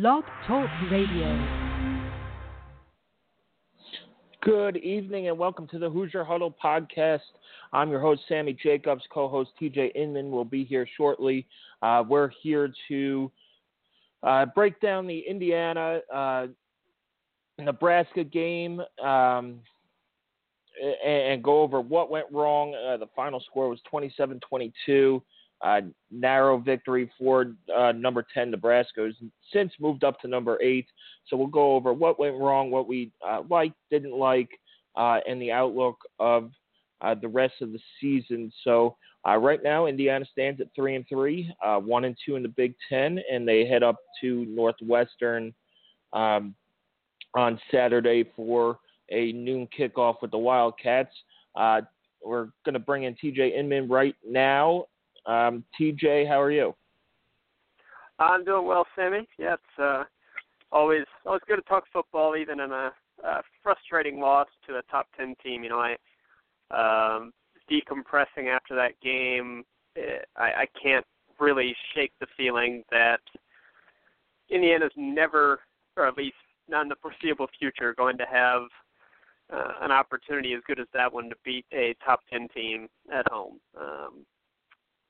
Blog 0.00 0.22
Talk 0.46 0.70
Radio. 0.92 1.74
Good 4.42 4.76
evening 4.76 5.26
and 5.26 5.36
welcome 5.36 5.66
to 5.72 5.78
the 5.80 5.90
Hoosier 5.90 6.22
Huddle 6.22 6.54
podcast. 6.62 7.18
I'm 7.72 7.90
your 7.90 7.98
host, 7.98 8.20
Sammy 8.28 8.52
Jacobs. 8.52 9.02
Co 9.12 9.26
host 9.26 9.50
TJ 9.60 9.96
Inman 9.96 10.30
will 10.30 10.44
be 10.44 10.62
here 10.62 10.86
shortly. 10.96 11.48
Uh, 11.82 12.04
we're 12.08 12.28
here 12.28 12.72
to 12.86 13.28
uh, 14.22 14.46
break 14.54 14.80
down 14.80 15.08
the 15.08 15.18
Indiana 15.28 15.98
uh, 16.14 16.46
Nebraska 17.58 18.22
game 18.22 18.80
um, 19.02 19.58
and, 20.80 21.22
and, 21.32 21.42
go 21.42 21.60
over 21.60 21.80
what 21.80 22.08
went 22.08 22.26
wrong. 22.30 22.72
Uh, 22.72 22.98
the 22.98 23.08
final 23.16 23.42
score 23.50 23.68
was 23.68 23.80
27 23.90 24.38
22. 24.48 25.20
Narrow 26.10 26.58
victory 26.58 27.10
for 27.18 27.52
uh, 27.76 27.92
number 27.92 28.24
10 28.32 28.50
Nebraska, 28.50 29.00
who's 29.00 29.16
since 29.52 29.72
moved 29.80 30.04
up 30.04 30.20
to 30.20 30.28
number 30.28 30.60
8. 30.62 30.86
So 31.26 31.36
we'll 31.36 31.48
go 31.48 31.74
over 31.74 31.92
what 31.92 32.18
went 32.18 32.38
wrong, 32.38 32.70
what 32.70 32.88
we 32.88 33.10
uh, 33.26 33.42
liked, 33.50 33.74
didn't 33.90 34.16
like, 34.16 34.48
uh, 34.96 35.18
and 35.28 35.40
the 35.40 35.52
outlook 35.52 35.98
of 36.18 36.50
uh, 37.00 37.14
the 37.14 37.28
rest 37.28 37.54
of 37.60 37.72
the 37.72 37.80
season. 38.00 38.52
So 38.64 38.96
uh, 39.26 39.36
right 39.36 39.62
now, 39.62 39.86
Indiana 39.86 40.24
stands 40.30 40.60
at 40.60 40.68
3 40.74 40.96
and 40.96 41.08
3, 41.08 41.52
1 41.62 42.04
and 42.04 42.16
2 42.24 42.36
in 42.36 42.42
the 42.42 42.48
Big 42.48 42.74
Ten, 42.88 43.20
and 43.30 43.46
they 43.46 43.66
head 43.66 43.82
up 43.82 43.96
to 44.20 44.44
Northwestern 44.46 45.52
um, 46.12 46.54
on 47.34 47.60
Saturday 47.70 48.24
for 48.34 48.78
a 49.10 49.32
noon 49.32 49.68
kickoff 49.76 50.16
with 50.22 50.30
the 50.30 50.38
Wildcats. 50.38 51.14
we're 51.56 52.48
going 52.64 52.74
to 52.74 52.78
bring 52.78 53.04
in 53.04 53.14
TJ 53.14 53.56
Inman 53.56 53.88
right 53.88 54.14
now 54.26 54.86
um, 55.28 55.62
TJ, 55.78 56.26
how 56.26 56.40
are 56.40 56.50
you? 56.50 56.74
I'm 58.18 58.44
doing 58.44 58.66
well, 58.66 58.86
Sammy. 58.96 59.28
Yeah, 59.38 59.54
it's 59.54 59.78
uh, 59.80 60.04
always 60.72 61.04
always 61.24 61.42
good 61.46 61.56
to 61.56 61.62
talk 61.62 61.84
football, 61.92 62.34
even 62.34 62.60
in 62.60 62.72
a, 62.72 62.90
a 63.22 63.42
frustrating 63.62 64.18
loss 64.18 64.48
to 64.66 64.76
a 64.76 64.82
top 64.90 65.06
ten 65.16 65.36
team. 65.42 65.62
You 65.62 65.70
know, 65.70 65.80
I 65.80 65.96
um, 66.70 67.32
decompressing 67.70 68.48
after 68.52 68.74
that 68.74 68.98
game. 69.02 69.64
It, 69.94 70.22
eh, 70.22 70.40
I, 70.40 70.62
I 70.62 70.66
can't 70.82 71.06
really 71.38 71.76
shake 71.94 72.12
the 72.20 72.26
feeling 72.36 72.82
that 72.90 73.20
Indiana's 74.50 74.92
never, 74.96 75.60
or 75.96 76.06
at 76.06 76.16
least 76.16 76.36
not 76.68 76.82
in 76.82 76.88
the 76.88 76.96
foreseeable 77.00 77.48
future, 77.58 77.94
going 77.94 78.18
to 78.18 78.26
have 78.30 78.62
uh, 79.52 79.72
an 79.82 79.92
opportunity 79.92 80.54
as 80.54 80.60
good 80.66 80.80
as 80.80 80.86
that 80.92 81.12
one 81.12 81.28
to 81.28 81.36
beat 81.44 81.66
a 81.72 81.94
top 82.04 82.20
ten 82.30 82.48
team 82.48 82.88
at 83.12 83.28
home. 83.28 83.60
Um, 83.78 84.26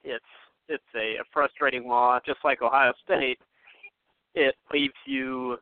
it's 0.05 0.25
it's 0.69 0.85
a, 0.95 1.21
a 1.21 1.25
frustrating 1.33 1.87
law, 1.89 2.19
just 2.25 2.41
like 2.45 2.63
Ohio 2.63 2.93
State. 3.05 3.39
It 4.35 4.55
leaves 4.73 4.95
you 5.07 5.57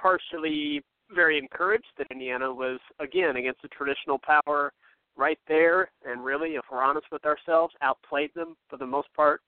partially 0.00 0.82
very 1.14 1.38
encouraged 1.38 1.86
that 1.98 2.06
Indiana 2.10 2.52
was 2.52 2.78
again 3.00 3.36
against 3.36 3.64
a 3.64 3.68
traditional 3.68 4.18
power 4.18 4.72
right 5.16 5.38
there, 5.46 5.90
and 6.06 6.24
really, 6.24 6.50
if 6.50 6.62
we're 6.70 6.82
honest 6.82 7.06
with 7.12 7.24
ourselves, 7.24 7.74
outplayed 7.82 8.30
them 8.34 8.56
for 8.68 8.78
the 8.78 8.86
most 8.86 9.08
part, 9.14 9.42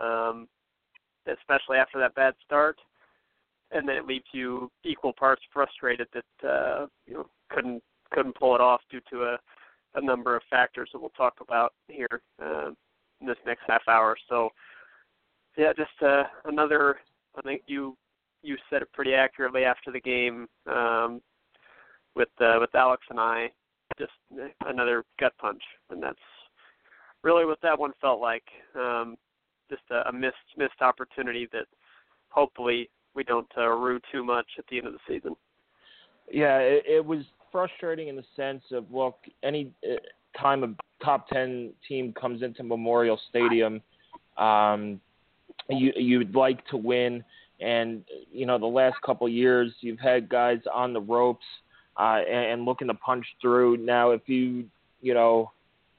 um, 0.00 0.48
especially 1.26 1.76
after 1.76 1.98
that 1.98 2.14
bad 2.14 2.34
start. 2.44 2.78
And 3.72 3.88
then 3.88 3.96
it 3.96 4.06
leaves 4.06 4.24
you 4.32 4.70
equal 4.84 5.12
parts 5.12 5.42
frustrated 5.52 6.06
that 6.14 6.48
uh, 6.48 6.86
you 7.06 7.14
know 7.14 7.26
couldn't 7.50 7.82
couldn't 8.12 8.36
pull 8.36 8.54
it 8.54 8.60
off 8.60 8.80
due 8.90 9.00
to 9.10 9.22
a, 9.24 9.38
a 9.96 10.00
number 10.00 10.36
of 10.36 10.42
factors 10.48 10.88
that 10.92 11.00
we'll 11.00 11.10
talk 11.10 11.34
about 11.40 11.74
here. 11.88 12.22
Uh, 12.40 12.70
this 13.20 13.36
next 13.46 13.62
half 13.66 13.82
hour. 13.88 14.16
So, 14.28 14.50
yeah, 15.56 15.72
just 15.76 16.02
uh, 16.02 16.24
another. 16.44 16.98
I 17.36 17.42
think 17.42 17.62
you 17.66 17.96
you 18.42 18.56
said 18.70 18.82
it 18.82 18.92
pretty 18.92 19.14
accurately 19.14 19.64
after 19.64 19.90
the 19.90 20.00
game 20.00 20.46
um, 20.66 21.20
with 22.14 22.28
uh, 22.40 22.56
with 22.60 22.74
Alex 22.74 23.02
and 23.10 23.20
I. 23.20 23.50
Just 23.98 24.12
another 24.66 25.04
gut 25.18 25.32
punch, 25.38 25.62
and 25.90 26.02
that's 26.02 26.18
really 27.22 27.46
what 27.46 27.60
that 27.62 27.78
one 27.78 27.92
felt 28.00 28.20
like. 28.20 28.44
Um, 28.74 29.16
just 29.70 29.82
a, 29.90 30.08
a 30.08 30.12
missed 30.12 30.36
missed 30.56 30.80
opportunity 30.80 31.48
that 31.52 31.66
hopefully 32.28 32.90
we 33.14 33.24
don't 33.24 33.50
uh, 33.56 33.68
rue 33.68 34.00
too 34.12 34.24
much 34.24 34.46
at 34.58 34.64
the 34.68 34.78
end 34.78 34.86
of 34.86 34.92
the 34.92 34.98
season. 35.08 35.34
Yeah, 36.30 36.58
it, 36.58 36.84
it 36.86 37.04
was 37.04 37.24
frustrating 37.50 38.08
in 38.08 38.16
the 38.16 38.24
sense 38.34 38.62
of 38.72 38.84
look, 38.90 39.16
any 39.42 39.70
uh, 39.84 39.96
time 40.40 40.64
a 40.64 41.04
top 41.04 41.28
ten 41.28 41.72
team 41.88 42.12
comes 42.12 42.42
into 42.42 42.62
Memorial 42.62 43.18
Stadium, 43.28 43.80
um, 44.36 45.00
you 45.68 45.92
you'd 45.96 46.34
like 46.34 46.66
to 46.68 46.76
win. 46.76 47.24
And 47.60 48.04
you 48.30 48.44
know 48.44 48.58
the 48.58 48.66
last 48.66 48.96
couple 49.04 49.28
years 49.28 49.72
you've 49.80 50.00
had 50.00 50.28
guys 50.28 50.58
on 50.72 50.92
the 50.92 51.00
ropes 51.00 51.46
uh, 51.98 52.20
and, 52.28 52.52
and 52.52 52.64
looking 52.64 52.88
to 52.88 52.94
punch 52.94 53.24
through. 53.40 53.78
Now 53.78 54.10
if 54.10 54.22
you 54.26 54.66
you 55.00 55.14
know 55.14 55.52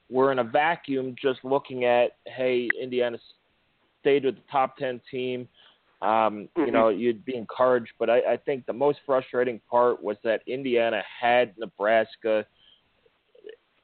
we're 0.08 0.32
in 0.32 0.38
a 0.38 0.44
vacuum 0.44 1.16
just 1.20 1.40
looking 1.44 1.84
at 1.84 2.12
hey 2.26 2.68
Indiana 2.80 3.18
stayed 4.00 4.24
with 4.24 4.36
the 4.36 4.42
top 4.50 4.76
ten 4.76 5.00
team. 5.10 5.48
Um, 6.00 6.48
you 6.56 6.62
mm-hmm. 6.62 6.72
know, 6.72 6.88
you'd 6.90 7.24
be 7.24 7.34
encouraged, 7.34 7.90
but 7.98 8.08
I, 8.08 8.18
I 8.18 8.36
think 8.36 8.66
the 8.66 8.72
most 8.72 9.00
frustrating 9.04 9.60
part 9.68 10.00
was 10.00 10.16
that 10.22 10.42
Indiana 10.46 11.02
had 11.20 11.58
Nebraska 11.58 12.46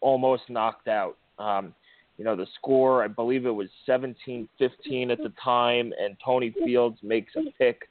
almost 0.04 0.42
knocked 0.50 0.87
out. 0.87 1.16
Um, 1.38 1.75
you 2.19 2.25
know, 2.25 2.37
the 2.37 2.47
score, 2.56 3.03
I 3.03 3.09
believe 3.09 3.47
it 3.47 3.50
was 3.50 3.69
17 3.87 4.48
15 4.59 5.10
at 5.10 5.19
the 5.19 5.32
time, 5.42 5.92
and 5.98 6.16
Tony 6.25 6.54
Fields 6.65 6.98
makes 7.03 7.32
a 7.34 7.50
pick. 7.59 7.88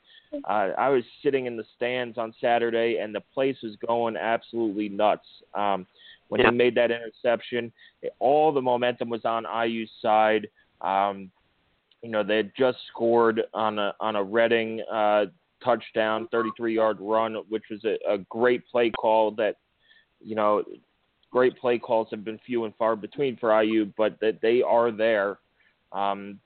Uh, 0.47 0.69
I 0.77 0.89
was 0.89 1.03
sitting 1.21 1.45
in 1.45 1.57
the 1.57 1.65
stands 1.75 2.17
on 2.17 2.33
Saturday, 2.39 2.99
and 3.01 3.13
the 3.13 3.21
place 3.33 3.57
was 3.61 3.75
going 3.85 4.15
absolutely 4.15 4.87
nuts. 4.87 5.25
Um, 5.53 5.85
when 6.29 6.39
yeah. 6.39 6.51
he 6.51 6.55
made 6.55 6.75
that 6.75 6.89
interception, 6.89 7.71
it, 8.01 8.13
all 8.19 8.53
the 8.53 8.61
momentum 8.61 9.09
was 9.09 9.25
on 9.25 9.45
IU's 9.67 9.89
side. 10.01 10.47
Um, 10.81 11.29
you 12.01 12.09
know, 12.09 12.23
they 12.23 12.37
had 12.37 12.51
just 12.57 12.77
scored 12.91 13.41
on 13.53 13.77
a 13.77 13.93
on 13.99 14.15
a 14.15 14.23
Redding 14.23 14.81
uh, 14.91 15.25
touchdown, 15.63 16.27
33 16.31 16.75
yard 16.75 16.97
run, 16.99 17.35
which 17.49 17.63
was 17.69 17.83
a, 17.83 17.97
a 18.09 18.19
great 18.29 18.63
play 18.71 18.89
call 18.89 19.31
that, 19.31 19.57
you 20.21 20.35
know, 20.35 20.63
great 21.33 21.57
play 21.57 21.79
calls 21.79 22.07
have 22.11 22.23
been 22.23 22.39
few 22.45 22.63
and 22.63 22.73
far 22.75 22.95
between 22.95 23.35
for 23.35 23.61
IU, 23.61 23.91
but 23.97 24.17
that 24.21 24.39
they 24.41 24.61
are 24.61 24.91
there. 24.91 25.39
Um, 25.91 26.39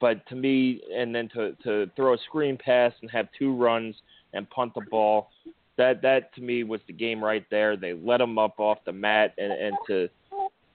but 0.00 0.24
to 0.28 0.36
me, 0.36 0.80
and 0.94 1.14
then 1.14 1.28
to 1.30 1.56
to 1.64 1.90
throw 1.96 2.14
a 2.14 2.18
screen 2.28 2.58
pass 2.62 2.92
and 3.00 3.10
have 3.10 3.28
two 3.36 3.56
runs 3.56 3.96
and 4.34 4.48
punt 4.50 4.74
the 4.74 4.82
ball, 4.90 5.30
that 5.76 6.02
that 6.02 6.34
to 6.34 6.42
me 6.42 6.62
was 6.62 6.80
the 6.86 6.92
game 6.92 7.24
right 7.24 7.44
there. 7.50 7.76
They 7.76 7.94
let 7.94 8.18
them 8.18 8.38
up 8.38 8.60
off 8.60 8.78
the 8.84 8.92
mat 8.92 9.34
and 9.38 9.52
and 9.52 9.76
to 9.88 10.08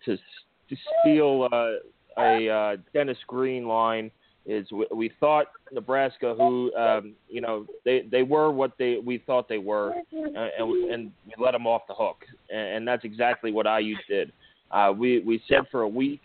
to, 0.06 0.18
to 0.18 0.76
steal 1.02 1.48
uh, 1.52 2.22
a 2.22 2.50
uh, 2.50 2.78
Dennis 2.94 3.18
Green 3.28 3.68
line 3.68 4.12
is 4.48 4.72
we, 4.72 4.88
we 4.94 5.12
thought 5.20 5.48
Nebraska, 5.72 6.34
who 6.36 6.74
um, 6.76 7.14
you 7.30 7.42
know 7.42 7.68
they 7.86 8.08
they 8.10 8.24
were 8.24 8.50
what 8.52 8.72
they 8.80 8.98
we 9.06 9.20
thought 9.20 9.48
they 9.50 9.58
were, 9.58 9.92
uh, 9.92 10.48
and, 10.58 10.92
and 10.92 11.12
we 11.26 11.34
let 11.38 11.52
them 11.52 11.68
off 11.68 11.82
the 11.88 11.94
hook, 11.94 12.24
and, 12.50 12.78
and 12.78 12.88
that's 12.88 13.04
exactly 13.04 13.52
what 13.52 13.66
IU 13.66 13.96
did. 14.10 14.32
Uh, 14.72 14.94
we 14.98 15.20
we 15.20 15.44
said 15.48 15.62
for 15.70 15.82
a 15.82 15.88
week 15.88 16.22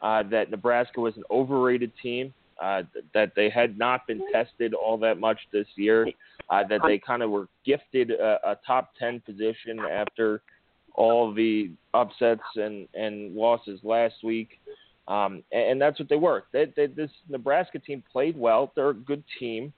uh, 0.00 0.22
that 0.24 0.50
Nebraska 0.50 1.00
was 1.00 1.16
an 1.16 1.22
overrated 1.30 1.92
team, 2.02 2.34
uh, 2.60 2.82
that 3.14 3.32
they 3.36 3.48
had 3.48 3.78
not 3.78 4.06
been 4.06 4.20
tested 4.32 4.74
all 4.74 4.98
that 4.98 5.18
much 5.18 5.38
this 5.52 5.66
year, 5.76 6.08
uh, 6.50 6.64
that 6.68 6.80
they 6.86 6.98
kind 6.98 7.22
of 7.22 7.30
were 7.30 7.46
gifted 7.64 8.10
a, 8.10 8.38
a 8.44 8.58
top 8.66 8.92
ten 8.98 9.20
position 9.20 9.78
after 9.90 10.42
all 10.94 11.32
the 11.32 11.70
upsets 11.94 12.42
and 12.56 12.88
and 12.94 13.34
losses 13.36 13.78
last 13.84 14.16
week. 14.24 14.58
Um, 15.08 15.42
and, 15.50 15.72
and, 15.72 15.82
that's 15.82 15.98
what 15.98 16.08
they 16.08 16.16
were. 16.16 16.44
They, 16.52 16.72
they, 16.76 16.86
this 16.86 17.10
Nebraska 17.28 17.80
team 17.80 18.04
played 18.10 18.36
well. 18.36 18.72
They're 18.76 18.90
a 18.90 18.94
good 18.94 19.24
team, 19.40 19.72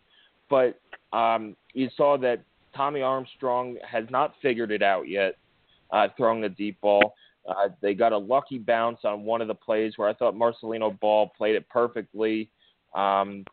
but 0.51 0.79
um, 1.15 1.57
you 1.73 1.89
saw 1.97 2.19
that 2.19 2.43
Tommy 2.77 3.01
Armstrong 3.01 3.79
has 3.91 4.05
not 4.11 4.35
figured 4.43 4.71
it 4.71 4.83
out 4.83 5.09
yet, 5.09 5.37
uh, 5.91 6.09
throwing 6.17 6.43
the 6.43 6.51
deep 6.51 6.79
ball. 6.83 7.15
Uh, 7.49 7.69
they 7.81 7.95
got 7.95 8.13
a 8.13 8.19
lucky 8.19 8.59
bounce 8.59 8.99
on 9.05 9.25
one 9.25 9.41
of 9.41 9.49
the 9.49 9.55
plays 9.55 9.95
where 9.97 10.09
I 10.09 10.15
thought 10.15 10.35
Marcelino 10.35 10.99
Ball 11.01 11.31
played 11.37 11.57
it 11.57 11.69
perfectly. 11.69 12.51
Um, 12.95 13.45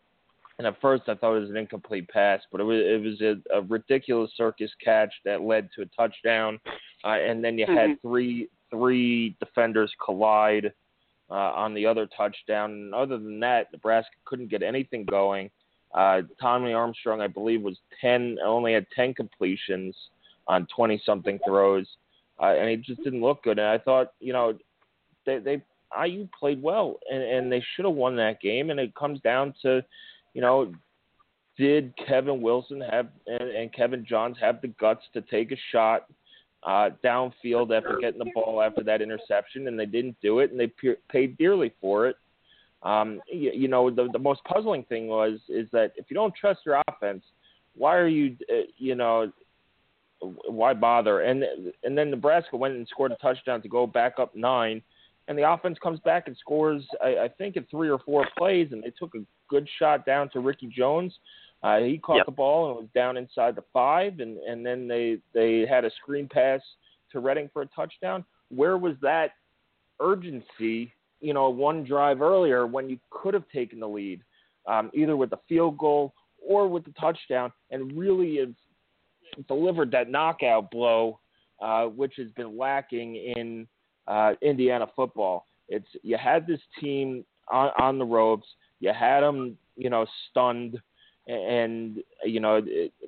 and 0.58 0.68
at 0.68 0.80
first 0.80 1.04
I 1.08 1.16
thought 1.16 1.36
it 1.38 1.40
was 1.40 1.50
an 1.50 1.58
incomplete 1.58 2.08
pass, 2.10 2.42
but 2.52 2.62
it 2.62 2.64
was 2.64 2.80
it 2.80 3.02
was 3.02 3.22
a, 3.22 3.58
a 3.58 3.62
ridiculous 3.64 4.32
circus 4.38 4.70
catch 4.84 5.12
that 5.26 5.42
led 5.42 5.70
to 5.76 5.82
a 5.82 5.86
touchdown. 5.88 6.60
Uh, 7.04 7.18
and 7.18 7.44
then 7.44 7.58
you 7.58 7.66
had 7.66 7.90
mm-hmm. 7.90 8.08
three 8.08 8.50
three 8.70 9.36
defenders 9.40 9.92
collide 10.04 10.72
uh, 11.32 11.54
on 11.56 11.74
the 11.74 11.86
other 11.86 12.08
touchdown. 12.16 12.72
And 12.72 12.94
other 12.94 13.18
than 13.18 13.40
that, 13.40 13.72
Nebraska 13.72 14.12
couldn't 14.26 14.50
get 14.50 14.62
anything 14.62 15.06
going. 15.06 15.50
Uh, 15.94 16.22
Tommy 16.40 16.74
Armstrong, 16.74 17.22
I 17.22 17.28
believe, 17.28 17.62
was 17.62 17.78
10, 18.00 18.38
only 18.46 18.74
had 18.74 18.86
10 18.96 19.14
completions 19.14 19.96
on 20.48 20.68
20 20.76 21.02
something 21.06 21.40
throws, 21.46 21.88
uh, 22.42 22.54
and 22.58 22.70
he 22.70 22.76
just 22.78 23.04
didn't 23.04 23.22
look 23.22 23.44
good. 23.44 23.60
And 23.60 23.68
I 23.68 23.78
thought, 23.78 24.14
you 24.20 24.34
know, 24.34 24.58
they, 25.26 25.40
they 25.40 25.62
IU 26.06 26.28
played 26.38 26.62
well, 26.62 27.00
and, 27.12 27.22
and 27.22 27.52
they 27.52 27.64
should 27.76 27.86
have 27.86 27.94
won 27.94 28.16
that 28.18 28.42
game. 28.42 28.70
And 28.70 28.80
it 28.80 28.96
comes 28.96 29.20
down 29.22 29.54
to, 29.62 29.84
you 30.34 30.42
know, 30.42 30.74
did 31.58 31.94
Kevin 32.08 32.42
Wilson 32.42 32.82
have 32.82 33.10
and, 33.28 33.50
and 33.50 33.74
Kevin 33.74 34.06
Johns 34.08 34.38
have 34.40 34.62
the 34.62 34.70
guts 34.70 35.04
to 35.14 35.22
take 35.22 35.52
a 35.52 35.58
shot 35.72 36.06
uh, 36.64 36.90
downfield 37.04 37.76
after 37.76 37.98
getting 38.00 38.20
the 38.20 38.32
ball 38.34 38.62
after 38.62 38.84
that 38.84 39.02
interception, 39.02 39.68
and 39.68 39.80
they 39.80 39.86
didn't 39.86 40.16
do 40.22 40.40
it, 40.40 40.52
and 40.52 40.60
they 40.60 40.68
pe- 40.68 40.96
paid 41.10 41.38
dearly 41.38 41.74
for 41.82 42.08
it. 42.08 42.16
Um, 42.84 43.22
you, 43.32 43.52
you 43.52 43.68
know, 43.68 43.90
the, 43.90 44.10
the 44.12 44.20
most 44.20 44.44
puzzling 44.44 44.84
thing 44.84 45.08
was 45.08 45.40
is 45.50 45.68
that 45.72 45.94
if 45.98 46.06
you 46.10 46.16
don't 46.16 46.34
trust 46.34 46.62
your 46.66 46.82
offense, 46.88 47.24
why 47.76 47.96
are 47.96 48.08
you, 48.08 48.36
uh, 48.52 48.64
you 48.78 48.96
know, 48.96 49.32
why 50.48 50.74
bother? 50.74 51.22
And 51.22 51.44
and 51.84 51.98
then 51.98 52.12
Nebraska 52.12 52.58
went 52.58 52.76
and 52.76 52.88
scored 52.88 53.12
a 53.12 53.16
touchdown 53.16 53.62
to 53.62 53.68
go 53.68 53.88
back 53.88 54.14
up 54.20 54.36
nine, 54.36 54.82
and 55.28 55.38
the 55.38 55.50
offense 55.50 55.78
comes 55.82 56.00
back 56.02 56.28
and 56.28 56.36
scores, 56.38 56.84
I, 57.04 57.18
I 57.18 57.28
think, 57.38 57.56
in 57.56 57.66
three 57.72 57.90
or 57.90 58.00
four 58.00 58.28
plays, 58.38 58.70
and 58.72 58.84
they 58.84 58.92
took 58.98 59.16
a 59.16 59.24
good 59.48 59.68
shot 59.80 60.06
down 60.06 60.30
to 60.32 60.40
Ricky 60.40 60.68
Jones. 60.68 61.14
Uh, 61.64 61.80
he 61.80 61.98
caught 61.98 62.18
yep. 62.18 62.26
the 62.26 62.32
ball 62.32 62.70
and 62.70 62.78
was 62.78 62.88
down 62.96 63.18
inside 63.18 63.56
the 63.56 63.64
five, 63.72 64.20
and 64.20 64.38
and 64.40 64.66
then 64.66 64.88
they 64.88 65.18
they 65.34 65.66
had 65.66 65.86
a 65.86 65.92
screen 66.02 66.28
pass 66.28 66.60
to 67.12 67.20
Redding 67.20 67.50
for 67.54 67.62
a 67.62 67.68
touchdown. 67.68 68.26
Where 68.50 68.78
was 68.78 68.96
that 69.02 69.32
urgency? 70.00 70.94
You 71.20 71.34
know, 71.34 71.50
one 71.50 71.84
drive 71.84 72.22
earlier 72.22 72.66
when 72.66 72.90
you 72.90 73.00
could 73.12 73.36
have 73.36 73.48
taken 73.50 73.80
the 73.80 73.88
lead, 73.88 74.22
um, 74.66 74.90
either 74.94 75.16
with 75.16 75.30
the 75.30 75.40
field 75.48 75.78
goal 75.78 76.14
or 76.44 76.68
with 76.68 76.84
the 76.84 76.94
touchdown, 77.00 77.52
and 77.70 77.96
really 77.96 78.38
have 78.38 79.48
delivered 79.48 79.92
that 79.92 80.10
knockout 80.10 80.72
blow, 80.72 81.20
uh, 81.62 81.86
which 81.86 82.14
has 82.18 82.32
been 82.32 82.58
lacking 82.58 83.16
in 83.16 83.68
uh, 84.08 84.34
Indiana 84.42 84.88
football. 84.96 85.46
It's 85.70 85.88
you 86.02 86.18
had 86.18 86.48
this 86.48 86.60
team 86.80 87.24
on, 87.52 87.70
on 87.80 88.00
the 88.00 88.06
ropes, 88.06 88.48
you 88.80 88.92
had 88.92 89.22
them, 89.22 89.58
you 89.78 89.92
know, 89.92 90.08
stunned 90.30 90.82
and 91.28 92.02
you 92.24 92.40
know 92.40 92.62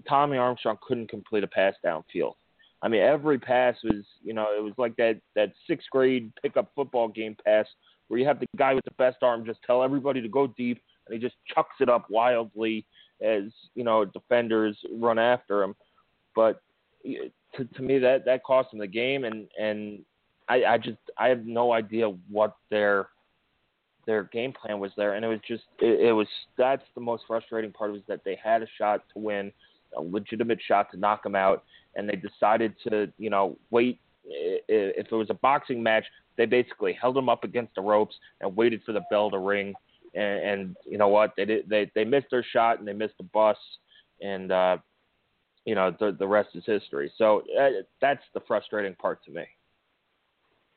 Tommy 0.08 0.38
Armstrong 0.38 0.78
couldn't 0.82 1.10
complete 1.10 1.44
a 1.44 1.48
pass 1.48 1.74
downfield. 1.86 2.34
I 2.82 2.90
mean, 2.90 3.02
every 3.02 3.40
pass 3.40 3.76
was 3.84 4.06
you 4.22 4.34
know 4.34 4.48
it 4.56 4.62
was 4.62 4.74
like 4.78 4.96
that 4.98 5.20
that 5.36 5.54
sixth 5.68 5.90
grade 5.92 6.32
pickup 6.42 6.72
football 6.76 7.08
game 7.08 7.36
pass 7.46 7.66
where 8.08 8.20
you 8.20 8.26
have 8.26 8.40
the 8.40 8.48
guy 8.58 8.74
with 8.74 8.86
the 8.86 8.92
best 8.92 9.18
arm 9.22 9.46
just 9.46 9.64
tell 9.66 9.84
everybody 9.84 10.22
to 10.22 10.28
go 10.28 10.48
deep 10.48 10.82
and 11.08 11.16
he 11.16 11.20
just 11.20 11.36
chucks 11.54 11.76
it 11.80 11.90
up 11.90 12.10
wildly 12.10 12.86
as 13.22 13.44
you 13.76 13.84
know 13.84 14.06
defenders 14.06 14.78
run 14.94 15.18
after 15.18 15.64
him. 15.64 15.76
But 16.36 16.62
to, 17.04 17.66
to 17.66 17.82
me 17.82 18.00
that 18.00 18.26
that 18.26 18.44
cost 18.44 18.74
him 18.74 18.80
the 18.80 18.88
game 18.88 19.24
and 19.24 19.48
and 19.60 20.00
I, 20.50 20.64
I 20.66 20.78
just 20.78 20.98
I 21.18 21.30
have 21.30 21.46
no 21.46 21.72
idea 21.72 22.10
what 22.30 22.56
their 22.70 23.08
their 24.06 24.24
game 24.24 24.54
plan 24.54 24.80
was 24.80 24.92
there, 24.98 25.14
and 25.14 25.24
it 25.24 25.28
was 25.28 25.40
just 25.48 25.64
it, 25.80 26.08
it 26.08 26.12
was 26.12 26.28
that's 26.58 26.84
the 26.96 27.02
most 27.02 27.24
frustrating 27.28 27.72
part 27.72 27.92
was 27.92 28.02
that 28.08 28.24
they 28.24 28.38
had 28.42 28.62
a 28.62 28.68
shot 28.78 29.04
to 29.14 29.20
win, 29.20 29.52
a 29.96 30.02
legitimate 30.02 30.60
shot 30.66 30.92
to 30.92 30.98
knock 30.98 31.24
them 31.24 31.36
out, 31.36 31.64
and 31.96 32.08
they 32.08 32.16
decided 32.16 32.74
to 32.88 33.12
you 33.18 33.30
know 33.30 33.58
wait. 33.72 34.00
If 34.26 35.12
it 35.12 35.16
was 35.16 35.30
a 35.30 35.34
boxing 35.34 35.84
match, 35.84 36.06
they 36.38 36.46
basically 36.46 36.94
held 36.94 37.16
them 37.16 37.28
up 37.28 37.44
against 37.44 37.76
the 37.76 37.82
ropes 37.82 38.16
and 38.40 38.56
waited 38.56 38.82
for 38.86 38.94
the 38.94 39.02
bell 39.12 39.30
to 39.30 39.38
ring. 39.38 39.74
And, 40.16 40.40
and 40.40 40.78
you 40.86 40.98
know 40.98 41.10
what? 41.10 41.34
They 41.36 41.46
did. 41.46 41.68
They 41.70 41.92
they 41.96 42.06
missed 42.06 42.28
their 42.32 42.44
shot 42.44 42.80
and 42.80 42.88
they 42.88 42.94
missed 42.94 43.18
the 43.18 43.24
bus, 43.24 43.58
and 44.22 44.52
uh, 44.52 44.78
you 45.66 45.76
know 45.76 45.96
the 46.00 46.16
the 46.18 46.28
rest 46.28 46.50
is 46.56 46.64
history. 46.66 47.12
So 47.18 47.44
uh, 47.60 47.84
that's 48.00 48.24
the 48.34 48.42
frustrating 48.42 48.96
part 48.96 49.24
to 49.26 49.32
me. 49.32 49.44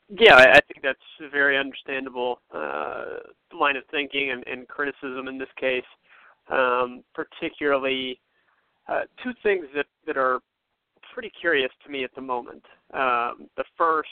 Yeah, 0.09 0.37
I 0.37 0.61
think 0.61 0.83
that's 0.83 0.99
a 1.21 1.29
very 1.29 1.59
understandable 1.59 2.41
uh, 2.55 3.05
line 3.59 3.77
of 3.77 3.83
thinking 3.91 4.31
and, 4.31 4.47
and 4.47 4.69
criticism 4.69 5.27
in 5.29 5.37
this 5.39 5.49
case. 5.59 5.85
Um, 6.49 7.03
particularly, 7.13 8.21
uh, 8.89 9.03
two 9.23 9.33
things 9.43 9.67
that, 9.75 9.87
that 10.07 10.17
are 10.17 10.39
pretty 11.13 11.33
curious 11.41 11.73
to 11.85 11.91
me 11.91 12.05
at 12.05 12.15
the 12.15 12.21
moment. 12.21 12.63
Um, 12.95 13.49
the 13.57 13.65
first 13.77 14.09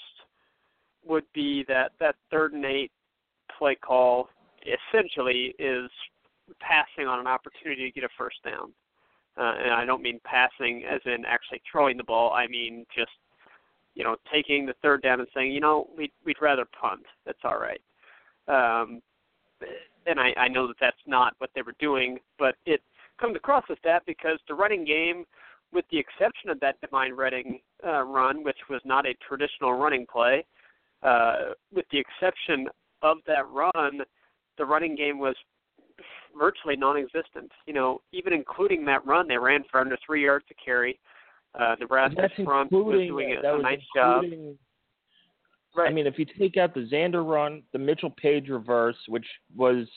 would 1.06 1.24
be 1.32 1.64
that 1.68 1.92
that 2.00 2.16
third 2.30 2.54
and 2.54 2.64
eight 2.64 2.90
play 3.56 3.76
call 3.76 4.28
essentially 4.62 5.54
is 5.60 5.90
passing 6.60 7.06
on 7.06 7.20
an 7.20 7.26
opportunity 7.28 7.84
to 7.84 7.92
get 7.92 8.04
a 8.04 8.08
first 8.18 8.42
down. 8.44 8.72
Uh, 9.36 9.54
and 9.62 9.72
I 9.72 9.84
don't 9.84 10.02
mean 10.02 10.20
passing 10.24 10.84
as 10.84 11.00
in 11.04 11.24
actually 11.24 11.62
throwing 11.70 11.96
the 11.96 12.04
ball. 12.04 12.32
I 12.32 12.48
mean 12.48 12.84
just 12.96 13.10
you 13.94 14.04
know, 14.04 14.16
taking 14.32 14.66
the 14.66 14.74
third 14.82 15.02
down 15.02 15.20
and 15.20 15.28
saying, 15.34 15.52
you 15.52 15.60
know, 15.60 15.88
we'd 15.96 16.12
we'd 16.24 16.40
rather 16.40 16.64
punt. 16.80 17.02
That's 17.26 17.38
all 17.44 17.58
right. 17.58 17.80
Um, 18.48 19.00
and 20.06 20.20
I, 20.20 20.32
I 20.36 20.48
know 20.48 20.66
that 20.66 20.76
that's 20.80 20.96
not 21.06 21.34
what 21.38 21.50
they 21.54 21.62
were 21.62 21.74
doing, 21.78 22.18
but 22.38 22.56
it 22.66 22.82
comes 23.20 23.36
across 23.36 23.64
as 23.70 23.78
that 23.84 24.02
because 24.06 24.38
the 24.48 24.54
running 24.54 24.84
game, 24.84 25.24
with 25.72 25.84
the 25.90 25.98
exception 25.98 26.50
of 26.50 26.60
that 26.60 26.80
Devine 26.80 27.14
Redding 27.14 27.60
uh, 27.86 28.02
run, 28.02 28.44
which 28.44 28.58
was 28.68 28.80
not 28.84 29.06
a 29.06 29.14
traditional 29.26 29.74
running 29.74 30.06
play, 30.10 30.44
uh, 31.02 31.52
with 31.72 31.86
the 31.90 31.98
exception 31.98 32.68
of 33.02 33.18
that 33.26 33.48
run, 33.48 34.00
the 34.58 34.64
running 34.64 34.94
game 34.94 35.18
was 35.18 35.36
virtually 36.36 36.76
non-existent. 36.76 37.50
You 37.66 37.74
know, 37.74 38.00
even 38.12 38.32
including 38.32 38.84
that 38.86 39.06
run, 39.06 39.28
they 39.28 39.38
ran 39.38 39.64
for 39.70 39.80
under 39.80 39.96
three 40.04 40.24
yards 40.24 40.44
to 40.48 40.54
carry. 40.54 40.92
Uh, 40.92 41.13
Nebraska's 41.80 42.30
front 42.44 42.72
was 42.72 43.06
doing 43.08 43.36
a, 43.42 43.54
a 43.54 43.62
nice 43.62 43.80
job. 43.94 44.24
Right. 45.76 45.90
I 45.90 45.92
mean, 45.92 46.06
if 46.06 46.18
you 46.18 46.26
take 46.38 46.56
out 46.56 46.72
the 46.72 46.88
Xander 46.92 47.28
run, 47.28 47.62
the 47.72 47.78
Mitchell 47.78 48.14
Paige 48.16 48.48
reverse, 48.48 48.96
which 49.08 49.26
was, 49.56 49.88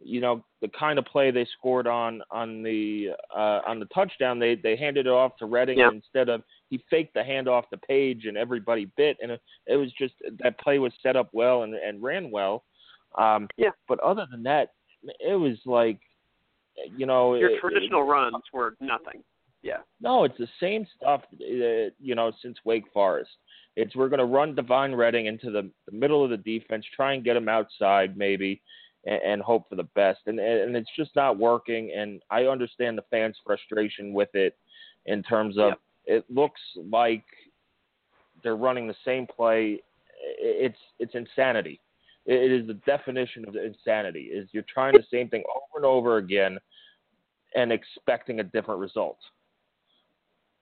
you 0.00 0.20
know, 0.20 0.44
the 0.60 0.68
kind 0.76 0.98
of 0.98 1.04
play 1.04 1.30
they 1.30 1.46
scored 1.56 1.86
on 1.86 2.22
on 2.32 2.62
the 2.64 3.10
uh, 3.34 3.60
on 3.64 3.78
the 3.78 3.86
touchdown, 3.86 4.40
they 4.40 4.56
they 4.56 4.76
handed 4.76 5.06
it 5.06 5.12
off 5.12 5.36
to 5.36 5.46
Redding 5.46 5.78
yeah. 5.78 5.90
instead 5.92 6.28
of 6.28 6.42
he 6.70 6.82
faked 6.90 7.14
the 7.14 7.20
handoff 7.20 7.68
to 7.68 7.76
Paige 7.76 8.24
and 8.26 8.36
everybody 8.36 8.90
bit, 8.96 9.16
and 9.22 9.30
it, 9.30 9.40
it 9.66 9.76
was 9.76 9.92
just 9.92 10.14
that 10.42 10.58
play 10.58 10.80
was 10.80 10.92
set 11.04 11.14
up 11.14 11.30
well 11.32 11.62
and 11.62 11.74
and 11.74 12.02
ran 12.02 12.30
well. 12.30 12.64
Um, 13.16 13.46
yeah. 13.56 13.70
But 13.86 14.00
other 14.00 14.26
than 14.28 14.42
that, 14.44 14.72
it 15.20 15.38
was 15.38 15.58
like, 15.66 16.00
you 16.96 17.06
know, 17.06 17.34
your 17.34 17.50
it, 17.50 17.60
traditional 17.60 18.02
it, 18.02 18.06
runs 18.06 18.42
were 18.52 18.74
nothing. 18.80 19.22
Yeah. 19.62 19.78
No, 20.00 20.24
it's 20.24 20.38
the 20.38 20.48
same 20.60 20.86
stuff. 20.96 21.22
Uh, 21.34 21.90
you 22.00 22.14
know, 22.14 22.32
since 22.42 22.58
Wake 22.64 22.84
Forest, 22.92 23.30
it's 23.76 23.94
we're 23.94 24.08
going 24.08 24.18
to 24.18 24.24
run 24.24 24.54
Devine 24.54 24.94
Redding 24.94 25.26
into 25.26 25.50
the, 25.50 25.70
the 25.86 25.96
middle 25.96 26.24
of 26.24 26.30
the 26.30 26.36
defense, 26.36 26.84
try 26.94 27.14
and 27.14 27.24
get 27.24 27.36
him 27.36 27.48
outside 27.48 28.16
maybe, 28.16 28.60
and, 29.06 29.22
and 29.22 29.42
hope 29.42 29.68
for 29.68 29.76
the 29.76 29.84
best. 29.94 30.20
And 30.26 30.38
and 30.40 30.76
it's 30.76 30.90
just 30.96 31.14
not 31.14 31.38
working. 31.38 31.92
And 31.96 32.20
I 32.30 32.44
understand 32.44 32.98
the 32.98 33.04
fans' 33.10 33.36
frustration 33.46 34.12
with 34.12 34.34
it, 34.34 34.56
in 35.06 35.22
terms 35.22 35.56
of 35.58 35.74
it 36.06 36.24
looks 36.28 36.60
like 36.90 37.24
they're 38.42 38.56
running 38.56 38.88
the 38.88 38.96
same 39.04 39.26
play. 39.26 39.80
It's 40.38 40.78
it's 40.98 41.14
insanity. 41.14 41.80
It 42.26 42.52
is 42.52 42.66
the 42.66 42.74
definition 42.74 43.46
of 43.46 43.54
insanity. 43.54 44.22
Is 44.22 44.48
you're 44.52 44.64
trying 44.72 44.94
the 44.94 45.04
same 45.10 45.28
thing 45.28 45.44
over 45.48 45.76
and 45.76 45.84
over 45.84 46.16
again, 46.16 46.58
and 47.54 47.70
expecting 47.72 48.40
a 48.40 48.44
different 48.44 48.80
result 48.80 49.18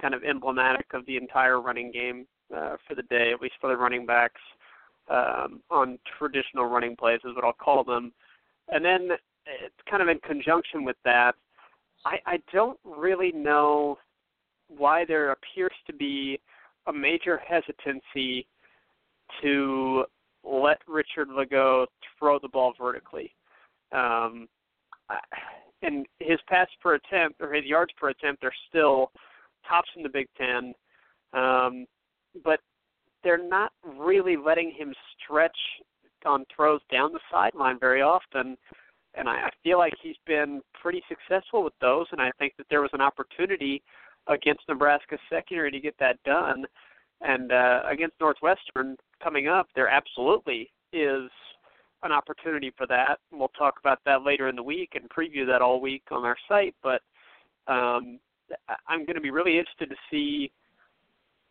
kind 0.00 0.14
of 0.14 0.24
emblematic 0.24 0.86
of 0.94 1.04
the 1.06 1.16
entire 1.16 1.60
running 1.60 1.92
game 1.92 2.26
uh, 2.56 2.76
for 2.86 2.94
the 2.94 3.02
day, 3.04 3.32
at 3.32 3.40
least 3.40 3.54
for 3.60 3.68
the 3.68 3.76
running 3.76 4.06
backs 4.06 4.40
um, 5.08 5.60
on 5.70 5.98
traditional 6.18 6.66
running 6.66 6.96
plays, 6.96 7.20
is 7.24 7.34
what 7.34 7.44
I'll 7.44 7.52
call 7.52 7.84
them. 7.84 8.12
And 8.68 8.84
then 8.84 9.10
it's 9.46 9.74
kind 9.88 10.02
of 10.02 10.08
in 10.08 10.18
conjunction 10.20 10.84
with 10.84 10.96
that, 11.04 11.34
I, 12.04 12.18
I 12.26 12.38
don't 12.52 12.78
really 12.84 13.32
know 13.32 13.98
why 14.68 15.04
there 15.04 15.32
appears 15.32 15.74
to 15.86 15.92
be 15.92 16.40
a 16.86 16.92
major 16.92 17.38
hesitancy 17.38 18.46
to 19.42 20.04
let 20.44 20.78
Richard 20.86 21.28
Lagow 21.28 21.86
throw 22.18 22.38
the 22.38 22.48
ball 22.48 22.72
vertically. 22.78 23.34
Um, 23.92 24.48
and 25.82 26.06
his 26.18 26.38
pass 26.48 26.68
per 26.82 26.94
attempt 26.94 27.40
or 27.40 27.52
his 27.52 27.64
yards 27.64 27.92
per 27.98 28.10
attempt 28.10 28.44
are 28.44 28.52
still 28.68 29.10
tops 29.70 29.88
in 29.96 30.02
the 30.02 30.08
Big 30.08 30.26
Ten, 30.36 30.74
um, 31.32 31.86
but 32.44 32.60
they're 33.22 33.48
not 33.48 33.72
really 33.98 34.36
letting 34.36 34.72
him 34.76 34.92
stretch 35.22 35.56
on 36.26 36.44
throws 36.54 36.80
down 36.92 37.12
the 37.12 37.20
sideline 37.30 37.78
very 37.78 38.02
often. 38.02 38.56
And 39.14 39.28
I, 39.28 39.46
I 39.46 39.50
feel 39.62 39.78
like 39.78 39.94
he's 40.02 40.16
been 40.26 40.60
pretty 40.80 41.02
successful 41.08 41.64
with 41.64 41.72
those. 41.80 42.06
And 42.12 42.20
I 42.20 42.30
think 42.38 42.54
that 42.58 42.66
there 42.70 42.82
was 42.82 42.90
an 42.92 43.00
opportunity 43.00 43.82
against 44.26 44.62
Nebraska's 44.68 45.18
secondary 45.30 45.70
to 45.70 45.80
get 45.80 45.94
that 45.98 46.22
done. 46.24 46.64
And 47.22 47.52
uh, 47.52 47.82
against 47.90 48.16
Northwestern 48.20 48.96
coming 49.22 49.48
up, 49.48 49.68
there 49.74 49.88
absolutely 49.88 50.70
is 50.92 51.30
an 52.02 52.12
opportunity 52.12 52.72
for 52.76 52.86
that. 52.86 53.18
We'll 53.30 53.48
talk 53.48 53.74
about 53.80 53.98
that 54.06 54.24
later 54.24 54.48
in 54.48 54.56
the 54.56 54.62
week 54.62 54.92
and 54.94 55.10
preview 55.10 55.46
that 55.46 55.60
all 55.60 55.80
week 55.80 56.04
on 56.10 56.24
our 56.24 56.36
site. 56.48 56.74
But 56.82 57.02
um, 57.66 58.18
I'm 58.88 59.04
going 59.04 59.16
to 59.16 59.20
be 59.20 59.30
really 59.30 59.58
interested 59.58 59.90
to 59.90 59.96
see 60.10 60.50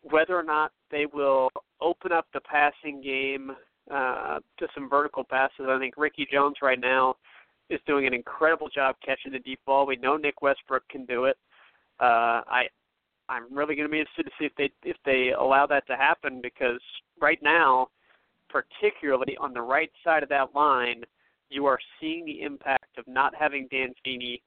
whether 0.02 0.38
or 0.38 0.42
not 0.42 0.72
they 0.90 1.06
will 1.06 1.50
open 1.80 2.12
up 2.12 2.26
the 2.32 2.40
passing 2.40 3.02
game 3.02 3.52
uh, 3.90 4.38
to 4.58 4.68
some 4.74 4.88
vertical 4.88 5.24
passes. 5.24 5.66
I 5.68 5.78
think 5.78 5.94
Ricky 5.96 6.26
Jones 6.30 6.56
right 6.62 6.80
now 6.80 7.16
is 7.68 7.80
doing 7.86 8.06
an 8.06 8.14
incredible 8.14 8.68
job 8.68 8.96
catching 9.04 9.32
the 9.32 9.38
deep 9.38 9.60
ball. 9.66 9.86
We 9.86 9.96
know 9.96 10.16
Nick 10.16 10.42
Westbrook 10.42 10.88
can 10.88 11.04
do 11.04 11.24
it. 11.24 11.36
Uh, 12.00 12.42
I 12.48 12.62
I'm 13.28 13.44
really 13.54 13.76
going 13.76 13.86
to 13.86 13.92
be 13.92 14.00
interested 14.00 14.24
to 14.24 14.32
see 14.38 14.44
if 14.46 14.52
they 14.56 14.70
if 14.82 14.96
they 15.04 15.32
allow 15.38 15.66
that 15.66 15.86
to 15.86 15.96
happen 15.96 16.40
because 16.42 16.80
right 17.20 17.38
now, 17.42 17.88
particularly 18.48 19.36
on 19.40 19.52
the 19.54 19.62
right 19.62 19.90
side 20.02 20.22
of 20.22 20.28
that 20.30 20.54
line, 20.54 21.04
you 21.48 21.66
are 21.66 21.78
seeing 22.00 22.24
the 22.24 22.42
impact 22.42 22.98
of 22.98 23.06
not 23.06 23.34
having 23.38 23.68
Dan 23.70 23.94
Feeney. 24.04 24.42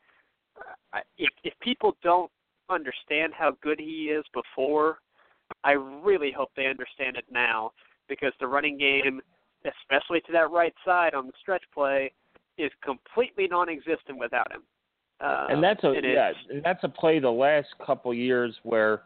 Uh, 0.93 0.99
if 1.17 1.29
if 1.43 1.53
people 1.61 1.95
don't 2.03 2.29
understand 2.73 3.33
how 3.37 3.57
good 3.61 3.79
he 3.79 4.09
is 4.11 4.25
before, 4.33 4.99
I 5.63 5.71
really 5.71 6.31
hope 6.31 6.49
they 6.55 6.67
understand 6.67 7.17
it 7.17 7.25
now 7.31 7.71
because 8.09 8.33
the 8.39 8.47
running 8.47 8.77
game, 8.77 9.21
especially 9.65 10.21
to 10.21 10.31
that 10.33 10.51
right 10.51 10.73
side 10.85 11.13
on 11.13 11.27
the 11.27 11.33
stretch 11.41 11.63
play, 11.73 12.11
is 12.57 12.71
completely 12.83 13.47
non-existent 13.47 14.19
without 14.19 14.51
him. 14.51 14.61
Uh, 15.21 15.47
and 15.49 15.63
that's 15.63 15.83
a 15.83 15.93
yeah, 16.03 16.31
and 16.49 16.63
that's 16.63 16.83
a 16.83 16.89
play 16.89 17.19
the 17.19 17.29
last 17.29 17.67
couple 17.85 18.13
years 18.13 18.55
where 18.63 19.03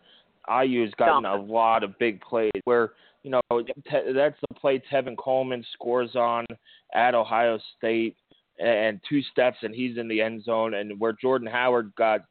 IU's 0.49 0.93
gotten 0.97 1.25
a 1.25 1.35
lot 1.35 1.83
of 1.83 1.97
big 1.99 2.21
plays 2.21 2.51
where 2.63 2.93
you 3.23 3.29
know 3.29 3.41
te- 3.51 4.13
that's 4.13 4.37
the 4.49 4.55
play 4.55 4.81
Tevin 4.91 5.17
Coleman 5.17 5.63
scores 5.73 6.15
on 6.15 6.45
at 6.93 7.13
Ohio 7.13 7.59
State 7.77 8.15
and 8.57 8.99
two 9.07 9.21
steps 9.31 9.57
and 9.61 9.75
he's 9.75 9.97
in 9.97 10.07
the 10.07 10.21
end 10.21 10.43
zone 10.43 10.73
and 10.75 10.99
where 10.99 11.13
Jordan 11.13 11.47
Howard 11.47 11.91
got 11.97 12.21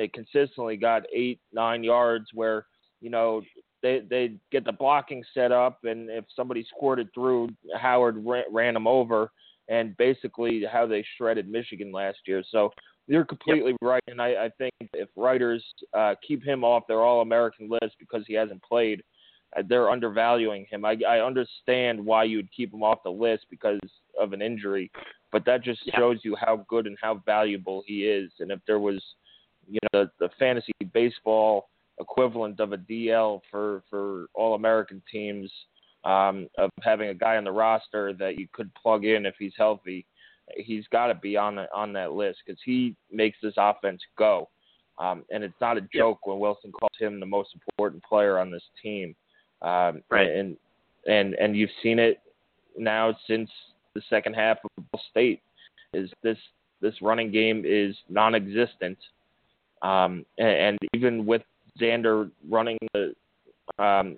uh, 0.00 0.06
consistently 0.12 0.76
got 0.76 1.02
eight 1.12 1.40
nine 1.52 1.82
yards 1.84 2.26
where 2.34 2.66
you 3.00 3.10
know 3.10 3.42
they 3.82 4.02
they 4.08 4.34
get 4.50 4.64
the 4.64 4.72
blocking 4.72 5.22
set 5.34 5.52
up 5.52 5.78
and 5.84 6.10
if 6.10 6.24
somebody 6.34 6.66
scored 6.74 6.98
it 6.98 7.08
through 7.14 7.48
Howard 7.78 8.16
ran, 8.24 8.44
ran 8.50 8.74
them 8.74 8.86
over 8.86 9.30
and 9.68 9.96
basically 9.96 10.64
how 10.70 10.86
they 10.86 11.04
shredded 11.16 11.48
Michigan 11.48 11.92
last 11.92 12.18
year 12.26 12.42
so 12.48 12.70
you're 13.08 13.24
completely 13.24 13.72
yep. 13.72 13.78
right, 13.82 14.02
and 14.08 14.20
I, 14.20 14.46
I 14.46 14.50
think 14.58 14.72
if 14.80 15.08
writers 15.16 15.64
uh, 15.94 16.14
keep 16.26 16.44
him 16.44 16.64
off 16.64 16.84
their 16.88 17.02
All-American 17.02 17.68
list 17.70 17.96
because 18.00 18.24
he 18.26 18.34
hasn't 18.34 18.62
played, 18.62 19.02
uh, 19.56 19.62
they're 19.68 19.90
undervaluing 19.90 20.66
him. 20.70 20.84
I, 20.84 20.96
I 21.08 21.20
understand 21.20 22.04
why 22.04 22.24
you 22.24 22.38
would 22.38 22.52
keep 22.52 22.74
him 22.74 22.82
off 22.82 23.04
the 23.04 23.10
list 23.10 23.46
because 23.48 23.78
of 24.20 24.32
an 24.32 24.42
injury, 24.42 24.90
but 25.30 25.44
that 25.44 25.62
just 25.62 25.82
yeah. 25.84 25.96
shows 25.96 26.18
you 26.24 26.36
how 26.36 26.66
good 26.68 26.86
and 26.86 26.96
how 27.00 27.22
valuable 27.24 27.82
he 27.86 28.06
is. 28.06 28.32
And 28.40 28.50
if 28.50 28.58
there 28.66 28.80
was, 28.80 29.02
you 29.68 29.78
know, 29.92 30.04
the, 30.04 30.10
the 30.26 30.28
fantasy 30.38 30.72
baseball 30.92 31.68
equivalent 31.98 32.60
of 32.60 32.72
a 32.72 32.78
DL 32.78 33.40
for 33.50 33.82
for 33.88 34.26
All-American 34.34 35.02
teams, 35.10 35.50
um, 36.04 36.48
of 36.58 36.70
having 36.82 37.08
a 37.08 37.14
guy 37.14 37.36
on 37.36 37.44
the 37.44 37.52
roster 37.52 38.12
that 38.14 38.38
you 38.38 38.48
could 38.52 38.72
plug 38.74 39.04
in 39.04 39.26
if 39.26 39.34
he's 39.38 39.54
healthy 39.56 40.06
he's 40.54 40.86
got 40.88 41.08
to 41.08 41.14
be 41.14 41.36
on 41.36 41.56
the, 41.56 41.66
on 41.74 41.92
that 41.94 42.12
list 42.12 42.38
because 42.44 42.60
he 42.64 42.94
makes 43.10 43.38
this 43.42 43.54
offense 43.56 44.00
go. 44.18 44.48
Um, 44.98 45.24
and 45.30 45.44
it's 45.44 45.60
not 45.60 45.76
a 45.76 45.82
joke 45.82 46.20
yep. 46.22 46.32
when 46.32 46.38
Wilson 46.38 46.72
calls 46.72 46.92
him 46.98 47.20
the 47.20 47.26
most 47.26 47.50
important 47.54 48.02
player 48.02 48.38
on 48.38 48.50
this 48.50 48.62
team. 48.82 49.14
Um, 49.62 50.02
right. 50.10 50.30
And 50.30 50.56
and 51.06 51.34
and 51.34 51.56
you've 51.56 51.70
seen 51.82 51.98
it 51.98 52.20
now 52.76 53.16
since 53.26 53.50
the 53.94 54.02
second 54.08 54.34
half 54.34 54.58
of 54.64 54.90
Ball 54.90 55.00
State. 55.10 55.42
Is 55.92 56.10
this 56.22 56.38
this 56.80 56.94
running 57.00 57.30
game 57.30 57.62
is 57.66 57.96
non-existent, 58.08 58.98
um, 59.86 60.24
and, 60.38 60.48
and 60.48 60.78
even 60.94 61.26
with 61.26 61.42
Xander 61.80 62.30
running 62.48 62.78
the 62.92 63.14
um, 63.78 64.16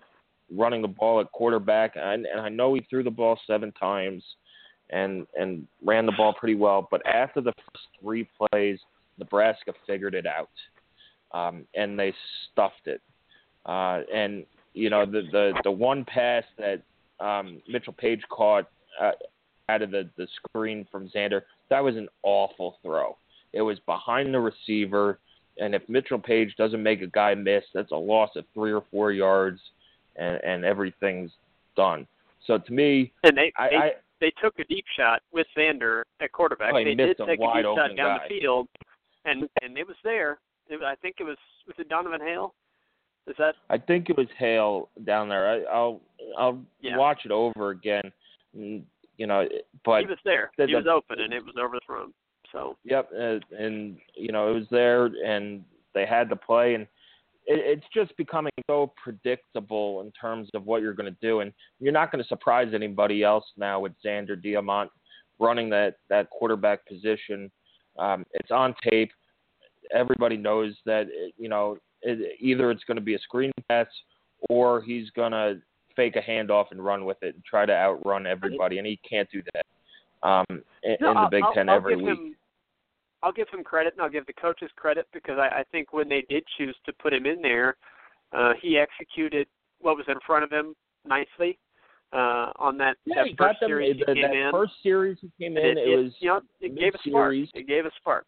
running 0.54 0.82
the 0.82 0.88
ball 0.88 1.20
at 1.20 1.30
quarterback, 1.32 1.92
and, 1.96 2.25
and 2.25 2.40
I 2.40 2.48
know 2.48 2.75
he 2.75 2.87
threw 2.88 3.02
the 3.02 3.10
ball 3.10 3.38
seven 3.46 3.72
times 3.72 4.22
and 4.90 5.26
and 5.38 5.66
ran 5.84 6.06
the 6.06 6.12
ball 6.12 6.32
pretty 6.32 6.54
well. 6.54 6.88
But 6.90 7.06
after 7.06 7.40
the 7.40 7.52
first 7.52 7.87
three 8.00 8.28
plays, 8.38 8.78
Nebraska 9.18 9.72
figured 9.87 10.14
it 10.14 10.26
out, 10.26 10.50
um, 11.32 11.64
and 11.75 11.98
they 11.98 12.14
stuffed 12.50 12.87
it. 12.87 13.02
Uh, 13.66 14.00
and 14.14 14.46
you 14.72 14.88
know 14.88 15.04
the 15.04 15.22
the 15.32 15.52
the 15.64 15.70
one 15.70 16.04
pass 16.04 16.44
that 16.58 16.82
um, 17.20 17.60
Mitchell 17.68 17.94
Paige 17.98 18.22
caught 18.30 18.68
uh, 19.00 19.12
out 19.68 19.82
of 19.82 19.90
the 19.90 20.08
the 20.16 20.26
screen 20.37 20.87
from 20.90 21.10
Xander 21.10 21.42
that 21.68 21.84
was 21.84 21.96
an 21.96 22.08
awful 22.22 22.78
throw. 22.82 23.16
It 23.52 23.62
was 23.62 23.78
behind 23.80 24.32
the 24.32 24.40
receiver, 24.40 25.18
and 25.58 25.74
if 25.74 25.82
Mitchell 25.88 26.18
Paige 26.18 26.54
doesn't 26.56 26.82
make 26.82 27.02
a 27.02 27.06
guy 27.06 27.34
miss, 27.34 27.64
that's 27.74 27.92
a 27.92 27.96
loss 27.96 28.30
of 28.36 28.44
three 28.54 28.72
or 28.72 28.84
four 28.90 29.12
yards, 29.12 29.60
and, 30.16 30.38
and 30.44 30.64
everything's 30.64 31.30
done. 31.76 32.06
So 32.46 32.58
to 32.58 32.72
me, 32.72 33.12
and 33.24 33.36
they, 33.36 33.52
I, 33.56 33.68
they 33.68 33.76
I 33.76 33.90
they 34.20 34.32
took 34.42 34.58
a 34.58 34.64
deep 34.64 34.84
shot 34.96 35.22
with 35.32 35.46
Xander 35.56 36.02
at 36.20 36.32
quarterback. 36.32 36.72
Oh, 36.74 36.84
they 36.84 36.94
did 36.94 37.16
take 37.16 37.28
a, 37.28 37.32
a 37.32 37.36
deep 37.36 37.64
shot 37.64 37.96
down 37.96 37.96
guy. 37.96 38.18
the 38.28 38.40
field, 38.40 38.68
and 39.24 39.48
and 39.62 39.76
it 39.76 39.86
was 39.86 39.96
there. 40.04 40.38
It, 40.68 40.82
I 40.82 40.94
think 40.96 41.16
it 41.20 41.24
was 41.24 41.36
was 41.66 41.76
it 41.78 41.88
Donovan 41.88 42.20
Hale. 42.20 42.54
Is 43.26 43.36
that? 43.38 43.56
I 43.68 43.76
think 43.76 44.08
it 44.08 44.16
was 44.16 44.26
Hale 44.38 44.88
down 45.04 45.28
there. 45.28 45.48
I, 45.48 45.62
I'll 45.72 46.00
I'll 46.38 46.58
yeah. 46.80 46.96
watch 46.96 47.20
it 47.24 47.30
over 47.30 47.70
again. 47.70 48.10
You 48.54 49.26
know, 49.26 49.46
but 49.84 50.00
he 50.00 50.06
was 50.06 50.18
there. 50.24 50.50
the- 50.56 50.66
he 50.66 50.74
was 50.74 50.86
open, 50.90 51.20
and 51.20 51.32
it 51.32 51.44
was 51.44 51.54
overthrown. 51.58 52.12
So 52.52 52.76
Yep, 52.85 53.11
uh, 53.19 53.38
and 53.57 53.99
you 54.14 54.33
know 54.33 54.50
it 54.50 54.55
was 54.55 54.67
there, 54.71 55.07
and 55.07 55.64
they 55.95 56.07
had 56.07 56.28
to 56.31 56.37
play, 56.37 56.75
and 56.75 56.85
it, 57.47 57.78
it's 57.78 57.87
just 57.95 58.17
becoming 58.17 58.52
so 58.67 58.93
predictable 59.02 60.00
in 60.00 60.12
terms 60.12 60.49
of 60.55 60.67
what 60.67 60.83
you're 60.83 60.95
going 60.95 61.12
to 61.12 61.19
do, 61.21 61.40
and 61.40 61.52
you're 61.81 61.93
not 61.93 62.11
going 62.11 62.23
to 62.23 62.28
surprise 62.28 62.73
anybody 62.75 63.23
else 63.23 63.45
now 63.57 63.81
with 63.81 63.93
Xander 64.05 64.37
Diamont 64.43 64.88
running 65.38 65.69
that 65.71 65.97
that 66.09 66.31
quarterback 66.31 66.87
position. 66.87 67.50
Um, 67.99 68.25
it's 68.33 68.50
on 68.50 68.75
tape. 68.90 69.11
Everybody 69.95 70.37
knows 70.37 70.75
that 70.87 71.09
you 71.37 71.49
know 71.49 71.78
it, 72.02 72.37
either 72.40 72.71
it's 72.71 72.85
going 72.85 72.97
to 72.97 73.02
be 73.02 73.14
a 73.14 73.21
screen 73.21 73.52
pass 73.69 73.87
or 74.49 74.81
he's 74.81 75.11
going 75.11 75.33
to 75.33 75.61
fake 75.97 76.14
a 76.17 76.23
handoff 76.23 76.67
and 76.71 76.85
run 76.85 77.05
with 77.05 77.17
it 77.23 77.35
and 77.35 77.45
try 77.45 77.67
to 77.67 77.73
outrun 77.73 78.26
everybody, 78.26 78.78
and 78.78 78.87
he 78.87 78.99
can't 79.09 79.28
do 79.33 79.43
that 79.52 79.67
um, 80.23 80.62
in, 80.83 80.97
no, 81.00 81.11
in 81.11 81.17
the 81.17 81.28
Big 81.31 81.43
I'll, 81.43 81.55
10 81.55 81.69
I'll 81.69 81.76
every 81.76 81.97
week. 81.97 82.07
Him, 82.07 82.37
I'll 83.22 83.32
give 83.32 83.48
him 83.52 83.64
credit, 83.64 83.94
and 83.94 84.02
I'll 84.02 84.10
give 84.10 84.26
the 84.26 84.32
coaches 84.32 84.70
credit 84.76 85.06
because 85.12 85.38
I, 85.38 85.60
I 85.60 85.64
think 85.72 85.92
when 85.92 86.08
they 86.08 86.25
did 86.28 86.44
choose 86.56 86.76
to 86.87 86.92
put 86.94 87.12
him 87.12 87.26
in 87.26 87.42
there, 87.42 87.76
uh, 88.32 88.52
he 88.60 88.78
executed 88.78 89.46
what 89.80 89.96
was 89.96 90.06
in 90.08 90.14
front 90.26 90.44
of 90.44 90.50
him 90.50 90.75
nicely 91.06 91.58
uh, 92.12 92.52
on 92.56 92.78
that, 92.78 92.96
Yeah, 93.04 93.25
that 93.25 93.37
first 93.37 93.60
them. 93.60 93.68
series 93.70 93.96
the, 93.98 94.04
he 94.12 94.14
came 94.20 94.30
that 94.30 94.37
in. 94.37 94.50
first 94.52 94.72
series 94.82 95.18
he 95.20 95.30
came 95.42 95.56
in, 95.56 95.64
it, 95.64 95.78
it, 95.78 95.96
was 95.96 96.12
you 96.20 96.28
know 96.28 96.40
it 96.60 96.78
gave 96.78 96.94
a 96.94 96.98
spark. 96.98 97.32
mid-series. 97.32 97.48
It 97.54 97.66
gave 97.68 97.87
a 97.87 97.90
spark. 98.00 98.26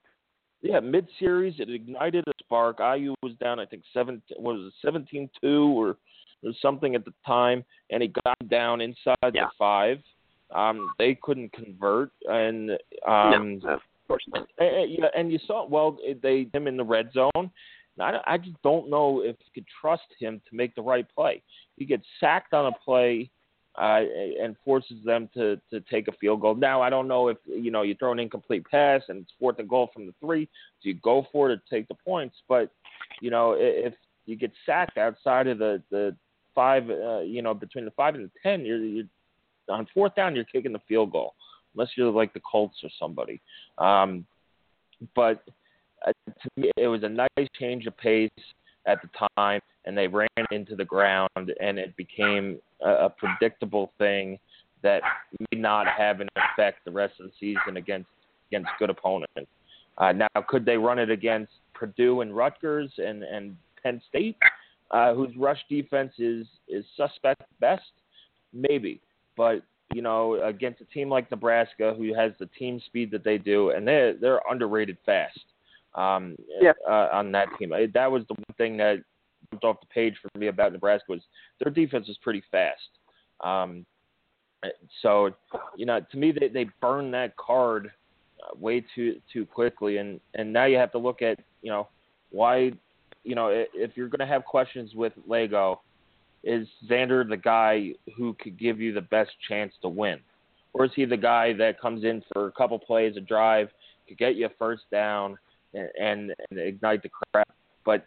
yeah 0.62 0.80
mid 0.80 1.06
series. 1.18 1.54
It 1.58 1.70
ignited 1.70 2.24
a 2.26 2.32
spark. 2.42 2.78
IU 2.80 3.14
was 3.22 3.34
down, 3.40 3.58
I 3.60 3.66
think 3.66 3.82
seven 3.92 4.20
what 4.36 4.54
was 4.56 4.66
it 4.66 4.74
seventeen 4.84 5.30
two 5.42 5.72
or, 5.80 5.96
or 6.42 6.52
something 6.60 6.94
at 6.94 7.04
the 7.04 7.14
time, 7.26 7.64
and 7.90 8.02
he 8.02 8.12
got 8.24 8.36
down 8.48 8.80
inside 8.80 9.16
Yeah. 9.34 9.44
the 9.44 9.50
five. 9.58 9.98
Um, 10.52 10.90
they 10.98 11.14
couldn't 11.22 11.52
convert, 11.52 12.10
and 12.28 12.72
um, 13.06 13.60
no, 13.62 13.78
course 14.10 14.24
and, 14.58 14.90
yeah, 14.90 15.06
and 15.16 15.30
you 15.30 15.38
saw 15.46 15.66
well 15.66 15.96
they 16.22 16.48
him 16.52 16.66
in 16.66 16.76
the 16.76 16.84
red 16.84 17.12
zone. 17.12 17.50
I, 17.98 18.18
I 18.26 18.38
just 18.38 18.60
don't 18.62 18.88
know 18.88 19.20
if 19.20 19.36
you 19.40 19.52
could 19.54 19.66
trust 19.80 20.06
him 20.18 20.40
to 20.48 20.56
make 20.56 20.74
the 20.74 20.82
right 20.82 21.06
play. 21.14 21.42
He 21.76 21.84
gets 21.84 22.04
sacked 22.18 22.54
on 22.54 22.66
a 22.66 22.72
play 22.84 23.30
uh, 23.78 24.00
and 24.42 24.56
forces 24.64 24.96
them 25.04 25.28
to 25.34 25.60
to 25.70 25.80
take 25.90 26.08
a 26.08 26.12
field 26.12 26.40
goal. 26.40 26.54
Now 26.54 26.82
I 26.82 26.90
don't 26.90 27.08
know 27.08 27.28
if 27.28 27.36
you 27.46 27.70
know 27.70 27.82
you 27.82 27.94
throw 27.94 28.12
an 28.12 28.18
incomplete 28.18 28.64
pass 28.70 29.02
and 29.08 29.22
it's 29.22 29.32
fourth 29.38 29.58
and 29.58 29.68
goal 29.68 29.90
from 29.92 30.06
the 30.06 30.14
three, 30.20 30.46
so 30.82 30.88
you 30.88 30.94
go 30.94 31.26
for 31.30 31.50
it 31.50 31.56
to 31.56 31.74
take 31.74 31.88
the 31.88 31.94
points. 31.94 32.36
But 32.48 32.70
you 33.20 33.30
know 33.30 33.54
if 33.58 33.94
you 34.26 34.36
get 34.36 34.52
sacked 34.66 34.98
outside 34.98 35.46
of 35.46 35.58
the 35.58 35.82
the 35.90 36.16
five, 36.54 36.88
uh, 36.90 37.20
you 37.20 37.42
know 37.42 37.54
between 37.54 37.84
the 37.84 37.92
five 37.92 38.14
and 38.14 38.24
the 38.24 38.30
ten, 38.42 38.64
you're, 38.64 38.84
you're 38.84 39.04
on 39.68 39.86
fourth 39.94 40.14
down 40.16 40.34
you're 40.34 40.44
kicking 40.44 40.72
the 40.72 40.80
field 40.88 41.12
goal 41.12 41.34
unless 41.74 41.88
you're 41.96 42.10
like 42.10 42.32
the 42.32 42.40
Colts 42.40 42.78
or 42.82 42.90
somebody. 42.98 43.40
Um, 43.78 44.24
but 45.14 45.42
uh, 46.06 46.12
to 46.26 46.50
me, 46.56 46.70
it 46.76 46.88
was 46.88 47.02
a 47.02 47.08
nice 47.08 47.48
change 47.58 47.86
of 47.86 47.96
pace 47.96 48.30
at 48.86 49.00
the 49.02 49.08
time, 49.36 49.60
and 49.84 49.96
they 49.96 50.06
ran 50.06 50.28
into 50.50 50.76
the 50.76 50.84
ground, 50.84 51.30
and 51.36 51.78
it 51.78 51.96
became 51.96 52.58
a, 52.82 52.90
a 53.06 53.10
predictable 53.10 53.92
thing 53.98 54.38
that 54.82 55.02
may 55.52 55.58
not 55.58 55.86
have 55.86 56.20
an 56.20 56.28
effect 56.36 56.84
the 56.84 56.90
rest 56.90 57.14
of 57.20 57.26
the 57.26 57.32
season 57.38 57.76
against 57.76 58.08
against 58.48 58.70
good 58.78 58.90
opponents. 58.90 59.50
Uh, 59.98 60.12
now, 60.12 60.28
could 60.48 60.64
they 60.64 60.76
run 60.76 60.98
it 60.98 61.10
against 61.10 61.52
Purdue 61.74 62.22
and 62.22 62.34
Rutgers 62.34 62.90
and 62.96 63.22
and 63.22 63.56
Penn 63.82 64.00
State, 64.08 64.36
uh, 64.90 65.14
whose 65.14 65.36
rush 65.36 65.60
defense 65.68 66.12
is 66.18 66.46
is 66.68 66.84
suspect 66.96 67.42
best? 67.60 67.82
Maybe, 68.52 69.00
but 69.36 69.62
you 69.92 70.02
know, 70.02 70.42
against 70.42 70.80
a 70.80 70.84
team 70.84 71.08
like 71.08 71.30
Nebraska, 71.30 71.94
who 71.96 72.14
has 72.14 72.32
the 72.38 72.46
team 72.46 72.80
speed 72.86 73.10
that 73.10 73.24
they 73.24 73.38
do, 73.38 73.70
and 73.70 73.86
they're 73.86 74.14
they're 74.14 74.40
underrated 74.50 74.96
fast. 75.04 75.44
Um, 75.94 76.36
Yeah. 76.60 76.72
uh, 76.88 77.08
on 77.12 77.32
that 77.32 77.48
team, 77.58 77.72
Uh, 77.72 77.86
that 77.94 78.10
was 78.10 78.24
the 78.28 78.34
one 78.34 78.54
thing 78.56 78.76
that 78.76 79.02
jumped 79.50 79.64
off 79.64 79.80
the 79.80 79.86
page 79.86 80.16
for 80.18 80.38
me 80.38 80.46
about 80.46 80.72
Nebraska 80.72 81.10
was 81.10 81.22
their 81.58 81.72
defense 81.72 82.08
is 82.08 82.16
pretty 82.18 82.42
fast. 82.52 82.98
Um, 83.40 83.84
so, 85.00 85.34
you 85.74 85.86
know, 85.86 86.00
to 86.00 86.16
me, 86.16 86.32
they 86.32 86.48
they 86.48 86.64
burned 86.80 87.12
that 87.14 87.36
card 87.36 87.90
way 88.58 88.84
too 88.94 89.20
too 89.32 89.46
quickly, 89.46 89.98
and 89.98 90.20
and 90.34 90.52
now 90.52 90.66
you 90.66 90.76
have 90.76 90.92
to 90.92 90.98
look 90.98 91.22
at 91.22 91.38
you 91.62 91.70
know 91.70 91.88
why 92.30 92.72
you 93.24 93.34
know 93.34 93.48
if 93.48 93.96
you're 93.96 94.08
going 94.08 94.20
to 94.20 94.26
have 94.26 94.44
questions 94.44 94.94
with 94.94 95.12
Lagow, 95.28 95.78
is 96.42 96.66
Xander 96.88 97.28
the 97.28 97.36
guy 97.36 97.92
who 98.16 98.34
could 98.34 98.58
give 98.58 98.80
you 98.80 98.92
the 98.92 99.00
best 99.00 99.30
chance 99.48 99.72
to 99.82 99.88
win, 99.88 100.18
or 100.72 100.84
is 100.84 100.90
he 100.94 101.04
the 101.04 101.16
guy 101.16 101.52
that 101.54 101.80
comes 101.80 102.04
in 102.04 102.22
for 102.32 102.46
a 102.48 102.52
couple 102.52 102.78
plays, 102.78 103.16
a 103.16 103.20
drive, 103.20 103.68
could 104.08 104.18
get 104.18 104.36
you 104.36 104.46
a 104.46 104.50
first 104.58 104.82
down 104.90 105.38
and, 105.74 105.88
and, 106.00 106.34
and 106.50 106.58
ignite 106.58 107.02
the 107.02 107.10
crowd? 107.10 107.46
But 107.84 108.06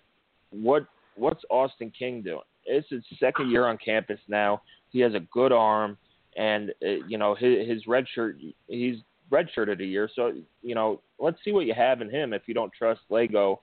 what 0.51 0.87
what's 1.15 1.43
Austin 1.49 1.91
King 1.97 2.21
doing? 2.21 2.41
It's 2.65 2.87
his 2.89 3.03
second 3.19 3.51
year 3.51 3.67
on 3.67 3.77
campus 3.77 4.19
now. 4.27 4.61
He 4.89 4.99
has 5.01 5.13
a 5.13 5.19
good 5.31 5.51
arm, 5.51 5.97
and 6.37 6.71
uh, 6.81 7.05
you 7.07 7.17
know 7.17 7.35
his, 7.35 7.67
his 7.67 7.87
red 7.87 8.05
shirt. 8.13 8.37
He's 8.67 8.97
redshirted 9.31 9.81
a 9.81 9.85
year, 9.85 10.09
so 10.15 10.33
you 10.61 10.75
know 10.75 11.01
let's 11.19 11.37
see 11.43 11.51
what 11.51 11.65
you 11.65 11.73
have 11.73 12.01
in 12.01 12.09
him 12.09 12.33
if 12.33 12.43
you 12.45 12.53
don't 12.53 12.71
trust 12.73 13.01
Lagow 13.09 13.59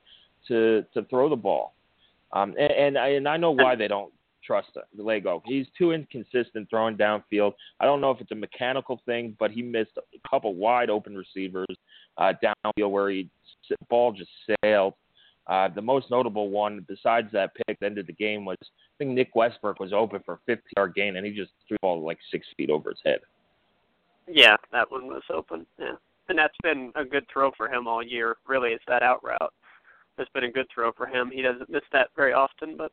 to 0.48 0.84
to 0.94 1.02
throw 1.04 1.28
the 1.28 1.36
ball. 1.36 1.74
Um, 2.32 2.54
and, 2.58 2.72
and 2.72 2.98
I 2.98 3.08
and 3.08 3.28
I 3.28 3.36
know 3.36 3.50
why 3.50 3.76
they 3.76 3.88
don't 3.88 4.12
trust 4.50 4.76
Lagow. 4.99 5.40
He's 5.45 5.66
too 5.78 5.92
inconsistent 5.92 6.69
throwing 6.69 6.97
downfield. 6.97 7.52
I 7.78 7.85
don't 7.85 8.00
know 8.00 8.11
if 8.11 8.21
it's 8.21 8.33
a 8.33 8.35
mechanical 8.37 9.00
thing, 9.07 9.37
but 9.38 9.52
he 9.52 9.62
missed 9.62 9.92
a 9.97 10.28
couple 10.28 10.54
wide 10.54 10.90
open 10.90 11.16
receivers 11.16 11.69
uh, 12.19 12.33
downfield 12.42 12.90
where 12.90 13.11
he 13.11 13.28
ball 13.88 14.11
just 14.11 14.30
sailed. 14.64 14.95
Uh, 15.47 15.69
the 15.69 15.83
most 15.83 16.11
notable 16.11 16.50
one, 16.50 16.85
besides 16.88 17.28
that 17.33 17.52
pick 17.54 17.78
that 17.78 17.87
ended 17.87 18.09
the 18.09 18.12
game, 18.12 18.45
was 18.45 18.57
I 18.61 18.66
think 18.99 19.12
Nick 19.12 19.37
Westbrook 19.37 19.78
was 19.78 19.92
open 19.92 20.21
for 20.25 20.35
a 20.35 20.38
50 20.47 20.62
yard 20.76 20.95
gain, 20.95 21.16
and 21.16 21.25
he 21.25 21.33
just 21.33 21.52
threw 21.69 21.76
the 21.76 21.78
ball 21.83 22.04
like 22.04 22.19
six 22.33 22.47
feet 22.57 22.71
over 22.71 22.90
his 22.90 23.00
head. 23.04 23.21
Yeah, 24.28 24.57
that 24.73 24.90
one 24.90 25.07
was 25.07 25.23
open. 25.33 25.64
Yeah, 25.78 25.95
and 26.28 26.38
that's 26.38 26.57
been 26.62 26.92
a 26.97 27.04
good 27.04 27.25
throw 27.33 27.52
for 27.57 27.69
him 27.69 27.87
all 27.87 28.02
year. 28.02 28.37
Really, 28.49 28.71
it's 28.71 28.85
that 28.88 29.02
out 29.02 29.25
route. 29.25 29.54
That's 30.19 30.30
been 30.30 30.45
a 30.45 30.50
good 30.50 30.66
throw 30.75 30.90
for 30.92 31.07
him. 31.07 31.30
He 31.33 31.40
doesn't 31.40 31.71
miss 31.71 31.83
that 31.92 32.09
very 32.16 32.33
often, 32.33 32.76
but 32.76 32.92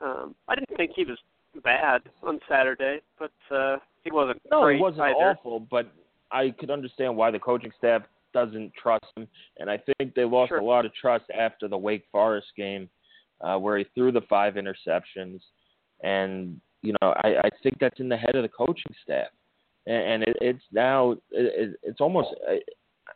um, 0.00 0.34
I 0.48 0.54
didn't 0.54 0.76
think 0.76 0.92
he 0.94 1.04
was 1.04 1.18
bad 1.62 2.02
on 2.22 2.38
Saturday, 2.48 3.00
but 3.18 3.32
uh, 3.54 3.76
he 4.04 4.10
wasn't. 4.10 4.40
No, 4.50 4.62
great 4.62 4.76
he 4.76 4.82
wasn't 4.82 5.02
either. 5.02 5.14
awful, 5.14 5.60
but 5.60 5.92
I 6.30 6.50
could 6.58 6.70
understand 6.70 7.16
why 7.16 7.30
the 7.30 7.38
coaching 7.38 7.72
staff 7.78 8.02
doesn't 8.32 8.72
trust 8.80 9.04
him, 9.16 9.26
and 9.58 9.68
I 9.70 9.78
think 9.78 10.14
they 10.14 10.24
lost 10.24 10.50
Sure. 10.50 10.58
a 10.58 10.64
lot 10.64 10.86
of 10.86 10.94
trust 10.94 11.24
after 11.36 11.66
the 11.68 11.76
Wake 11.76 12.04
Forest 12.12 12.46
game, 12.56 12.88
uh, 13.40 13.58
where 13.58 13.78
he 13.78 13.86
threw 13.94 14.12
the 14.12 14.20
five 14.22 14.54
interceptions, 14.54 15.40
and 16.02 16.60
you 16.82 16.94
know 17.02 17.14
I, 17.24 17.34
I 17.44 17.50
think 17.62 17.78
that's 17.80 18.00
in 18.00 18.08
the 18.08 18.16
head 18.16 18.36
of 18.36 18.42
the 18.42 18.48
coaching 18.48 18.94
staff, 19.02 19.28
and, 19.86 19.96
and 19.96 20.22
it, 20.22 20.36
it's 20.40 20.64
now 20.72 21.12
it, 21.32 21.76
it's 21.82 22.00
almost 22.00 22.28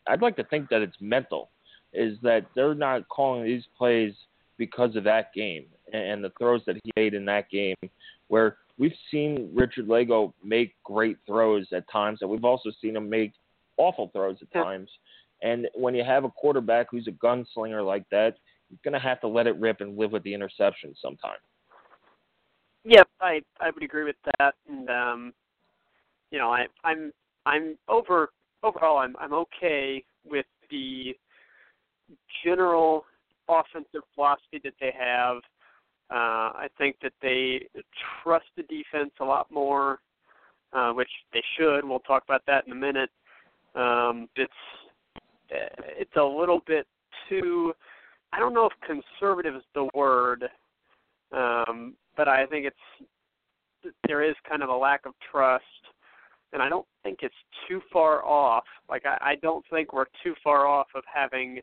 I'd 0.08 0.22
like 0.22 0.36
to 0.36 0.44
think 0.44 0.68
that 0.70 0.82
it's 0.82 0.96
mental, 1.00 1.50
is 1.92 2.18
that 2.22 2.46
they're 2.56 2.74
not 2.74 3.08
calling 3.08 3.44
these 3.44 3.64
plays 3.78 4.12
because 4.58 4.96
of 4.96 5.04
that 5.04 5.32
game 5.34 5.66
and, 5.92 6.23
the 6.25 6.32
throws 6.38 6.62
that 6.66 6.76
he 6.82 6.92
made 6.96 7.14
in 7.14 7.25
that 7.26 7.50
game, 7.50 7.76
where 8.28 8.56
we've 8.78 8.94
seen 9.11 9.50
Richard 9.54 9.87
Lagow 9.87 10.32
make 10.42 10.75
great 10.84 11.18
throws 11.26 11.66
at 11.73 11.88
times, 11.90 12.18
and 12.23 12.30
we've 12.30 12.44
also 12.44 12.70
seen 12.80 12.96
him 12.96 13.08
make 13.08 13.32
awful 13.76 14.11
throws 14.12 14.37
at 14.40 14.52
times. 14.52 14.88
And 15.42 15.68
when 15.75 15.94
you 15.94 16.04
have 16.04 16.25
a 16.25 16.30
quarterback 16.30 16.88
who's 16.90 17.06
a 17.08 17.12
gunslinger 17.12 17.84
like 17.84 18.08
that, 18.11 18.37
you're 18.70 18.78
going 18.82 19.00
to 19.00 19.08
have 19.08 19.20
to 19.20 19.28
let 19.28 19.46
it 19.46 19.56
rip 19.61 19.80
and 19.80 19.96
live 19.96 20.12
with 20.12 20.23
the 20.23 20.32
interception 20.32 20.94
sometime. 21.00 21.37
Yep, 22.84 23.08
I 23.20 23.40
I 23.61 23.70
would 23.70 23.82
agree 23.82 24.04
with 24.04 24.16
that, 24.38 24.54
and 24.68 24.90
um, 24.90 25.32
you 26.30 26.38
know, 26.38 26.50
I 26.50 26.66
I'm 26.84 27.12
I'm 27.46 27.78
over 27.88 28.30
overall 28.62 28.99
I'm 28.99 29.16
I'm 29.18 29.32
okay 29.32 30.04
with 30.25 30.46
the 30.70 31.16
general 32.44 33.04
offensive 33.48 34.02
philosophy 34.14 34.60
that 34.64 34.74
they 34.80 34.92
have. 34.98 35.38
Uh, 36.10 36.52
I 36.54 36.68
think 36.76 36.96
that 37.02 37.12
they 37.22 37.66
trust 38.22 38.46
the 38.56 38.62
defense 38.64 39.10
a 39.21 39.25
lot 39.25 39.50
more, 39.50 40.00
uh, 40.73 40.92
which 40.92 41.08
they 41.32 41.42
should. 41.56 41.84
We'll 41.84 42.00
talk 42.00 42.25
about 42.25 42.42
that 42.47 42.66
in 42.66 42.73
a 42.73 42.76
minute. 42.76 43.10
Um, 43.75 44.28
it's 44.36 44.52
it's 45.50 46.16
a 46.16 46.23
little 46.23 46.60
bit 46.66 46.86
too. 47.28 47.73
I 48.32 48.38
don't 48.38 48.54
know 48.54 48.66
if 48.66 48.73
conservative 48.86 49.54
is 49.54 49.62
the 49.75 49.88
word, 49.95 50.45
um, 51.32 51.95
but 52.16 52.28
I 52.28 52.47
think 52.47 52.66
it's 52.66 53.08
there 54.06 54.23
is 54.23 54.34
kind 54.49 54.62
of 54.62 54.69
a 54.69 54.76
lack 54.76 55.06
of 55.06 55.12
trust, 55.30 55.64
and 56.52 56.62
I 56.62 56.69
don't 56.69 56.86
think 57.02 57.21
it's 57.23 57.34
too 57.69 57.80
far 57.92 58.25
off. 58.25 58.64
Like 58.88 59.04
I, 59.06 59.19
I 59.21 59.34
don't 59.42 59.64
think 59.71 59.92
we're 59.92 60.06
too 60.23 60.34
far 60.42 60.66
off 60.66 60.88
of 60.95 61.02
having, 61.12 61.60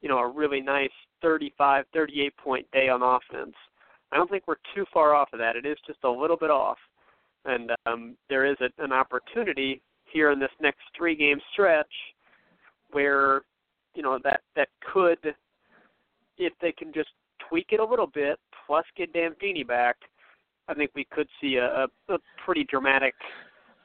you 0.00 0.08
know, 0.08 0.18
a 0.18 0.28
really 0.28 0.60
nice 0.60 0.90
35, 1.24 1.86
38 1.94 2.36
point 2.36 2.66
day 2.72 2.88
on 2.88 3.02
offense. 3.02 3.54
I 4.12 4.16
don't 4.16 4.30
think 4.30 4.44
we're 4.46 4.56
too 4.74 4.84
far 4.92 5.14
off 5.14 5.30
of 5.32 5.38
that. 5.40 5.56
It 5.56 5.66
is 5.66 5.78
just 5.86 5.98
a 6.04 6.08
little 6.08 6.36
bit 6.36 6.50
off, 6.50 6.78
and 7.46 7.72
um, 7.86 8.16
there 8.28 8.44
is 8.44 8.56
a, 8.60 8.68
an 8.82 8.92
opportunity 8.92 9.80
here 10.04 10.30
in 10.30 10.38
this 10.38 10.50
next 10.60 10.82
three 10.96 11.16
game 11.16 11.40
stretch 11.52 11.90
where 12.92 13.40
you 13.94 14.02
know 14.02 14.18
that 14.22 14.42
that 14.54 14.68
could 14.92 15.18
if 16.38 16.52
they 16.60 16.72
can 16.72 16.92
just 16.92 17.08
tweak 17.48 17.68
it 17.70 17.80
a 17.80 17.84
little 17.84 18.06
bit 18.06 18.38
plus 18.66 18.84
get 18.96 19.12
Dan 19.12 19.32
Feeney 19.40 19.64
back 19.64 19.96
I 20.68 20.74
think 20.74 20.90
we 20.94 21.06
could 21.10 21.28
see 21.40 21.56
a, 21.56 21.86
a, 22.08 22.14
a 22.14 22.18
pretty 22.44 22.64
dramatic 22.64 23.14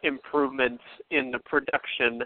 improvement 0.03 0.79
in 1.11 1.31
the 1.31 1.39
production 1.39 2.23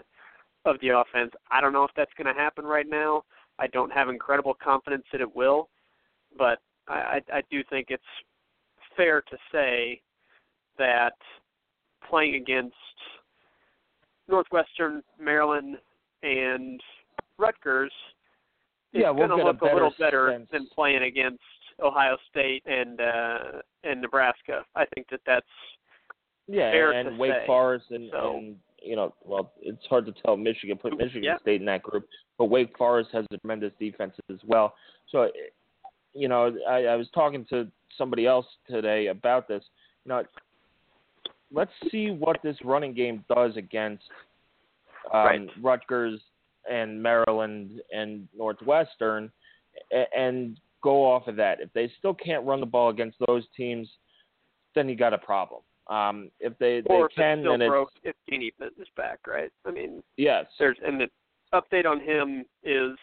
of 0.64 0.76
the 0.80 0.88
offense. 0.88 1.32
I 1.50 1.60
don't 1.60 1.72
know 1.72 1.84
if 1.84 1.90
that's 1.96 2.12
going 2.16 2.32
to 2.32 2.40
happen 2.40 2.64
right 2.64 2.86
now. 2.88 3.24
I 3.58 3.66
don't 3.68 3.92
have 3.92 4.08
incredible 4.08 4.54
confidence 4.62 5.04
that 5.12 5.20
it 5.20 5.36
will, 5.36 5.68
but 6.36 6.58
I, 6.88 7.20
I, 7.32 7.38
I 7.38 7.42
do 7.50 7.62
think 7.70 7.86
it's 7.90 8.02
fair 8.96 9.20
to 9.22 9.36
say 9.52 10.00
that 10.78 11.14
playing 12.08 12.34
against 12.34 12.74
Northwestern, 14.28 15.02
Maryland, 15.20 15.76
and 16.22 16.80
Rutgers 17.38 17.92
is 18.92 19.02
Yeah, 19.02 19.10
we'll 19.10 19.28
going 19.28 19.30
to 19.30 19.36
get 19.36 19.44
a 19.44 19.48
look 19.48 19.60
a, 19.62 19.74
little 19.74 19.94
better 19.98 20.30
sense. 20.32 20.48
than 20.50 20.66
playing 20.74 21.02
against 21.02 21.40
Ohio 21.82 22.16
State 22.30 22.62
and 22.66 23.00
uh, 23.00 23.38
and 23.82 24.00
Nebraska. 24.00 24.64
I 24.74 24.84
think 24.94 25.08
that 25.10 25.20
that's 25.26 25.46
Yeah, 26.46 26.70
fair 26.70 26.92
and 26.92 27.10
to 27.10 27.16
Wake 27.16 27.32
say. 27.32 27.46
Forest 27.46 27.86
and, 27.90 28.08
So- 28.12 28.36
and 28.38 28.56
you 28.84 28.96
know, 28.96 29.14
well, 29.24 29.52
it's 29.60 29.84
hard 29.86 30.06
to 30.06 30.12
tell. 30.24 30.36
Michigan 30.36 30.76
put 30.76 30.96
Michigan 30.96 31.24
Yeah. 31.24 31.38
State 31.38 31.60
in 31.60 31.66
that 31.66 31.82
group, 31.82 32.06
but 32.38 32.46
Wake 32.46 32.76
Forest 32.76 33.10
has 33.12 33.24
a 33.30 33.38
tremendous 33.38 33.72
defense 33.78 34.14
as 34.30 34.38
well. 34.46 34.74
So, 35.10 35.28
you 36.12 36.28
know, 36.28 36.54
I, 36.68 36.84
I 36.84 36.96
was 36.96 37.08
talking 37.14 37.44
to 37.50 37.68
somebody 37.96 38.26
else 38.26 38.46
today 38.68 39.08
about 39.08 39.48
this. 39.48 39.62
You 40.04 40.10
know, 40.10 40.22
let's 41.52 41.70
see 41.90 42.10
what 42.10 42.38
this 42.42 42.56
running 42.64 42.94
game 42.94 43.24
does 43.34 43.56
against 43.56 44.04
um, 45.12 45.24
Right. 45.24 45.48
Rutgers 45.62 46.20
and 46.70 47.02
Maryland 47.02 47.80
and 47.94 48.26
Northwestern, 48.36 49.30
and, 49.90 50.06
and 50.16 50.60
go 50.82 51.04
off 51.04 51.28
of 51.28 51.36
that. 51.36 51.60
If 51.60 51.72
they 51.72 51.90
still 51.98 52.14
can't 52.14 52.44
run 52.44 52.60
the 52.60 52.66
ball 52.66 52.90
against 52.90 53.16
those 53.26 53.44
teams, 53.56 53.88
then 54.74 54.88
you 54.88 54.96
got 54.96 55.12
a 55.12 55.18
problem. 55.18 55.60
Um, 55.88 56.30
if 56.40 56.56
they 56.58 56.80
they 56.80 56.94
or 56.94 57.06
if 57.06 57.14
can, 57.14 57.38
it's 57.38 57.42
still 57.42 57.52
then 57.52 57.62
it's 57.62 57.68
broke 57.68 57.90
if 58.02 58.16
Feeney 58.28 58.52
is 58.60 58.88
back, 58.96 59.18
right? 59.26 59.50
I 59.66 59.70
mean, 59.70 60.02
yes, 60.16 60.46
there's 60.58 60.78
and 60.84 60.98
the 61.00 61.08
update 61.52 61.86
on 61.86 62.00
him 62.00 62.44
is 62.62 62.96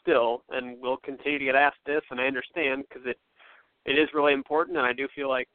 still, 0.00 0.44
and 0.50 0.76
we'll 0.80 0.98
continue 0.98 1.38
to 1.40 1.44
get 1.46 1.54
asked 1.56 1.84
this, 1.86 2.02
and 2.10 2.20
I 2.20 2.26
understand 2.26 2.84
because 2.88 3.06
it 3.06 3.18
it 3.84 3.98
is 3.98 4.08
really 4.14 4.32
important, 4.32 4.76
and 4.76 4.86
I 4.86 4.92
do 4.92 5.08
feel 5.14 5.28
like 5.28 5.48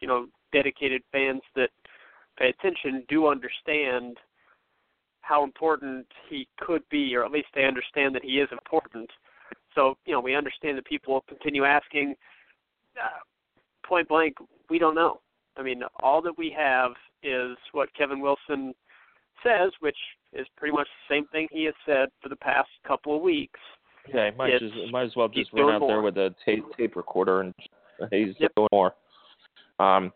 you 0.00 0.06
know 0.06 0.26
dedicated 0.52 1.02
fans 1.10 1.42
that 1.56 1.70
pay 2.38 2.50
attention 2.50 3.04
do 3.08 3.26
understand 3.26 4.18
how 5.20 5.42
important 5.42 6.06
he 6.28 6.46
could 6.60 6.82
be, 6.90 7.16
or 7.16 7.24
at 7.24 7.32
least 7.32 7.48
they 7.54 7.64
understand 7.64 8.14
that 8.14 8.22
he 8.22 8.38
is 8.38 8.48
important. 8.52 9.10
So 9.74 9.96
you 10.06 10.12
know 10.12 10.20
we 10.20 10.36
understand 10.36 10.78
that 10.78 10.86
people 10.86 11.14
will 11.14 11.24
continue 11.28 11.64
asking. 11.64 12.14
Uh, 12.96 13.18
point 13.84 14.08
blank, 14.08 14.34
we 14.70 14.78
don't 14.78 14.94
know. 14.94 15.20
I 15.56 15.62
mean, 15.62 15.82
all 16.02 16.20
that 16.22 16.36
we 16.36 16.54
have 16.56 16.92
is 17.22 17.56
what 17.72 17.94
Kevin 17.94 18.20
Wilson 18.20 18.74
says, 19.42 19.70
which 19.80 19.96
is 20.32 20.46
pretty 20.56 20.74
much 20.74 20.88
the 21.08 21.14
same 21.14 21.26
thing 21.28 21.48
he 21.50 21.64
has 21.64 21.74
said 21.86 22.08
for 22.22 22.28
the 22.28 22.36
past 22.36 22.68
couple 22.86 23.16
of 23.16 23.22
weeks. 23.22 23.60
okay. 24.08 24.32
Might 24.36 24.58
just 24.58 24.74
might 24.90 25.04
as 25.04 25.16
well 25.16 25.28
just 25.28 25.52
run 25.52 25.82
out 25.82 25.86
there 25.86 26.02
with 26.02 26.16
a 26.16 26.34
tape 26.44 26.64
tape 26.76 26.96
recorder 26.96 27.40
and 27.40 27.54
he's 28.10 28.34
Yep. 28.38 28.52
doing 28.56 28.68
more. 28.72 28.94
Um, 29.78 30.12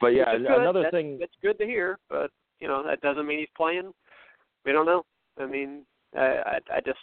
but 0.00 0.08
yeah, 0.08 0.34
another 0.34 0.82
that's, 0.82 0.92
thing. 0.92 1.18
that's 1.18 1.32
good 1.42 1.58
to 1.58 1.66
hear, 1.66 1.98
but 2.08 2.30
you 2.60 2.68
know 2.68 2.82
that 2.84 3.00
doesn't 3.00 3.26
mean 3.26 3.40
he's 3.40 3.48
playing. 3.56 3.92
We 4.64 4.72
don't 4.72 4.86
know. 4.86 5.04
I 5.38 5.46
mean, 5.46 5.84
I 6.16 6.20
I, 6.20 6.76
I 6.76 6.80
just 6.84 6.98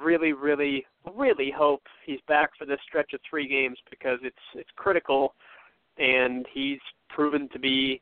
really, 0.00 0.32
really, 0.32 0.86
really 1.16 1.50
hope 1.50 1.82
he's 2.06 2.20
back 2.28 2.50
for 2.58 2.64
this 2.64 2.78
stretch 2.86 3.12
of 3.14 3.20
three 3.28 3.48
games 3.48 3.78
because 3.90 4.18
it's 4.22 4.36
it's 4.54 4.70
critical, 4.76 5.34
and 5.98 6.46
he's 6.52 6.78
proven 7.08 7.48
to 7.52 7.58
be 7.58 8.00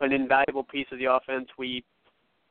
an 0.00 0.12
invaluable 0.12 0.64
piece 0.64 0.86
of 0.92 0.98
the 0.98 1.06
offense. 1.06 1.48
We 1.58 1.84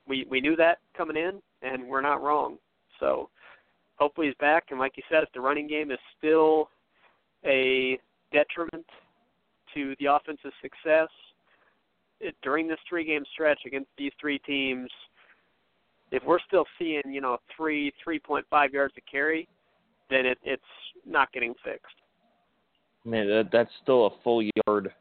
we 0.08 0.26
we 0.30 0.42
knew 0.42 0.56
that 0.56 0.80
coming 0.96 1.18
in, 1.18 1.42
and 1.62 1.88
we're 1.88 2.02
not 2.02 2.22
wrong. 2.22 2.58
So 3.00 3.30
hopefully 3.96 4.28
he's 4.28 4.36
back. 4.40 4.66
And 4.70 4.80
like 4.80 4.98
you 4.98 5.04
said, 5.10 5.24
if 5.24 5.30
the 5.34 5.42
running 5.42 5.68
game 5.68 5.92
is 5.92 6.00
still 6.18 6.70
a 7.46 8.00
detriment 8.32 8.86
to 9.74 9.96
the 10.00 10.06
offensive 10.06 10.52
success 10.62 11.10
it, 12.20 12.36
during 12.42 12.68
this 12.68 12.80
three-game 12.88 13.24
stretch 13.34 13.60
against 13.66 13.90
these 13.98 14.12
three 14.20 14.40
teams, 14.40 14.90
if 16.12 16.24
we're 16.24 16.40
still 16.48 16.66
seeing 16.80 17.02
you 17.08 17.22
know 17.22 17.38
three, 17.56 17.94
three 18.04 18.20
point 18.20 18.46
five 18.50 18.74
yards 18.74 18.94
to 18.96 19.02
carry, 19.02 19.48
then 20.10 20.26
it, 20.26 20.38
it's 20.44 20.64
not 21.06 21.32
getting 21.32 21.54
fixed. 21.64 21.96
I 23.06 23.10
mean, 23.10 23.28
that, 23.28 23.50
that's 23.52 23.70
still 23.84 24.08
a 24.08 24.10
full 24.24 24.44
yard 24.66 24.92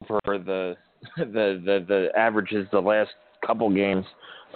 over 0.00 0.38
the 0.38 0.76
the 1.16 1.60
the, 1.64 1.84
the 1.86 2.08
averages 2.16 2.66
the 2.72 2.80
last 2.80 3.10
couple 3.46 3.72
games. 3.72 4.04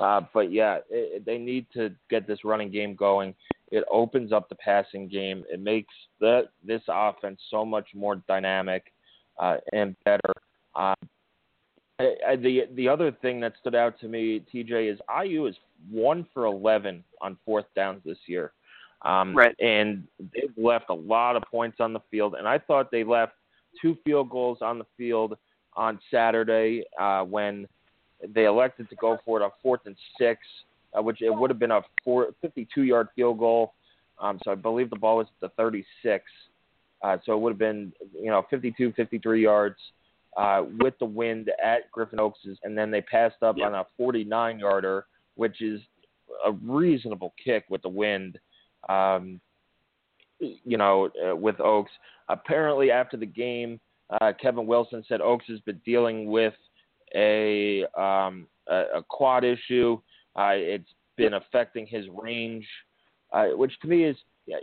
Uh, 0.00 0.22
but 0.32 0.52
yeah, 0.52 0.78
it, 0.90 1.24
they 1.24 1.38
need 1.38 1.66
to 1.74 1.90
get 2.11 2.26
this 2.26 2.44
running 2.44 2.70
game 2.70 2.94
going. 2.94 3.35
It 3.70 3.85
opens 3.90 4.32
up 4.32 4.48
the 4.48 4.54
passing 4.56 5.08
game. 5.08 5.44
It 5.50 5.61
makes 5.61 5.92
the 6.20 6.42
this 6.64 6.82
offense 6.88 7.40
so 7.50 7.64
much 7.64 7.88
more 7.94 8.16
dynamic 8.28 8.92
uh, 9.38 9.56
and 9.72 9.96
better. 10.04 10.32
Uh, 10.74 10.94
the 11.98 12.62
the 12.74 12.88
other 12.88 13.12
thing 13.12 13.40
that 13.40 13.52
stood 13.61 13.74
out 13.74 13.98
to 14.00 14.08
me, 14.08 14.42
TJ, 14.52 14.92
is 14.92 14.98
IU 15.24 15.46
is 15.46 15.56
one 15.90 16.26
for 16.32 16.46
eleven 16.46 17.04
on 17.20 17.37
fourth 17.44 17.66
downs 17.76 18.02
this 18.04 18.18
year. 18.26 18.52
Um, 19.05 19.35
right. 19.37 19.55
And 19.61 20.05
they've 20.19 20.53
left 20.57 20.87
a 20.91 20.95
lot 20.95 21.37
of 21.37 21.43
points 21.51 21.79
on 21.81 21.93
the 21.93 22.01
field, 22.11 22.35
and 22.38 22.47
I 22.47 22.59
thought 22.59 22.91
they 22.91 23.05
left 23.05 23.33
two 23.81 23.97
field 24.05 24.31
goals 24.31 24.59
on 24.61 24.79
the 24.79 24.87
field 24.97 25.37
on 25.75 25.99
Saturday 26.11 26.85
uh, 27.01 27.23
when 27.23 27.67
they 28.35 28.45
elected 28.45 28.88
to 28.91 28.97
go 28.97 29.19
for 29.25 29.41
it 29.41 29.45
on 29.45 29.51
fourth 29.62 29.81
and 29.87 29.97
six, 30.19 30.41
uh, 30.97 31.03
which 31.03 31.23
it 31.23 31.31
would 31.31 31.51
have 31.51 31.59
been 31.59 31.71
a 31.73 31.81
four, 32.05 32.29
52-yard 32.45 33.09
field 33.17 33.38
goal. 33.38 33.75
Um, 34.21 34.38
so 34.45 34.53
I 34.53 34.55
believe 34.55 34.91
the 34.91 34.97
ball 34.97 35.17
was 35.17 35.27
at 35.43 35.49
the 35.57 35.62
36. 35.62 36.25
Uh, 37.03 37.17
so 37.25 37.33
it 37.33 37.41
would 37.41 37.51
have 37.51 37.59
been, 37.59 37.93
you 38.15 38.31
know, 38.31 38.47
52, 38.49 38.93
53 38.93 39.43
yards 39.43 39.77
uh, 40.37 40.62
with 40.79 40.95
the 40.99 41.05
wind 41.05 41.51
at 41.62 41.91
Griffin 41.91 42.21
Oakes, 42.21 42.38
and 42.62 42.79
then 42.79 42.91
they 42.91 43.01
passed 43.01 43.43
up 43.43 43.57
on 43.61 43.75
a 43.75 43.85
49-yarder, 44.01 45.07
which 45.35 45.61
is 45.61 45.81
a 46.47 46.53
reasonable 46.53 47.35
kick 47.43 47.65
with 47.69 47.83
the 47.83 47.88
wind. 47.88 48.38
Um, 48.88 49.40
you 50.38 50.77
know, 50.77 51.09
uh, 51.25 51.37
with 51.37 51.61
Oakes. 51.61 51.92
Apparently, 52.29 52.90
after 52.90 53.16
the 53.16 53.27
game, 53.27 53.79
uh, 54.21 54.33
Kevin 54.40 54.66
Wilson 54.66 55.05
said 55.09 55.21
Oakes 55.21 55.45
has 55.49 55.61
been 55.61 55.81
dealing 55.85 56.27
with 56.27 56.55
a 57.14 57.85
um, 57.97 58.47
a, 58.68 58.85
a 58.97 59.03
quad 59.09 59.45
issue. 59.45 60.01
Uh, 60.35 60.53
it's 60.55 60.88
been 61.16 61.35
affecting 61.35 61.87
his 61.87 62.07
range, 62.21 62.66
uh, 63.33 63.49
which 63.55 63.73
to 63.81 63.88
me 63.88 64.05
is 64.05 64.16
yeah, 64.47 64.57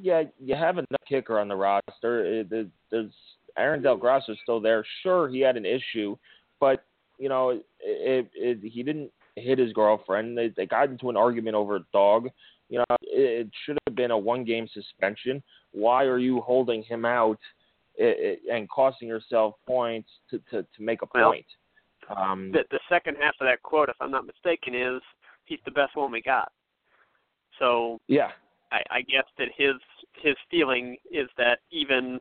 yeah. 0.00 0.22
You 0.38 0.54
have 0.54 0.78
enough 0.78 0.86
kicker 1.08 1.38
on 1.38 1.48
the 1.48 1.56
roster. 1.56 2.40
It, 2.40 2.70
there's 2.90 3.12
Aaron 3.56 3.82
Del 3.82 3.96
Grosso 3.96 4.34
still 4.42 4.60
there. 4.60 4.84
Sure, 5.02 5.28
he 5.28 5.40
had 5.40 5.56
an 5.56 5.66
issue, 5.66 6.16
but 6.60 6.84
you 7.18 7.28
know, 7.28 7.50
it, 7.50 7.64
it, 7.80 8.30
it, 8.34 8.58
he 8.62 8.82
didn't 8.82 9.10
hit 9.36 9.58
his 9.58 9.72
girlfriend. 9.72 10.36
They, 10.36 10.48
they 10.48 10.66
got 10.66 10.88
into 10.88 11.10
an 11.10 11.16
argument 11.16 11.54
over 11.54 11.76
a 11.76 11.84
dog. 11.92 12.28
You 12.68 12.78
know, 12.78 12.96
it, 13.12 13.48
should 13.64 13.78
have 13.86 13.94
been 13.94 14.10
a 14.10 14.18
one-game 14.18 14.68
suspension. 14.72 15.42
Why 15.72 16.04
are 16.04 16.18
you 16.18 16.40
holding 16.40 16.82
him 16.82 17.04
out 17.04 17.38
and 17.98 18.68
costing 18.68 19.08
yourself 19.08 19.54
points 19.66 20.08
to 20.30 20.38
to, 20.50 20.62
to 20.62 20.82
make 20.82 21.02
a 21.02 21.06
point? 21.06 21.46
Um, 22.14 22.50
the, 22.52 22.64
the 22.70 22.80
second 22.88 23.16
half 23.20 23.34
of 23.40 23.46
that 23.46 23.62
quote, 23.62 23.88
if 23.88 23.96
I'm 24.00 24.10
not 24.10 24.26
mistaken, 24.26 24.74
is 24.74 25.00
he's 25.44 25.60
the 25.64 25.70
best 25.70 25.96
one 25.96 26.10
we 26.10 26.22
got. 26.22 26.50
So 27.58 27.98
yeah, 28.08 28.30
I, 28.72 28.82
I 28.90 29.00
guess 29.02 29.24
that 29.38 29.48
his 29.56 29.74
his 30.14 30.34
feeling 30.50 30.96
is 31.10 31.28
that 31.36 31.58
even 31.70 32.20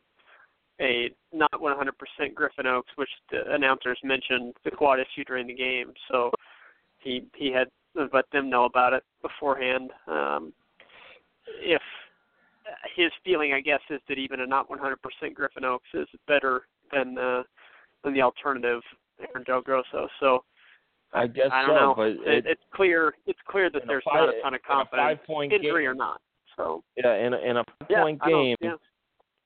a 0.82 1.10
not 1.34 1.52
100% 1.52 2.34
Griffin 2.34 2.65
Oakes, 2.65 2.91
which 2.95 3.10
the 3.32 3.54
announcers 3.54 3.99
mentioned 4.04 4.54
the 4.63 4.71
quad 4.71 4.99
issue 4.99 5.23
during 5.25 5.47
the 5.47 5.54
game, 5.54 5.93
so 6.10 6.32
he 6.99 7.25
he 7.36 7.52
had 7.52 7.67
let 8.13 8.30
them 8.32 8.49
know 8.49 8.65
about 8.65 8.93
it 8.93 9.04
beforehand. 9.21 9.91
Um, 10.08 10.54
if 11.62 11.82
his 12.96 13.12
feeling, 13.24 13.54
I 13.54 13.62
guess, 13.62 13.82
is 13.90 14.02
that 14.08 14.18
even 14.18 14.42
a 14.42 14.48
not 14.48 14.70
100% 14.70 14.96
Griffin 15.34 15.66
Oakes 15.66 15.90
is 15.94 16.08
better 16.28 16.64
than 16.92 17.18
uh, 17.18 17.44
than 18.04 18.14
the 18.14 18.22
alternative 18.22 18.82
Aaron 19.20 19.44
Del 19.46 19.62
Grosso. 19.62 20.08
So 20.20 20.44
I 21.14 21.28
guess 21.28 21.50
I 21.52 21.66
don't 21.66 21.76
so, 21.76 21.80
know. 21.80 21.94
but 21.96 22.32
it, 22.32 22.46
it's 22.46 22.62
clear 22.74 23.14
it's 23.26 23.40
clear 23.48 23.70
that 23.72 23.84
there's 23.88 24.04
five, 24.04 24.28
not 24.28 24.36
a 24.36 24.42
ton 24.42 24.54
of 24.54 24.62
confidence, 24.64 25.20
injury 25.52 25.84
game, 25.84 25.92
or 25.92 25.94
not. 25.94 26.22
So 26.56 26.84
yeah, 26.98 27.16
in 27.16 27.34
a, 27.34 27.38
in 27.38 27.58
a 27.58 27.64
yeah, 27.90 28.04
point 28.04 28.22
game, 28.24 28.56
yeah. 28.62 28.74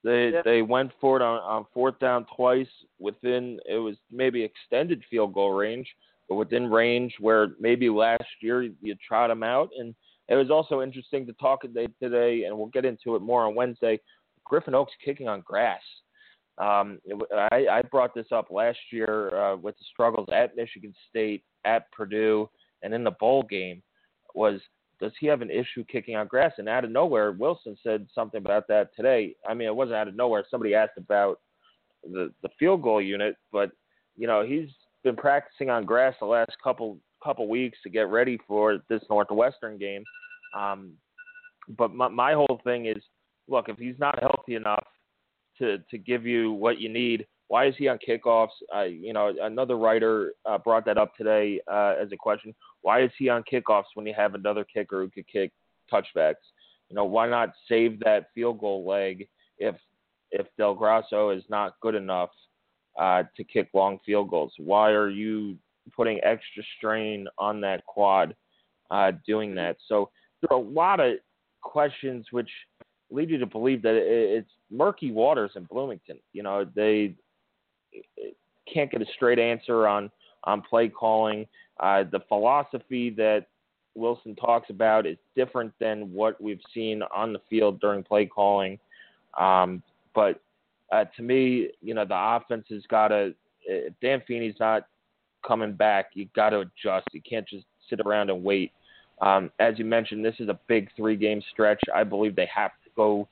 they 0.02 0.30
yeah. 0.34 0.42
they 0.44 0.62
went 0.62 0.90
for 1.00 1.16
it 1.16 1.22
on, 1.22 1.38
on 1.38 1.66
fourth 1.72 1.98
down 1.98 2.26
twice 2.36 2.68
within 2.98 3.58
it 3.68 3.78
was 3.78 3.96
maybe 4.10 4.42
extended 4.42 5.02
field 5.10 5.32
goal 5.32 5.52
range, 5.52 5.88
but 6.28 6.34
within 6.34 6.70
range 6.70 7.14
where 7.20 7.48
maybe 7.58 7.88
last 7.88 8.24
year 8.40 8.62
you 8.62 8.94
trot 9.06 9.30
them 9.30 9.42
out. 9.42 9.70
And 9.78 9.94
it 10.28 10.36
was 10.36 10.50
also 10.50 10.82
interesting 10.82 11.26
to 11.26 11.32
talk 11.34 11.62
today, 11.62 12.44
and 12.44 12.56
we'll 12.56 12.68
get 12.68 12.84
into 12.84 13.14
it 13.14 13.22
more 13.22 13.46
on 13.46 13.54
Wednesday. 13.54 14.00
Griffin 14.44 14.74
Oakes 14.74 14.92
kicking 15.04 15.28
on 15.28 15.42
grass. 15.42 15.80
Um, 16.58 16.98
I, 17.52 17.66
I 17.70 17.82
brought 17.82 18.14
this 18.14 18.28
up 18.32 18.48
last 18.50 18.78
year 18.90 19.36
uh, 19.36 19.56
with 19.56 19.76
the 19.76 19.84
struggles 19.92 20.28
at 20.32 20.56
Michigan 20.56 20.94
State, 21.10 21.42
at 21.64 21.90
Purdue, 21.92 22.48
and 22.82 22.94
in 22.94 23.04
the 23.04 23.10
bowl 23.12 23.42
game. 23.42 23.82
Was 24.34 24.60
does 25.00 25.12
he 25.18 25.26
have 25.26 25.42
an 25.42 25.50
issue 25.50 25.84
kicking 25.84 26.16
on 26.16 26.26
grass? 26.26 26.52
And 26.58 26.68
out 26.68 26.84
of 26.84 26.90
nowhere, 26.90 27.32
Wilson 27.32 27.76
said 27.82 28.06
something 28.14 28.38
about 28.38 28.68
that 28.68 28.90
today. 28.96 29.34
I 29.48 29.54
mean, 29.54 29.68
it 29.68 29.74
wasn't 29.74 29.96
out 29.96 30.08
of 30.08 30.14
nowhere. 30.14 30.44
Somebody 30.50 30.74
asked 30.74 30.96
about 30.96 31.40
the 32.02 32.32
the 32.42 32.48
field 32.58 32.82
goal 32.82 33.02
unit, 33.02 33.36
but 33.52 33.72
you 34.16 34.26
know 34.26 34.44
he's 34.44 34.68
been 35.02 35.16
practicing 35.16 35.70
on 35.70 35.84
grass 35.84 36.14
the 36.20 36.26
last 36.26 36.52
couple 36.62 36.98
couple 37.24 37.48
weeks 37.48 37.78
to 37.82 37.90
get 37.90 38.08
ready 38.08 38.38
for 38.46 38.78
this 38.88 39.02
Northwestern 39.08 39.78
game. 39.78 40.04
Um, 40.54 40.92
but 41.78 41.94
my, 41.94 42.08
my 42.08 42.34
whole 42.34 42.60
thing 42.62 42.86
is, 42.86 43.02
look, 43.48 43.68
if 43.68 43.78
he's 43.78 43.98
not 43.98 44.20
healthy 44.20 44.54
enough 44.54 44.84
to 45.58 45.78
to 45.90 45.98
give 45.98 46.26
you 46.26 46.52
what 46.52 46.80
you 46.80 46.88
need. 46.88 47.26
Why 47.48 47.66
is 47.66 47.74
he 47.76 47.88
on 47.88 47.98
kickoffs? 47.98 48.48
Uh, 48.74 48.82
you 48.82 49.12
know, 49.12 49.32
another 49.42 49.76
writer 49.76 50.32
uh, 50.46 50.58
brought 50.58 50.86
that 50.86 50.98
up 50.98 51.14
today 51.14 51.60
uh, 51.70 51.94
as 52.00 52.10
a 52.10 52.16
question. 52.16 52.54
Why 52.80 53.02
is 53.02 53.10
he 53.18 53.28
on 53.28 53.44
kickoffs 53.50 53.94
when 53.94 54.06
you 54.06 54.14
have 54.16 54.34
another 54.34 54.64
kicker 54.64 55.02
who 55.02 55.10
could 55.10 55.28
kick 55.28 55.52
touchbacks? 55.92 56.34
You 56.88 56.96
know, 56.96 57.04
why 57.04 57.28
not 57.28 57.52
save 57.68 58.00
that 58.00 58.28
field 58.34 58.60
goal 58.60 58.86
leg 58.86 59.28
if 59.58 59.76
if 60.30 60.46
Del 60.58 60.74
Grosso 60.74 61.30
is 61.30 61.44
not 61.48 61.74
good 61.80 61.94
enough 61.94 62.30
uh, 62.98 63.24
to 63.36 63.44
kick 63.44 63.68
long 63.74 63.98
field 64.04 64.30
goals? 64.30 64.52
Why 64.58 64.90
are 64.90 65.10
you 65.10 65.56
putting 65.94 66.20
extra 66.22 66.62
strain 66.76 67.26
on 67.38 67.60
that 67.62 67.84
quad 67.86 68.34
uh, 68.90 69.12
doing 69.26 69.54
that? 69.56 69.76
So 69.88 70.10
there 70.40 70.56
are 70.56 70.60
a 70.60 70.68
lot 70.68 71.00
of 71.00 71.14
questions 71.62 72.26
which 72.30 72.50
lead 73.10 73.30
you 73.30 73.38
to 73.38 73.46
believe 73.46 73.82
that 73.82 73.94
it's 73.94 74.50
murky 74.70 75.12
waters 75.12 75.52
in 75.56 75.64
Bloomington. 75.64 76.18
You 76.32 76.42
know, 76.42 76.66
they 76.74 77.14
can't 78.72 78.90
get 78.90 79.02
a 79.02 79.06
straight 79.14 79.38
answer 79.38 79.86
on 79.86 80.10
on 80.44 80.62
play 80.62 80.88
calling. 80.88 81.46
Uh, 81.80 82.04
the 82.10 82.20
philosophy 82.28 83.10
that 83.10 83.46
Wilson 83.94 84.34
talks 84.34 84.70
about 84.70 85.06
is 85.06 85.16
different 85.36 85.72
than 85.80 86.12
what 86.12 86.40
we've 86.40 86.60
seen 86.72 87.02
on 87.14 87.32
the 87.32 87.40
field 87.48 87.80
during 87.80 88.02
play 88.02 88.26
calling. 88.26 88.78
Um, 89.38 89.82
but 90.14 90.40
uh, 90.92 91.04
to 91.16 91.22
me, 91.22 91.70
you 91.80 91.94
know, 91.94 92.04
the 92.04 92.16
offense 92.16 92.66
has 92.70 92.82
got 92.88 93.08
to. 93.08 93.34
If 93.66 93.94
Dan 94.02 94.22
Feeney's 94.26 94.56
not 94.60 94.86
coming 95.46 95.72
back, 95.72 96.10
you 96.14 96.28
got 96.34 96.50
to 96.50 96.60
adjust. 96.60 97.06
You 97.12 97.20
can't 97.28 97.46
just 97.48 97.64
sit 97.88 98.00
around 98.00 98.30
and 98.30 98.42
wait. 98.42 98.72
Um, 99.20 99.50
as 99.58 99.78
you 99.78 99.84
mentioned, 99.84 100.24
this 100.24 100.34
is 100.38 100.48
a 100.48 100.58
big 100.66 100.88
three-game 100.96 101.42
stretch. 101.52 101.80
I 101.94 102.04
believe 102.04 102.34
they 102.34 102.48
have 102.54 102.72
to 102.84 102.90
go 102.96 103.28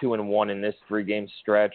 two 0.00 0.14
and 0.14 0.28
one 0.28 0.50
in 0.50 0.60
this 0.60 0.74
three 0.88 1.04
game 1.04 1.28
stretch. 1.40 1.74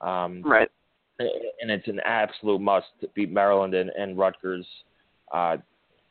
Um, 0.00 0.42
right. 0.42 0.70
And 1.18 1.70
it's 1.70 1.86
an 1.86 2.00
absolute 2.04 2.60
must 2.60 2.86
to 3.00 3.08
beat 3.14 3.30
Maryland 3.30 3.74
and, 3.74 3.90
and 3.90 4.18
Rutgers 4.18 4.66
uh, 5.32 5.58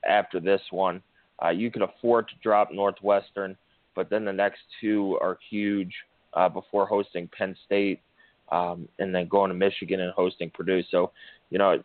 after 0.07 0.39
this 0.39 0.61
one. 0.71 1.01
Uh, 1.43 1.49
you 1.49 1.69
can 1.69 1.81
afford 1.81 2.27
to 2.29 2.35
drop 2.41 2.69
Northwestern, 2.71 3.57
but 3.95 4.09
then 4.09 4.23
the 4.23 4.31
next 4.31 4.59
two 4.79 5.17
are 5.21 5.37
huge 5.49 5.93
uh, 6.33 6.47
before 6.47 6.85
hosting 6.85 7.29
Penn 7.37 7.55
State 7.65 7.99
um, 8.51 8.87
and 8.99 9.13
then 9.13 9.27
going 9.27 9.49
to 9.49 9.55
Michigan 9.55 9.99
and 9.99 10.13
hosting 10.13 10.49
Purdue. 10.49 10.83
So, 10.89 11.11
you 11.49 11.57
know, 11.57 11.83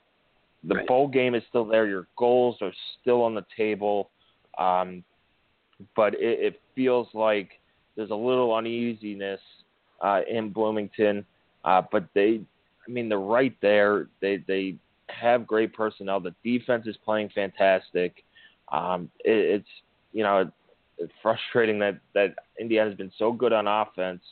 the 0.69 0.77
right. 0.77 0.87
bowl 0.87 1.09
game 1.09 1.35
is 1.35 1.43
still 1.49 1.65
there. 1.65 1.87
Your 1.87 2.07
goals 2.17 2.59
are 2.61 2.73
still 3.01 3.23
on 3.23 3.35
the 3.35 3.45
table. 3.57 4.11
Um, 4.59 5.03
but 5.97 6.15
it, 6.15 6.41
it 6.41 6.61
feels 6.75 7.09
like 7.15 7.51
there's 7.97 8.11
a 8.11 8.15
little 8.15 8.55
uneasiness 8.55 9.41
uh, 10.03 10.21
in 10.29 10.51
Bloomington, 10.51 11.25
uh, 11.65 11.83
but 11.91 12.05
they, 12.15 12.41
I 12.87 12.91
mean, 12.91 13.09
they're 13.09 13.19
right 13.19 13.57
there. 13.61 14.09
They 14.21 14.45
they 14.47 14.77
have 15.09 15.47
great 15.47 15.73
personnel. 15.73 16.21
The 16.21 16.35
defense 16.45 16.87
is 16.87 16.97
playing 17.05 17.31
fantastic. 17.35 18.25
Um, 18.71 19.11
it, 19.25 19.61
it's 19.61 19.69
you 20.13 20.23
know 20.23 20.51
it's 20.99 21.13
frustrating 21.23 21.79
that 21.81 21.99
that 22.15 22.35
Indiana's 22.61 22.97
been 22.97 23.13
so 23.19 23.33
good 23.33 23.53
on 23.53 23.67
offense 23.67 24.23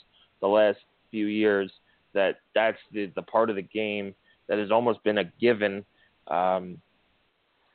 the 0.41 0.49
last 0.49 0.79
few 1.11 1.27
years 1.27 1.71
that 2.15 2.41
that's 2.55 2.79
the 2.93 3.11
the 3.15 3.23
part 3.23 3.51
of 3.51 3.57
the 3.57 3.63
game 3.63 4.15
that 4.49 4.59
has 4.59 4.71
almost 4.71 5.03
been 5.05 5.19
a 5.19 5.25
given. 5.41 5.85
Um, 6.29 6.81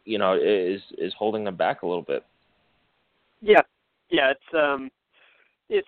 you 0.06 0.18
know, 0.18 0.34
is 0.34 0.82
is 0.98 1.14
holding 1.18 1.44
them 1.44 1.56
back 1.56 1.84
a 1.84 1.88
little 1.88 2.02
bit. 2.02 2.26
Yeah, 3.42 3.62
yeah, 4.10 4.32
it's 4.32 4.56
um, 4.56 4.90
it's 5.70 5.88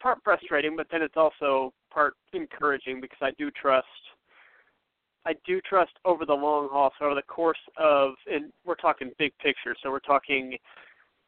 part 0.00 0.18
frustrating, 0.22 0.76
but 0.76 0.86
then 0.90 1.02
it's 1.02 1.16
also 1.16 1.72
part 1.90 2.14
encouraging 2.32 3.00
because 3.00 3.18
I 3.20 3.30
do 3.38 3.50
trust. 3.50 3.86
I 5.24 5.34
do 5.44 5.60
trust 5.68 5.92
over 6.04 6.24
the 6.24 6.34
long 6.34 6.68
haul, 6.70 6.92
so 6.98 7.06
over 7.06 7.16
the 7.16 7.22
course 7.22 7.58
of, 7.76 8.12
and 8.32 8.52
we're 8.64 8.76
talking 8.76 9.10
big 9.18 9.32
picture, 9.38 9.74
so 9.82 9.90
we're 9.90 9.98
talking 9.98 10.56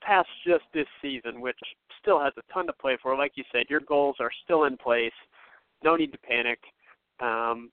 past 0.01 0.29
just 0.47 0.63
this 0.73 0.87
season, 1.03 1.41
which 1.41 1.59
still 2.01 2.21
has 2.21 2.33
a 2.39 2.53
ton 2.53 2.67
to 2.69 2.73
play 2.75 2.97
for. 3.03 3.17
Like 3.17 3.33
you 3.35 3.43
said, 3.51 3.65
your 3.69 3.81
goals 3.81 4.15
are 4.21 4.31
still 4.45 4.65
in 4.65 4.77
place. 4.77 5.13
No 5.83 5.97
need 5.97 6.13
to 6.13 6.19
panic. 6.19 6.61
Um, 7.21 7.71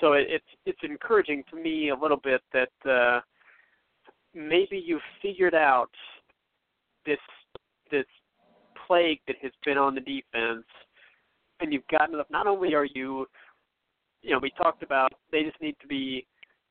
so 0.00 0.14
it, 0.14 0.26
it's 0.28 0.44
it's 0.66 0.78
encouraging 0.82 1.44
to 1.50 1.56
me 1.56 1.90
a 1.90 1.94
little 1.94 2.16
bit 2.22 2.40
that 2.52 2.90
uh, 2.90 3.20
maybe 4.34 4.82
you 4.84 4.98
figured 5.22 5.54
out 5.54 5.90
this 7.06 7.18
this 7.90 8.06
plague 8.86 9.20
that 9.26 9.36
has 9.42 9.52
been 9.64 9.78
on 9.78 9.94
the 9.94 10.00
defense, 10.00 10.66
and 11.60 11.72
you've 11.72 11.86
gotten 11.88 12.14
enough. 12.14 12.26
Not 12.30 12.46
only 12.46 12.74
are 12.74 12.86
you, 12.86 13.26
you 14.22 14.30
know, 14.30 14.38
we 14.40 14.50
talked 14.50 14.82
about 14.82 15.12
they 15.30 15.42
just 15.42 15.60
need 15.60 15.76
to 15.80 15.86
be 15.86 16.26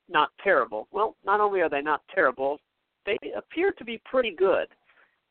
not 0.10 0.30
terrible. 0.44 0.88
Well, 0.92 1.16
not 1.26 1.40
only 1.40 1.62
are 1.62 1.70
they 1.70 1.82
not 1.82 2.02
terrible, 2.14 2.60
they 3.06 3.18
appear 3.38 3.72
to 3.72 3.86
be 3.86 4.02
pretty 4.06 4.36
good, 4.36 4.68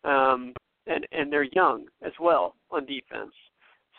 um, 0.05 0.55
and 0.87 1.07
and 1.13 1.33
they're 1.33 1.49
young 1.55 1.87
as 2.05 2.13
well 2.21 2.55
on 2.71 2.87
defense. 2.87 3.33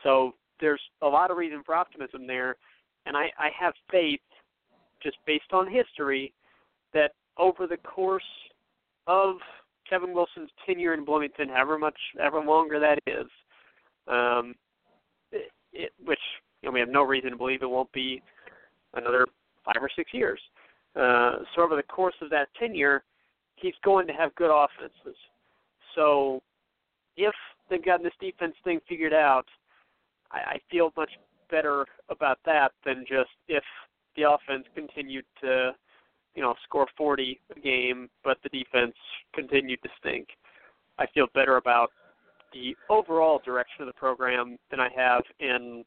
So 0.04 0.34
there's 0.60 0.82
a 1.02 1.08
lot 1.08 1.32
of 1.32 1.38
reason 1.38 1.62
for 1.66 1.76
optimism 1.76 2.28
there, 2.28 2.58
and 3.06 3.18
I, 3.18 3.26
I 3.38 3.50
have 3.60 3.74
faith, 3.92 4.22
just 5.02 5.18
based 5.26 5.52
on 5.52 5.72
history, 5.72 6.34
that 6.94 7.12
over 7.38 7.68
the 7.68 7.78
course 7.78 8.24
of 9.08 9.36
Kevin 9.90 10.14
Wilson's 10.14 10.50
tenure 10.66 10.94
in 10.94 11.04
Bloomington, 11.04 11.50
however 11.50 11.78
much, 11.78 11.98
however 12.18 12.40
longer 12.40 12.80
that 12.80 13.00
is, 13.06 13.28
um, 14.08 14.56
it, 15.32 15.52
it, 15.74 15.92
which 16.06 16.20
you 16.62 16.70
know, 16.70 16.74
we 16.74 16.80
have 16.80 16.90
no 16.90 17.04
reason 17.04 17.32
to 17.32 17.38
believe 17.38 17.62
it 17.62 17.70
won't 17.70 17.92
be 17.92 18.22
another 18.94 19.26
five 19.66 19.82
or 19.82 19.90
six 19.96 20.14
years. 20.14 20.40
Uh, 20.96 21.38
so 21.56 21.62
over 21.64 21.76
the 21.76 21.84
course 21.84 22.16
of 22.22 22.30
that 22.30 22.48
tenure, 22.60 23.04
he's 23.56 23.74
going 23.84 24.08
to 24.08 24.14
have 24.14 24.34
good 24.36 24.52
offenses. 24.52 25.18
So 25.96 26.42
if 27.18 27.34
they've 27.70 27.84
gotten 27.84 28.04
this 28.04 28.14
defense 28.20 28.56
thing 28.64 28.80
figured 28.88 29.14
out, 29.14 29.46
I, 30.32 30.38
I 30.38 30.60
feel 30.72 30.92
much 30.96 31.12
better 31.50 31.86
about 32.10 32.40
that 32.46 32.72
than 32.86 33.06
just 33.08 33.30
if 33.48 33.64
the 34.16 34.24
offense 34.30 34.66
continued 34.76 35.26
to, 35.42 35.72
you 36.36 36.42
know, 36.42 36.54
score 36.64 36.88
40 36.98 37.40
a 37.56 37.60
game, 37.60 38.10
but 38.24 38.38
the 38.44 38.50
defense 38.50 38.96
continued 39.34 39.82
to 39.84 39.90
stink. 40.00 40.28
I 41.00 41.06
feel 41.14 41.28
better 41.34 41.58
about 41.58 41.90
the 42.54 42.76
overall 42.90 43.42
direction 43.44 43.82
of 43.82 43.88
the 43.88 43.94
program 43.94 44.58
than 44.70 44.80
I 44.80 44.90
have 44.96 45.24
in 45.40 45.84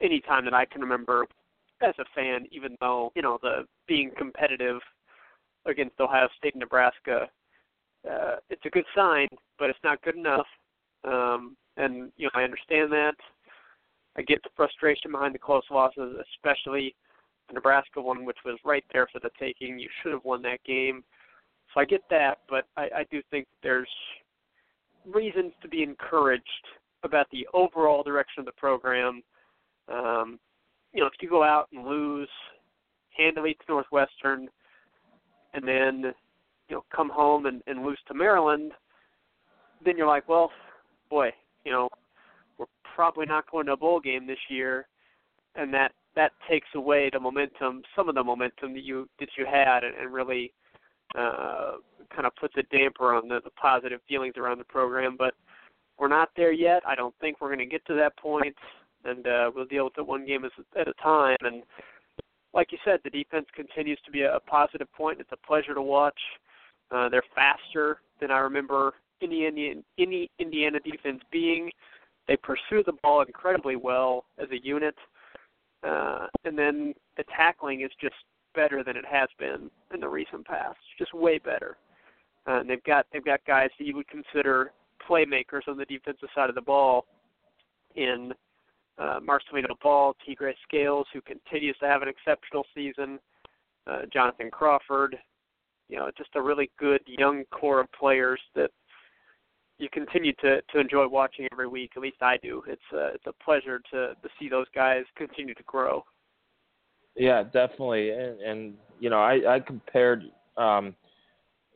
any 0.00 0.20
time 0.20 0.44
that 0.46 0.54
I 0.54 0.64
can 0.64 0.80
remember 0.80 1.26
as 1.82 1.94
a 1.98 2.04
fan, 2.14 2.46
even 2.50 2.76
though, 2.80 3.12
you 3.14 3.22
know, 3.22 3.38
the 3.42 3.66
being 3.86 4.10
competitive 4.16 4.80
against 5.66 6.00
Ohio 6.00 6.28
State 6.38 6.54
and 6.54 6.60
Nebraska, 6.60 7.28
uh, 8.10 8.36
it's 8.48 8.64
a 8.64 8.70
good 8.70 8.84
sign, 8.94 9.28
but 9.58 9.70
it's 9.70 9.78
not 9.84 10.02
good 10.02 10.16
enough. 10.16 10.46
Um, 11.04 11.56
and 11.76 12.12
you 12.16 12.26
know, 12.26 12.30
I 12.34 12.44
understand 12.44 12.92
that. 12.92 13.14
I 14.16 14.22
get 14.22 14.42
the 14.42 14.50
frustration 14.56 15.12
behind 15.12 15.34
the 15.34 15.38
close 15.38 15.62
losses, 15.70 16.16
especially 16.34 16.94
the 17.48 17.54
Nebraska 17.54 18.00
one, 18.00 18.24
which 18.24 18.38
was 18.44 18.58
right 18.64 18.84
there 18.92 19.08
for 19.12 19.20
the 19.20 19.30
taking. 19.38 19.78
You 19.78 19.88
should 20.02 20.12
have 20.12 20.24
won 20.24 20.42
that 20.42 20.62
game. 20.64 21.04
So 21.72 21.80
I 21.80 21.84
get 21.84 22.02
that, 22.10 22.38
but 22.48 22.66
I, 22.76 22.82
I 22.82 23.06
do 23.10 23.22
think 23.30 23.46
there's 23.62 23.88
reasons 25.06 25.52
to 25.62 25.68
be 25.68 25.82
encouraged 25.82 26.44
about 27.04 27.26
the 27.30 27.46
overall 27.54 28.02
direction 28.02 28.40
of 28.40 28.46
the 28.46 28.52
program. 28.52 29.22
Um, 29.88 30.38
you 30.92 31.00
know, 31.00 31.06
if 31.06 31.12
you 31.20 31.30
go 31.30 31.42
out 31.42 31.68
and 31.72 31.86
lose 31.86 32.28
handily 33.16 33.54
to 33.54 33.60
Northwestern, 33.68 34.48
and 35.54 35.66
then 35.66 36.12
you 36.68 36.76
know 36.76 36.84
come 36.94 37.08
home 37.08 37.46
and, 37.46 37.62
and 37.66 37.84
lose 37.84 37.98
to 38.08 38.14
Maryland, 38.14 38.72
then 39.84 39.96
you're 39.96 40.06
like, 40.06 40.28
well, 40.28 40.50
boy, 41.08 41.30
you 41.64 41.72
know, 41.72 41.88
we're 42.60 42.66
probably 42.94 43.26
not 43.26 43.50
going 43.50 43.66
to 43.66 43.72
a 43.72 43.76
bowl 43.76 43.98
game 43.98 44.26
this 44.26 44.38
year, 44.48 44.86
and 45.56 45.72
that 45.72 45.92
that 46.14 46.32
takes 46.48 46.68
away 46.74 47.08
the 47.12 47.18
momentum, 47.18 47.82
some 47.96 48.08
of 48.08 48.14
the 48.14 48.22
momentum 48.22 48.74
that 48.74 48.84
you 48.84 49.08
that 49.18 49.30
you 49.38 49.46
had, 49.46 49.82
and, 49.82 49.96
and 49.96 50.12
really 50.12 50.52
uh, 51.16 51.72
kind 52.14 52.26
of 52.26 52.36
puts 52.36 52.54
a 52.58 52.62
damper 52.64 53.14
on 53.14 53.28
the, 53.28 53.40
the 53.42 53.50
positive 53.50 54.00
feelings 54.06 54.34
around 54.36 54.58
the 54.58 54.64
program. 54.64 55.16
But 55.18 55.34
we're 55.98 56.08
not 56.08 56.30
there 56.36 56.52
yet. 56.52 56.82
I 56.86 56.94
don't 56.94 57.14
think 57.20 57.40
we're 57.40 57.48
going 57.48 57.58
to 57.58 57.66
get 57.66 57.84
to 57.86 57.94
that 57.94 58.16
point, 58.18 58.54
and 59.04 59.26
uh, 59.26 59.50
we'll 59.54 59.64
deal 59.64 59.84
with 59.84 59.98
it 59.98 60.06
one 60.06 60.26
game 60.26 60.44
at 60.44 60.88
a 60.88 60.94
time. 61.02 61.36
And 61.40 61.62
like 62.52 62.72
you 62.72 62.78
said, 62.84 63.00
the 63.02 63.10
defense 63.10 63.46
continues 63.54 63.98
to 64.04 64.10
be 64.10 64.22
a, 64.22 64.36
a 64.36 64.40
positive 64.40 64.92
point. 64.92 65.20
It's 65.20 65.32
a 65.32 65.46
pleasure 65.46 65.74
to 65.74 65.82
watch. 65.82 66.18
Uh, 66.90 67.08
they're 67.08 67.22
faster 67.34 68.00
than 68.20 68.30
I 68.30 68.38
remember 68.38 68.94
any 69.22 69.46
Indian, 69.46 69.84
any 69.98 70.30
Indiana 70.38 70.78
defense 70.84 71.22
being. 71.30 71.70
They 72.30 72.36
pursue 72.36 72.84
the 72.86 72.92
ball 73.02 73.22
incredibly 73.22 73.74
well 73.74 74.24
as 74.38 74.48
a 74.52 74.64
unit, 74.64 74.94
uh, 75.82 76.28
and 76.44 76.56
then 76.56 76.94
the 77.16 77.24
tackling 77.36 77.80
is 77.80 77.90
just 78.00 78.14
better 78.54 78.84
than 78.84 78.96
it 78.96 79.04
has 79.04 79.28
been 79.36 79.68
in 79.92 79.98
the 79.98 80.08
recent 80.08 80.46
past. 80.46 80.78
Just 80.96 81.12
way 81.12 81.38
better. 81.38 81.76
Uh, 82.46 82.60
and 82.60 82.70
they've 82.70 82.84
got 82.84 83.06
they've 83.12 83.24
got 83.24 83.40
guys 83.48 83.70
that 83.76 83.84
you 83.84 83.96
would 83.96 84.06
consider 84.06 84.70
playmakers 85.08 85.66
on 85.66 85.76
the 85.76 85.84
defensive 85.86 86.28
side 86.32 86.48
of 86.48 86.54
the 86.54 86.60
ball 86.60 87.04
in 87.96 88.32
uh, 88.98 89.18
Marcelino 89.18 89.74
Ball, 89.82 90.14
Tegray 90.24 90.54
Scales, 90.68 91.08
who 91.12 91.20
continues 91.22 91.76
to 91.78 91.86
have 91.86 92.00
an 92.00 92.08
exceptional 92.08 92.64
season, 92.76 93.18
uh, 93.88 94.02
Jonathan 94.12 94.52
Crawford. 94.52 95.16
You 95.88 95.96
know, 95.96 96.10
just 96.16 96.30
a 96.36 96.40
really 96.40 96.70
good 96.78 97.00
young 97.06 97.42
core 97.50 97.80
of 97.80 97.90
players 97.90 98.40
that 98.54 98.70
you 99.80 99.88
continue 99.92 100.32
to 100.42 100.60
to 100.60 100.78
enjoy 100.78 101.08
watching 101.08 101.48
every 101.52 101.66
week. 101.66 101.92
At 101.96 102.02
least 102.02 102.18
I 102.20 102.36
do. 102.36 102.62
It's 102.66 102.82
a, 102.92 103.08
it's 103.14 103.26
a 103.26 103.32
pleasure 103.44 103.80
to 103.92 104.08
to 104.08 104.28
see 104.38 104.48
those 104.48 104.66
guys 104.74 105.04
continue 105.16 105.54
to 105.54 105.62
grow. 105.64 106.04
Yeah, 107.16 107.42
definitely. 107.42 108.10
And, 108.10 108.40
and 108.40 108.74
you 109.00 109.10
know, 109.10 109.20
I 109.20 109.56
I 109.56 109.60
compared 109.60 110.24
um, 110.56 110.94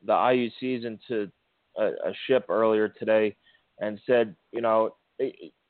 the 0.06 0.14
IU 0.14 0.50
season 0.60 0.98
to 1.08 1.30
a, 1.76 1.86
a 1.86 2.12
ship 2.26 2.46
earlier 2.48 2.88
today, 2.88 3.34
and 3.80 3.98
said, 4.06 4.36
you 4.52 4.60
know, 4.60 4.94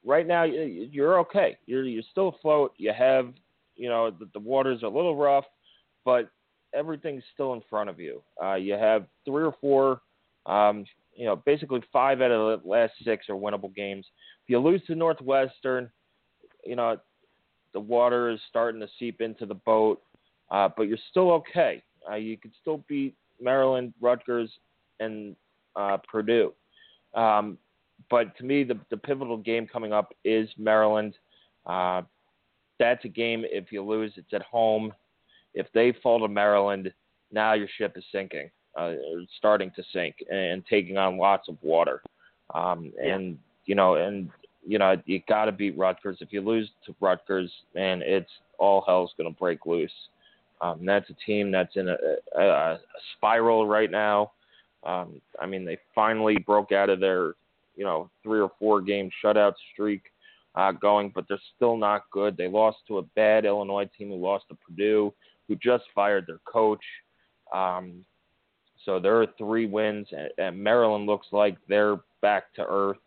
right 0.05 0.27
now 0.27 0.45
you're 0.45 1.19
okay. 1.21 1.57
You're 1.67 1.85
you're 1.85 2.03
still 2.11 2.29
afloat. 2.29 2.75
You 2.77 2.93
have, 2.97 3.33
you 3.77 3.89
know, 3.89 4.11
the, 4.11 4.29
the 4.33 4.41
water's 4.41 4.83
a 4.83 4.89
little 4.89 5.17
rough, 5.17 5.45
but 6.05 6.31
everything's 6.75 7.23
still 7.33 7.53
in 7.55 7.63
front 7.71 7.89
of 7.89 8.01
you. 8.01 8.23
Uh, 8.43 8.55
you 8.55 8.75
have 8.75 9.07
three 9.25 9.45
or 9.45 9.55
four, 9.61 10.01
um, 10.47 10.85
you 11.15 11.27
know, 11.27 11.37
basically 11.37 11.81
five 11.93 12.21
out 12.21 12.31
of 12.31 12.63
the 12.63 12.69
last 12.69 12.93
six 13.05 13.29
are 13.29 13.35
winnable 13.35 13.75
games. 13.75 14.07
If 14.45 14.51
you 14.51 14.59
lose 14.59 14.83
to 14.87 14.95
Northwestern, 14.95 15.91
you 16.65 16.77
know, 16.77 16.97
the 17.73 17.81
water 17.81 18.31
is 18.31 18.41
starting 18.49 18.81
to 18.81 18.89
seep 18.99 19.21
into 19.21 19.47
the 19.47 19.55
boat, 19.55 20.03
uh, 20.51 20.69
but 20.77 20.85
you're 20.85 20.99
still 21.11 21.31
okay. 21.33 21.83
Uh, 22.11 22.17
you 22.17 22.37
could 22.37 22.53
still 22.61 22.85
beat 22.89 23.15
Maryland, 23.41 23.93
Rutgers, 24.01 24.51
and 25.01 25.35
uh, 25.77 25.99
Purdue. 26.09 26.53
Um, 27.15 27.59
but 28.11 28.37
to 28.39 28.45
me, 28.45 28.65
the 28.65 28.79
the 28.91 28.97
pivotal 28.97 29.37
game 29.37 29.67
coming 29.67 29.93
up 29.93 30.13
is 30.25 30.49
Maryland. 30.59 31.17
Uh, 31.67 32.03
that's 32.79 33.05
a 33.05 33.09
game. 33.09 33.45
If 33.47 33.73
you 33.73 33.83
lose, 33.83 34.13
it's 34.17 34.33
at 34.33 34.43
home. 34.43 34.93
If 35.55 35.67
they 35.73 35.95
fall 36.03 36.21
to 36.21 36.29
Maryland, 36.29 36.93
now 37.33 37.53
your 37.55 37.69
ship 37.79 37.95
is 37.97 38.05
sinking, 38.13 38.51
uh, 38.77 38.95
starting 39.39 39.71
to 39.77 39.83
sink, 39.93 40.17
and 40.31 40.65
taking 40.69 40.97
on 40.97 41.19
lots 41.19 41.49
of 41.49 41.57
water. 41.63 42.03
Um, 42.55 42.93
and 43.03 43.39
you 43.67 43.75
know, 43.75 43.95
and 43.95 44.31
you 44.67 44.79
know, 44.79 44.97
you 45.05 45.21
got 45.29 45.47
to 45.47 45.53
beat 45.53 45.77
Rutgers. 45.77 46.19
If 46.21 46.33
you 46.33 46.41
lose 46.41 46.71
to 46.87 46.95
Rutgers, 47.01 47.51
man, 47.75 48.03
it's 48.05 48.31
all 48.59 48.83
hell's 48.87 49.13
going 49.17 49.33
to 49.33 49.39
break 49.39 49.67
loose. 49.67 49.93
Um, 50.61 50.85
that's 50.87 51.11
a 51.11 51.15
team 51.27 51.51
that's 51.51 51.77
in 51.77 51.89
a, 51.89 51.97
a, 52.37 52.43
a 52.43 52.81
spiral 53.17 53.67
right 53.67 53.91
now. 53.91 54.33
Um, 54.85 55.21
I 55.41 55.47
mean, 55.47 55.65
they 55.65 55.79
finally 55.95 56.39
broke 56.39 56.73
out 56.73 56.91
of 56.91 57.01
their 57.01 57.35
you 57.77 57.85
know 57.85 58.11
three 58.23 58.41
or 58.41 58.51
four 58.59 58.81
game 58.81 59.11
shutout 59.23 59.55
streak 59.73 60.03
uh, 60.55 60.73
going, 60.73 61.11
but 61.15 61.27
they're 61.29 61.39
still 61.57 61.77
not 61.77 62.05
good. 62.11 62.37
They 62.37 62.49
lost 62.49 62.79
to 62.89 62.99
a 62.99 63.03
bad 63.03 63.45
Illinois 63.45 63.89
team 63.97 64.09
who 64.09 64.17
lost 64.17 64.45
to 64.49 64.55
Purdue, 64.55 65.13
who 65.49 65.57
just 65.57 65.85
fired 65.95 66.27
their 66.27 66.41
coach. 66.45 66.85
Um, 67.53 68.05
so 68.85 68.99
there 68.99 69.21
are 69.21 69.27
three 69.39 69.67
wins, 69.67 70.07
and, 70.13 70.29
and 70.39 70.63
Maryland 70.63 71.07
looks 71.07 71.27
like 71.33 71.57
they're 71.69 71.97
back 72.23 72.53
to 72.55 72.65
earth. 72.69 72.99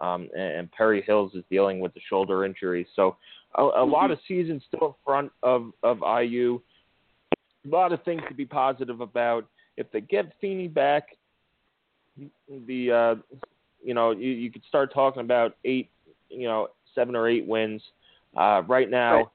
Um, 0.00 0.28
and, 0.34 0.52
and 0.52 0.72
Perry 0.72 1.02
Hills 1.02 1.32
is 1.34 1.44
dealing 1.50 1.78
with 1.78 1.94
the 1.94 2.00
shoulder 2.08 2.44
injury. 2.44 2.86
So 2.96 3.16
a, 3.54 3.62
a 3.62 3.72
mm-hmm. 3.72 3.92
lot 3.92 4.10
of 4.10 4.18
season 4.26 4.60
still 4.66 4.88
in 4.88 4.94
front 5.04 5.32
of, 5.42 5.70
of 5.82 5.98
IU. 6.00 6.60
A 7.64 7.68
lot 7.68 7.92
of 7.92 8.02
things 8.02 8.22
to 8.28 8.34
be 8.34 8.44
positive 8.44 9.00
about. 9.00 9.46
If 9.76 9.90
they 9.92 10.00
get 10.00 10.32
Feeney 10.40 10.68
back, 10.68 11.08
the 12.66 12.90
uh, 12.90 13.36
you 13.82 13.94
know 13.94 14.10
you, 14.12 14.30
you 14.30 14.50
could 14.50 14.62
start 14.68 14.92
talking 14.92 15.20
about 15.20 15.56
eight, 15.64 15.90
you 16.28 16.46
know, 16.46 16.68
seven 16.94 17.16
or 17.16 17.28
eight 17.28 17.46
wins. 17.46 17.82
Uh, 18.36 18.62
right 18.66 18.90
now, 18.90 19.16
right. 19.16 19.26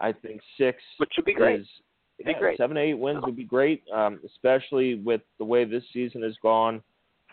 I 0.00 0.12
think 0.12 0.40
six, 0.58 0.82
which 0.98 1.12
would 1.16 1.24
be 1.24 1.34
great. 1.34 1.60
Is, 1.60 1.66
yeah, 2.18 2.32
be 2.32 2.38
great. 2.38 2.58
Seven, 2.58 2.76
eight 2.76 2.94
wins 2.94 3.22
would 3.24 3.36
be 3.36 3.44
great, 3.44 3.82
um, 3.94 4.20
especially 4.26 4.96
with 4.96 5.20
the 5.38 5.44
way 5.44 5.64
this 5.64 5.84
season 5.92 6.22
has 6.22 6.34
gone, 6.42 6.82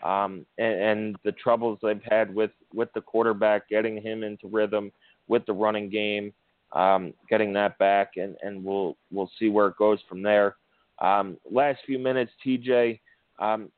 um, 0.04 0.46
and, 0.58 0.80
and 0.80 1.16
the 1.24 1.32
troubles 1.32 1.78
they've 1.82 2.00
had 2.08 2.34
with 2.34 2.52
with 2.74 2.92
the 2.94 3.00
quarterback, 3.00 3.68
getting 3.68 4.00
him 4.00 4.22
into 4.22 4.46
rhythm 4.48 4.92
with 5.28 5.44
the 5.46 5.52
running 5.52 5.90
game, 5.90 6.32
um, 6.72 7.12
getting 7.28 7.52
that 7.54 7.76
back, 7.78 8.12
and 8.16 8.36
and 8.42 8.64
we'll 8.64 8.96
we'll 9.10 9.30
see 9.38 9.48
where 9.48 9.68
it 9.68 9.76
goes 9.76 9.98
from 10.08 10.22
there. 10.22 10.56
Um, 11.00 11.36
last 11.50 11.80
few 11.84 11.98
minutes, 11.98 12.32
TJ, 12.44 13.00
um, 13.38 13.70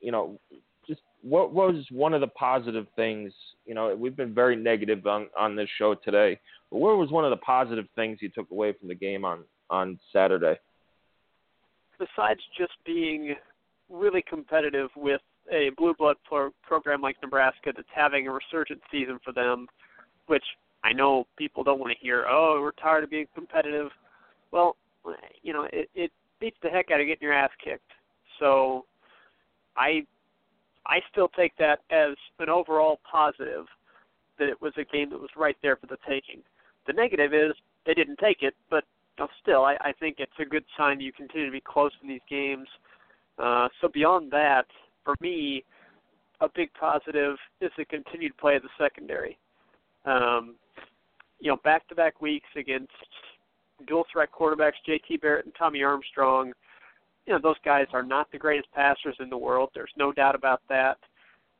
you 0.00 0.10
know, 0.10 0.40
just 0.88 1.02
what 1.22 1.52
was 1.52 1.84
one 1.90 2.14
of 2.14 2.20
the 2.20 2.28
positive 2.28 2.86
things? 2.96 3.32
You 3.66 3.74
know, 3.74 3.94
we've 3.94 4.16
been 4.16 4.34
very 4.34 4.56
negative 4.56 5.06
on 5.06 5.28
on 5.38 5.56
this 5.56 5.68
show 5.78 5.94
today, 5.94 6.38
but 6.70 6.78
what 6.78 6.96
was 6.96 7.10
one 7.10 7.24
of 7.24 7.30
the 7.30 7.36
positive 7.38 7.86
things 7.96 8.18
you 8.22 8.30
took 8.30 8.50
away 8.50 8.72
from 8.72 8.88
the 8.88 8.94
game 8.94 9.24
on 9.24 9.40
on 9.70 9.98
Saturday? 10.12 10.58
Besides 11.98 12.40
just 12.58 12.72
being 12.84 13.34
really 13.88 14.22
competitive 14.28 14.90
with 14.96 15.20
a 15.52 15.70
blue 15.76 15.94
blood 15.98 16.16
pro- 16.24 16.54
program 16.62 17.00
like 17.00 17.16
Nebraska 17.22 17.72
that's 17.74 17.88
having 17.94 18.26
a 18.26 18.32
resurgent 18.32 18.80
season 18.90 19.18
for 19.24 19.32
them, 19.32 19.66
which 20.26 20.44
I 20.82 20.92
know 20.92 21.26
people 21.36 21.62
don't 21.62 21.78
want 21.78 21.92
to 21.92 21.98
hear. 21.98 22.24
Oh, 22.28 22.58
we're 22.60 22.72
tired 22.72 23.04
of 23.04 23.10
being 23.10 23.26
competitive. 23.34 23.90
Well, 24.50 24.76
you 25.42 25.52
know, 25.52 25.68
it, 25.72 25.88
it 25.94 26.10
beats 26.40 26.56
the 26.62 26.70
heck 26.70 26.90
out 26.90 27.00
of 27.00 27.06
getting 27.06 27.22
your 27.22 27.32
ass 27.32 27.50
kicked. 27.62 27.90
So, 28.38 28.86
I 29.76 30.06
I 30.86 31.00
still 31.10 31.28
take 31.28 31.56
that 31.58 31.80
as 31.90 32.14
an 32.38 32.48
overall 32.48 33.00
positive 33.10 33.66
that 34.38 34.48
it 34.48 34.60
was 34.60 34.72
a 34.76 34.84
game 34.84 35.10
that 35.10 35.20
was 35.20 35.30
right 35.36 35.56
there 35.62 35.76
for 35.76 35.86
the 35.86 35.96
taking. 36.08 36.42
The 36.86 36.92
negative 36.92 37.32
is 37.32 37.52
they 37.86 37.94
didn't 37.94 38.18
take 38.18 38.42
it, 38.42 38.54
but 38.70 38.84
know, 39.18 39.28
still, 39.42 39.64
I, 39.64 39.76
I 39.80 39.92
think 39.98 40.16
it's 40.18 40.32
a 40.40 40.44
good 40.44 40.64
sign 40.76 41.00
you 41.00 41.12
continue 41.12 41.46
to 41.46 41.52
be 41.52 41.60
close 41.60 41.92
in 42.02 42.08
these 42.08 42.20
games. 42.28 42.68
Uh, 43.38 43.68
so 43.80 43.88
beyond 43.88 44.30
that, 44.32 44.66
for 45.04 45.14
me, 45.20 45.64
a 46.40 46.48
big 46.54 46.70
positive 46.78 47.36
is 47.60 47.70
the 47.76 47.84
continued 47.84 48.36
play 48.36 48.56
of 48.56 48.62
the 48.62 48.68
secondary. 48.78 49.38
Um, 50.04 50.54
you 51.40 51.50
know, 51.50 51.58
back-to-back 51.64 52.20
weeks 52.20 52.48
against 52.56 52.92
dual 53.86 54.04
threat 54.12 54.30
quarterbacks 54.32 54.72
J.T. 54.86 55.18
Barrett 55.18 55.44
and 55.44 55.54
Tommy 55.58 55.82
Armstrong. 55.82 56.52
You 57.26 57.34
know, 57.34 57.40
those 57.42 57.56
guys 57.64 57.86
are 57.92 58.02
not 58.02 58.30
the 58.30 58.38
greatest 58.38 58.70
passers 58.72 59.16
in 59.20 59.30
the 59.30 59.36
world. 59.36 59.70
There's 59.74 59.92
no 59.96 60.12
doubt 60.12 60.34
about 60.34 60.62
that. 60.68 60.98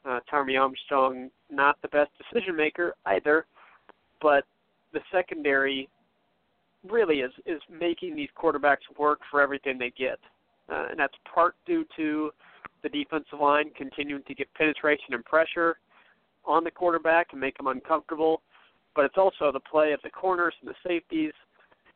Uh, 0.05 0.21
Tommy 0.31 0.57
Armstrong, 0.57 1.31
not 1.51 1.77
the 1.81 1.89
best 1.89 2.11
decision 2.19 2.57
maker 2.57 2.95
either, 3.07 3.47
but 4.21 4.45
the 4.93 5.01
secondary 5.11 5.89
really 6.89 7.21
is 7.21 7.33
is 7.47 7.61
making 7.71 8.15
these 8.15 8.29
quarterbacks 8.37 8.85
work 8.99 9.21
for 9.31 9.41
everything 9.41 9.79
they 9.79 9.93
get, 9.97 10.19
uh, 10.71 10.87
and 10.91 10.99
that's 10.99 11.15
part 11.33 11.55
due 11.67 11.85
to 11.97 12.31
the 12.83 12.89
defensive 12.89 13.41
line 13.41 13.71
continuing 13.77 14.23
to 14.25 14.35
get 14.35 14.53
penetration 14.55 15.15
and 15.15 15.25
pressure 15.25 15.77
on 16.45 16.63
the 16.65 16.71
quarterback 16.71 17.29
and 17.33 17.41
make 17.41 17.57
them 17.57 17.67
uncomfortable. 17.67 18.43
But 18.95 19.07
it's 19.07 19.17
also 19.17 19.51
the 19.51 19.61
play 19.61 19.93
of 19.93 20.01
the 20.03 20.11
corners 20.11 20.55
and 20.61 20.71
the 20.71 20.75
safeties. 20.87 21.33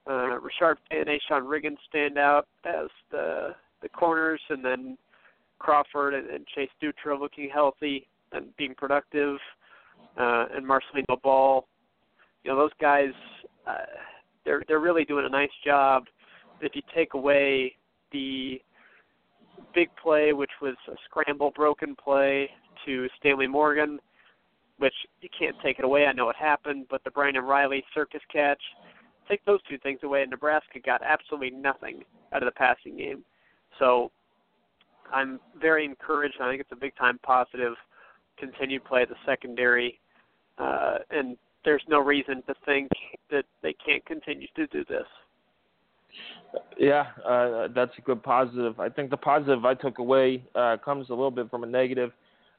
Uh, 0.06 0.38
Rashard 0.40 0.76
and 0.90 1.06
A'Shon 1.06 1.42
Riggins 1.42 1.76
stand 1.88 2.16
out 2.18 2.48
as 2.64 2.88
the 3.10 3.54
the 3.82 3.88
corners, 3.90 4.40
and 4.48 4.64
then 4.64 4.98
Crawford 5.58 6.14
and, 6.14 6.28
and 6.30 6.46
Chase 6.46 6.70
Dutra 6.82 7.18
looking 7.18 7.50
healthy 7.52 8.08
and 8.32 8.56
being 8.56 8.74
productive, 8.74 9.36
uh, 10.18 10.46
and 10.54 10.66
Marcelino 10.66 11.20
Ball. 11.22 11.66
You 12.42 12.52
know 12.52 12.56
those 12.56 12.70
guys. 12.80 13.12
Uh, 13.66 13.74
they're 14.48 14.62
they're 14.66 14.80
really 14.80 15.04
doing 15.04 15.26
a 15.26 15.28
nice 15.28 15.50
job. 15.64 16.04
If 16.62 16.74
you 16.74 16.80
take 16.94 17.12
away 17.12 17.76
the 18.12 18.60
big 19.74 19.90
play, 20.02 20.32
which 20.32 20.50
was 20.62 20.74
a 20.88 20.94
scramble 21.04 21.52
broken 21.54 21.94
play 21.94 22.48
to 22.86 23.08
Stanley 23.18 23.46
Morgan, 23.46 23.98
which 24.78 24.94
you 25.20 25.28
can't 25.38 25.54
take 25.62 25.78
it 25.78 25.84
away. 25.84 26.06
I 26.06 26.12
know 26.12 26.30
it 26.30 26.36
happened, 26.36 26.86
but 26.88 27.04
the 27.04 27.10
Brandon 27.10 27.44
Reilly 27.44 27.84
circus 27.94 28.22
catch, 28.32 28.62
take 29.28 29.44
those 29.44 29.60
two 29.68 29.76
things 29.78 30.00
away, 30.02 30.22
and 30.22 30.30
Nebraska 30.30 30.80
got 30.84 31.02
absolutely 31.02 31.50
nothing 31.50 32.02
out 32.32 32.42
of 32.42 32.46
the 32.46 32.52
passing 32.52 32.96
game. 32.96 33.24
So 33.78 34.10
I'm 35.12 35.40
very 35.60 35.84
encouraged. 35.84 36.36
I 36.40 36.48
think 36.48 36.62
it's 36.62 36.72
a 36.72 36.76
big 36.76 36.96
time 36.96 37.18
positive. 37.22 37.74
Continued 38.38 38.84
play 38.84 39.02
of 39.02 39.10
the 39.10 39.16
secondary, 39.26 40.00
uh, 40.58 40.98
and 41.10 41.36
there's 41.68 41.84
no 41.86 42.00
reason 42.00 42.42
to 42.46 42.54
think 42.64 42.88
that 43.30 43.44
they 43.62 43.74
can't 43.74 44.02
continue 44.06 44.46
to 44.56 44.66
do 44.68 44.86
this. 44.88 45.04
Yeah, 46.78 47.08
uh, 47.28 47.68
that's 47.74 47.92
a 47.98 48.00
good 48.00 48.22
positive. 48.22 48.80
I 48.80 48.88
think 48.88 49.10
the 49.10 49.18
positive 49.18 49.66
I 49.66 49.74
took 49.74 49.98
away 49.98 50.42
uh, 50.54 50.78
comes 50.82 51.10
a 51.10 51.12
little 51.12 51.30
bit 51.30 51.50
from 51.50 51.64
a 51.64 51.66
negative. 51.66 52.12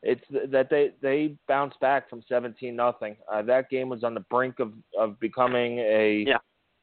It's 0.03 0.21
that 0.51 0.69
they 0.69 0.91
they 1.01 1.33
bounced 1.47 1.79
back 1.79 2.07
from 2.07 2.21
17 2.29 2.75
nothing. 2.75 3.15
Uh, 3.31 3.41
that 3.41 3.71
game 3.71 3.89
was 3.89 4.03
on 4.03 4.13
the 4.13 4.19
brink 4.19 4.59
of 4.59 4.73
of 4.95 5.19
becoming 5.19 5.79
a 5.79 6.25
yeah. 6.27 6.37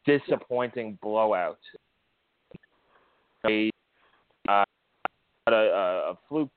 disappointing 0.05 0.99
blowout. 1.01 1.61
A, 3.49 3.71
uh, 4.49 4.65
a, 5.47 5.53
a 5.53 6.19
fluke 6.29 6.51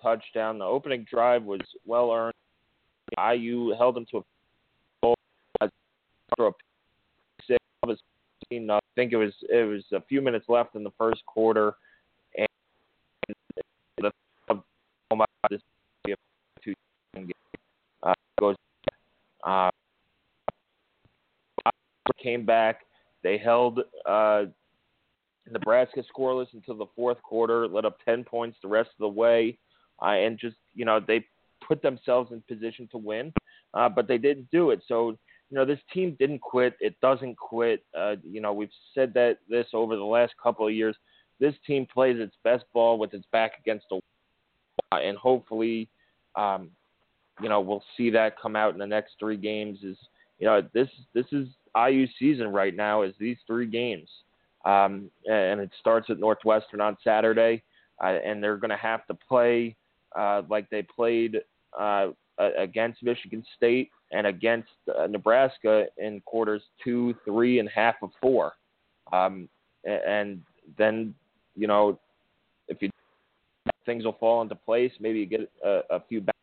touchdown. 0.00 0.60
The 0.60 0.64
opening 0.64 1.04
drive 1.10 1.42
was 1.42 1.62
well 1.84 2.12
earned. 2.12 2.34
IU 3.18 3.74
held 3.76 3.96
them 3.96 4.06
to 4.12 4.18
a 4.18 4.22
throw 6.38 6.48
a 6.48 6.52
six. 7.46 7.58
I 8.52 8.78
think 8.96 9.12
it 9.12 9.16
was 9.16 9.32
it 9.50 9.68
was 9.68 9.82
a 9.92 10.00
few 10.08 10.22
minutes 10.22 10.46
left 10.48 10.74
in 10.74 10.84
the 10.84 10.92
first 10.96 11.24
quarter, 11.26 11.74
and 12.36 12.48
the 13.98 14.10
this 15.50 15.60
uh, 18.02 18.14
goes 18.40 18.56
uh, 19.44 19.70
came 22.22 22.44
back. 22.44 22.80
They 23.22 23.38
held 23.38 23.80
uh, 24.06 24.44
Nebraska 25.50 26.02
scoreless 26.14 26.46
until 26.52 26.76
the 26.76 26.86
fourth 26.94 27.20
quarter, 27.22 27.66
let 27.66 27.84
up 27.84 27.98
10 28.04 28.24
points 28.24 28.56
the 28.62 28.68
rest 28.68 28.90
of 28.90 29.00
the 29.00 29.08
way, 29.08 29.58
uh, 30.02 30.10
and 30.10 30.38
just, 30.38 30.56
you 30.74 30.84
know, 30.84 31.00
they 31.04 31.24
put 31.66 31.82
themselves 31.82 32.32
in 32.32 32.42
position 32.48 32.88
to 32.92 32.98
win, 32.98 33.32
uh, 33.74 33.88
but 33.88 34.06
they 34.06 34.18
didn't 34.18 34.48
do 34.50 34.70
it. 34.70 34.80
So 34.86 35.18
you 35.50 35.56
know, 35.56 35.64
this 35.64 35.80
team 35.92 36.16
didn't 36.18 36.40
quit. 36.40 36.76
It 36.80 37.00
doesn't 37.00 37.36
quit. 37.36 37.84
Uh, 37.96 38.16
you 38.22 38.40
know, 38.40 38.52
we've 38.52 38.68
said 38.94 39.14
that 39.14 39.38
this 39.48 39.66
over 39.72 39.96
the 39.96 40.04
last 40.04 40.34
couple 40.42 40.66
of 40.66 40.74
years. 40.74 40.96
This 41.40 41.54
team 41.66 41.86
plays 41.92 42.18
its 42.18 42.34
best 42.44 42.64
ball 42.74 42.98
with 42.98 43.14
its 43.14 43.24
back 43.32 43.52
against 43.60 43.86
the 43.88 43.96
wall, 43.96 45.02
and 45.02 45.16
hopefully, 45.16 45.88
um, 46.34 46.70
you 47.40 47.48
know, 47.48 47.60
we'll 47.60 47.84
see 47.96 48.10
that 48.10 48.40
come 48.40 48.56
out 48.56 48.72
in 48.72 48.78
the 48.78 48.86
next 48.86 49.12
three 49.18 49.36
games. 49.36 49.78
Is 49.82 49.96
you 50.38 50.46
know, 50.46 50.62
this 50.74 50.88
this 51.14 51.26
is 51.32 51.48
IU 51.76 52.06
season 52.18 52.48
right 52.48 52.74
now. 52.74 53.02
Is 53.02 53.14
these 53.18 53.38
three 53.46 53.66
games, 53.66 54.08
um, 54.64 55.10
and 55.26 55.60
it 55.60 55.70
starts 55.80 56.10
at 56.10 56.18
Northwestern 56.18 56.80
on 56.80 56.96
Saturday, 57.02 57.62
uh, 58.02 58.18
and 58.24 58.42
they're 58.42 58.56
going 58.56 58.70
to 58.70 58.76
have 58.76 59.06
to 59.06 59.14
play 59.14 59.76
uh, 60.14 60.42
like 60.50 60.68
they 60.68 60.82
played 60.82 61.38
uh, 61.78 62.08
against 62.58 63.02
Michigan 63.02 63.44
State 63.56 63.90
and 64.10 64.26
against 64.26 64.70
uh, 64.98 65.06
Nebraska 65.06 65.86
in 65.98 66.20
quarters 66.22 66.62
two, 66.82 67.14
three, 67.24 67.58
and 67.58 67.68
half 67.68 67.96
of 68.02 68.10
four. 68.20 68.54
Um, 69.12 69.48
and 69.84 70.42
then, 70.76 71.14
you 71.56 71.66
know, 71.66 71.98
if 72.68 72.82
you 72.82 72.90
things 73.86 74.04
will 74.04 74.16
fall 74.20 74.42
into 74.42 74.54
place, 74.54 74.92
maybe 75.00 75.20
you 75.20 75.26
get 75.26 75.50
a, 75.64 75.80
a 75.90 76.00
few 76.08 76.20
back, 76.20 76.34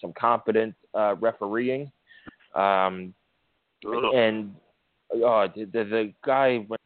some 0.00 0.12
competent 0.18 0.74
uh, 0.94 1.14
refereeing. 1.20 1.90
Um, 2.54 3.14
and 3.84 4.54
uh, 5.14 5.48
the, 5.54 5.64
the, 5.72 5.84
the 5.84 6.12
guy 6.24 6.64
went 6.68 6.80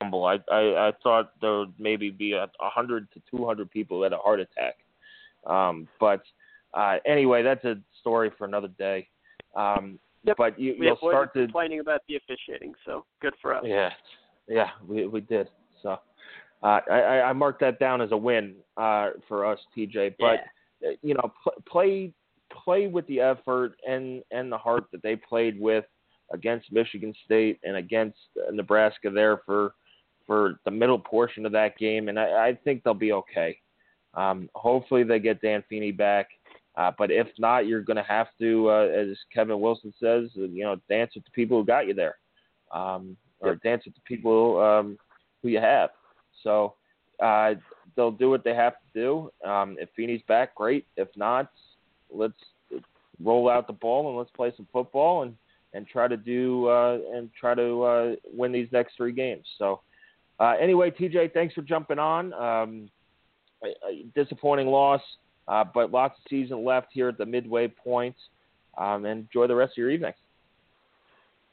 humble. 0.00 0.24
I, 0.24 0.38
I 0.50 0.88
I 0.88 0.92
thought 1.02 1.32
there 1.40 1.58
would 1.58 1.74
maybe 1.78 2.10
be 2.10 2.32
a, 2.32 2.48
hundred 2.60 3.10
to 3.12 3.22
two 3.30 3.44
hundred 3.44 3.70
people 3.70 4.02
had 4.02 4.12
a 4.12 4.18
heart 4.18 4.40
attack. 4.40 4.76
Um, 5.46 5.88
but 6.00 6.22
uh, 6.72 6.96
anyway, 7.04 7.42
that's 7.42 7.64
a 7.64 7.76
story 8.04 8.30
for 8.36 8.44
another 8.44 8.68
day. 8.78 9.08
Um, 9.56 9.98
yep. 10.24 10.36
But 10.36 10.60
you, 10.60 10.74
you'll 10.78 10.96
start 10.96 11.32
to 11.34 11.44
complaining 11.44 11.80
about 11.80 12.02
the 12.06 12.16
officiating, 12.16 12.74
so 12.84 13.06
good 13.22 13.32
for 13.40 13.54
us. 13.54 13.64
Yeah, 13.66 13.90
yeah, 14.46 14.68
we 14.86 15.06
we 15.06 15.22
did. 15.22 15.48
So, 15.82 15.98
uh, 16.62 16.80
I, 16.90 17.22
I 17.22 17.32
marked 17.32 17.60
that 17.60 17.78
down 17.78 18.02
as 18.02 18.12
a 18.12 18.16
win 18.16 18.56
uh, 18.76 19.10
for 19.26 19.46
us, 19.46 19.58
TJ. 19.76 20.16
But 20.18 20.40
yeah. 20.82 20.90
you 21.02 21.14
know, 21.14 21.32
pl- 21.42 21.62
play 21.66 22.12
play 22.64 22.88
with 22.88 23.06
the 23.06 23.20
effort 23.20 23.76
and 23.88 24.22
and 24.30 24.52
the 24.52 24.58
heart 24.58 24.84
that 24.92 25.02
they 25.02 25.16
played 25.16 25.58
with 25.58 25.86
against 26.32 26.70
Michigan 26.72 27.14
State 27.24 27.58
and 27.64 27.76
against 27.76 28.18
Nebraska 28.52 29.08
there 29.10 29.40
for 29.46 29.74
for 30.26 30.58
the 30.64 30.70
middle 30.70 30.98
portion 30.98 31.46
of 31.46 31.52
that 31.52 31.78
game, 31.78 32.08
and 32.08 32.18
I, 32.18 32.48
I 32.48 32.58
think 32.64 32.82
they'll 32.82 32.94
be 32.94 33.12
okay. 33.12 33.58
Um, 34.14 34.48
hopefully, 34.54 35.02
they 35.02 35.18
get 35.18 35.42
Dan 35.42 35.62
Feeney 35.68 35.92
back. 35.92 36.28
Uh, 36.76 36.90
but 36.96 37.10
if 37.10 37.28
not, 37.38 37.66
you're 37.66 37.82
going 37.82 37.96
to 37.96 38.02
have 38.02 38.28
to, 38.38 38.68
uh, 38.68 38.86
as 38.86 39.16
Kevin 39.32 39.60
Wilson 39.60 39.94
says, 40.00 40.28
uh, 40.36 40.42
you 40.42 40.64
know, 40.64 40.76
dance 40.88 41.12
with 41.14 41.24
the 41.24 41.30
people 41.30 41.58
who 41.58 41.64
got 41.64 41.86
you 41.86 41.94
there, 41.94 42.16
um, 42.72 43.16
or 43.40 43.52
yep. 43.52 43.62
dance 43.62 43.84
with 43.84 43.94
the 43.94 44.00
people 44.04 44.60
um, 44.60 44.98
who 45.42 45.48
you 45.48 45.60
have. 45.60 45.90
So 46.42 46.74
uh, 47.22 47.54
they'll 47.94 48.10
do 48.10 48.28
what 48.28 48.42
they 48.42 48.54
have 48.54 48.72
to 48.72 49.00
do. 49.00 49.48
Um, 49.48 49.76
if 49.78 49.88
Feeney's 49.94 50.22
back, 50.26 50.54
great. 50.56 50.84
If 50.96 51.08
not, 51.16 51.50
let's 52.10 52.34
roll 53.22 53.48
out 53.48 53.66
the 53.66 53.72
ball 53.72 54.08
and 54.08 54.18
let's 54.18 54.30
play 54.30 54.52
some 54.56 54.66
football 54.72 55.22
and 55.22 55.36
and 55.74 55.88
try 55.88 56.06
to 56.06 56.16
do 56.16 56.68
uh, 56.68 56.98
and 57.12 57.28
try 57.38 57.54
to 57.54 57.82
uh, 57.82 58.14
win 58.32 58.52
these 58.52 58.68
next 58.70 58.96
three 58.96 59.12
games. 59.12 59.44
So 59.58 59.80
uh, 60.38 60.54
anyway, 60.60 60.90
TJ, 60.90 61.32
thanks 61.34 61.52
for 61.52 61.62
jumping 61.62 61.98
on. 61.98 62.32
Um, 62.32 62.90
a, 63.62 63.68
a 63.88 64.04
disappointing 64.14 64.68
loss, 64.68 65.00
uh, 65.48 65.64
but 65.72 65.90
lots 65.90 66.18
of 66.18 66.24
season 66.28 66.64
left 66.64 66.88
here 66.92 67.08
at 67.08 67.18
the 67.18 67.26
midway 67.26 67.68
point. 67.68 68.16
Um, 68.76 69.04
and 69.04 69.20
enjoy 69.20 69.46
the 69.46 69.54
rest 69.54 69.74
of 69.74 69.76
your 69.78 69.90
evening. 69.90 70.14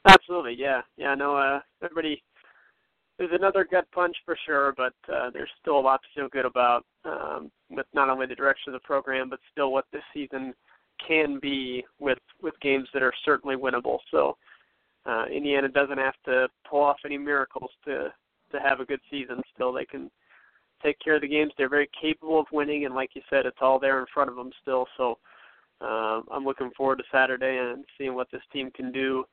Absolutely, 0.08 0.56
yeah, 0.58 0.82
yeah. 0.96 1.10
I 1.10 1.14
know 1.14 1.36
uh, 1.36 1.60
everybody. 1.82 2.20
There's 3.16 3.30
another 3.32 3.64
gut 3.70 3.86
punch 3.92 4.16
for 4.24 4.36
sure, 4.44 4.74
but 4.76 4.94
uh, 5.12 5.30
there's 5.30 5.50
still 5.60 5.78
a 5.78 5.80
lot 5.80 6.00
to 6.02 6.20
feel 6.20 6.28
good 6.28 6.46
about 6.46 6.84
um, 7.04 7.52
with 7.70 7.86
not 7.94 8.08
only 8.10 8.26
the 8.26 8.34
direction 8.34 8.74
of 8.74 8.80
the 8.80 8.84
program, 8.84 9.30
but 9.30 9.38
still 9.52 9.70
what 9.70 9.84
this 9.92 10.02
season 10.12 10.52
can 11.06 11.38
be 11.40 11.84
with 12.00 12.18
with 12.42 12.54
games 12.60 12.88
that 12.92 13.02
are 13.02 13.12
certainly 13.24 13.54
winnable. 13.54 13.98
So 14.10 14.36
uh, 15.06 15.26
Indiana 15.26 15.68
doesn't 15.68 15.98
have 15.98 16.14
to 16.24 16.48
pull 16.68 16.80
off 16.80 16.98
any 17.04 17.18
miracles 17.18 17.70
to 17.84 18.12
to 18.50 18.60
have 18.60 18.80
a 18.80 18.84
good 18.84 19.00
season. 19.10 19.40
Still, 19.54 19.72
they 19.72 19.84
can 19.84 20.10
take 20.82 20.98
care 21.00 21.16
of 21.16 21.22
the 21.22 21.28
games. 21.28 21.52
They're 21.56 21.68
very 21.68 21.88
capable 22.00 22.40
of 22.40 22.46
winning, 22.52 22.84
and 22.84 22.94
like 22.94 23.10
you 23.14 23.22
said, 23.30 23.46
it's 23.46 23.58
all 23.60 23.78
there 23.78 24.00
in 24.00 24.06
front 24.12 24.30
of 24.30 24.36
them 24.36 24.50
still. 24.60 24.86
So 24.96 25.18
um, 25.80 26.24
I'm 26.32 26.44
looking 26.44 26.70
forward 26.76 26.98
to 26.98 27.04
Saturday 27.10 27.58
and 27.58 27.84
seeing 27.98 28.14
what 28.14 28.28
this 28.30 28.42
team 28.52 28.70
can 28.70 28.92
do. 28.92 29.24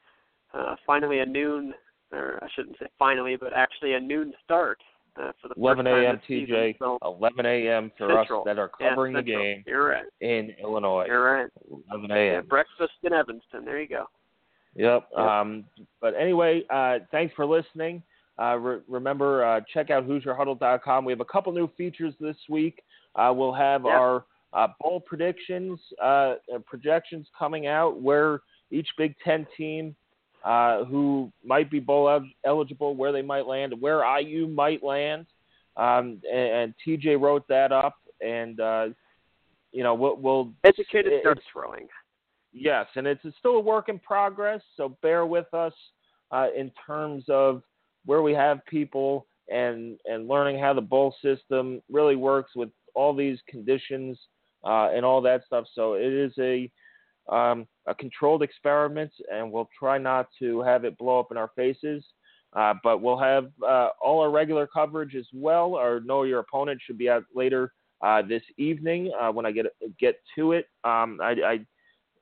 Uh, 0.53 0.75
finally, 0.85 1.19
a 1.19 1.25
noon, 1.25 1.73
or 2.11 2.39
I 2.41 2.47
shouldn't 2.55 2.77
say 2.79 2.87
finally, 2.97 3.35
but 3.35 3.53
actually 3.53 3.93
a 3.93 3.99
noon 3.99 4.33
start 4.43 4.79
uh, 5.19 5.31
for 5.41 5.49
the 5.49 5.53
11 5.57 5.85
a.m. 5.87 6.19
TJ, 6.27 6.77
so 6.79 6.97
11 7.03 7.45
a.m. 7.45 7.91
for 7.97 8.15
Central. 8.15 8.41
us 8.41 8.45
that 8.45 8.57
are 8.57 8.69
covering 8.69 9.13
yeah, 9.13 9.21
the 9.21 9.25
game 9.25 9.63
You're 9.67 9.87
right. 9.89 10.05
in 10.21 10.51
Illinois. 10.61 11.05
You're 11.07 11.41
right. 11.43 11.49
11 11.91 12.09
Yeah, 12.09 12.15
a.m. 12.15 12.47
breakfast 12.47 12.93
in 13.03 13.13
Evanston. 13.13 13.65
There 13.65 13.79
you 13.79 13.87
go. 13.87 14.05
Yep. 14.75 15.09
Yep. 15.11 15.19
Um, 15.19 15.65
but 16.01 16.13
anyway, 16.19 16.63
uh, 16.69 16.99
thanks 17.11 17.33
for 17.35 17.45
listening. 17.45 18.01
Uh, 18.41 18.55
re- 18.55 18.81
remember, 18.87 19.43
uh, 19.43 19.61
check 19.73 19.89
out 19.89 20.07
HoosierHuddle.com. 20.07 21.05
We 21.05 21.11
have 21.11 21.19
a 21.19 21.25
couple 21.25 21.51
new 21.51 21.69
features 21.77 22.13
this 22.19 22.37
week. 22.47 22.83
Uh, 23.15 23.33
we'll 23.35 23.53
have 23.53 23.85
our 23.85 24.25
uh, 24.53 24.67
bowl 24.79 25.01
predictions, 25.01 25.79
uh, 26.01 26.35
projections 26.65 27.27
coming 27.37 27.67
out 27.67 28.01
where 28.01 28.41
each 28.71 28.87
Big 28.97 29.15
Ten 29.25 29.45
team 29.57 29.95
uh, 30.45 30.85
who 30.85 31.31
might 31.43 31.69
be 31.69 31.79
bowl 31.79 32.09
el- 32.09 32.29
eligible, 32.45 32.95
where 32.95 33.11
they 33.11 33.21
might 33.21 33.45
land, 33.45 33.73
where 33.79 34.03
IU 34.19 34.47
might 34.47 34.83
land. 34.83 35.25
Um, 35.75 36.21
and, 36.31 36.49
and 36.49 36.73
TJ 36.85 37.19
wrote 37.19 37.47
that 37.47 37.71
up, 37.71 37.95
and 38.21 38.59
uh, 38.59 38.87
you 39.71 39.83
know 39.83 39.93
we'll, 39.93 40.15
we'll 40.15 40.51
Educated 40.63 41.11
it- 41.11 41.25
it's- 41.25 41.37
throwing. 41.51 41.87
Yes, 42.51 42.87
and 42.95 43.05
it's 43.05 43.21
still 43.37 43.57
a 43.57 43.59
work 43.59 43.89
in 43.89 43.99
progress, 43.99 44.61
so 44.75 44.97
bear 45.03 45.27
with 45.27 45.53
us 45.53 45.73
uh, 46.31 46.47
in 46.57 46.71
terms 46.87 47.23
of 47.29 47.61
where 48.09 48.23
we 48.23 48.33
have 48.33 48.65
people 48.65 49.27
and 49.49 49.99
and 50.05 50.27
learning 50.27 50.57
how 50.59 50.73
the 50.73 50.81
bowl 50.81 51.13
system 51.21 51.79
really 51.91 52.15
works 52.15 52.53
with 52.55 52.69
all 52.95 53.13
these 53.15 53.37
conditions 53.47 54.17
uh, 54.63 54.89
and 54.95 55.05
all 55.05 55.21
that 55.21 55.45
stuff. 55.45 55.65
So 55.75 55.93
it 55.93 56.11
is 56.11 56.33
a 56.39 56.71
um, 57.31 57.67
a 57.85 57.93
controlled 57.93 58.41
experiment, 58.41 59.11
and 59.31 59.51
we'll 59.51 59.69
try 59.77 59.99
not 59.99 60.27
to 60.39 60.61
have 60.61 60.85
it 60.85 60.97
blow 60.97 61.19
up 61.19 61.27
in 61.29 61.37
our 61.37 61.51
faces. 61.55 62.03
Uh, 62.53 62.73
but 62.83 62.99
we'll 62.99 63.19
have 63.19 63.51
uh, 63.63 63.89
all 64.03 64.21
our 64.21 64.31
regular 64.31 64.65
coverage 64.65 65.13
as 65.13 65.27
well. 65.31 65.75
Our 65.75 65.99
Know 65.99 66.23
Your 66.23 66.39
Opponent 66.39 66.81
should 66.83 66.97
be 66.97 67.07
out 67.07 67.25
later 67.35 67.73
uh, 68.01 68.23
this 68.23 68.41
evening 68.57 69.11
uh, 69.21 69.31
when 69.31 69.45
I 69.45 69.51
get 69.51 69.67
get 69.99 70.15
to 70.35 70.53
it. 70.53 70.65
Um, 70.83 71.19
I, 71.21 71.35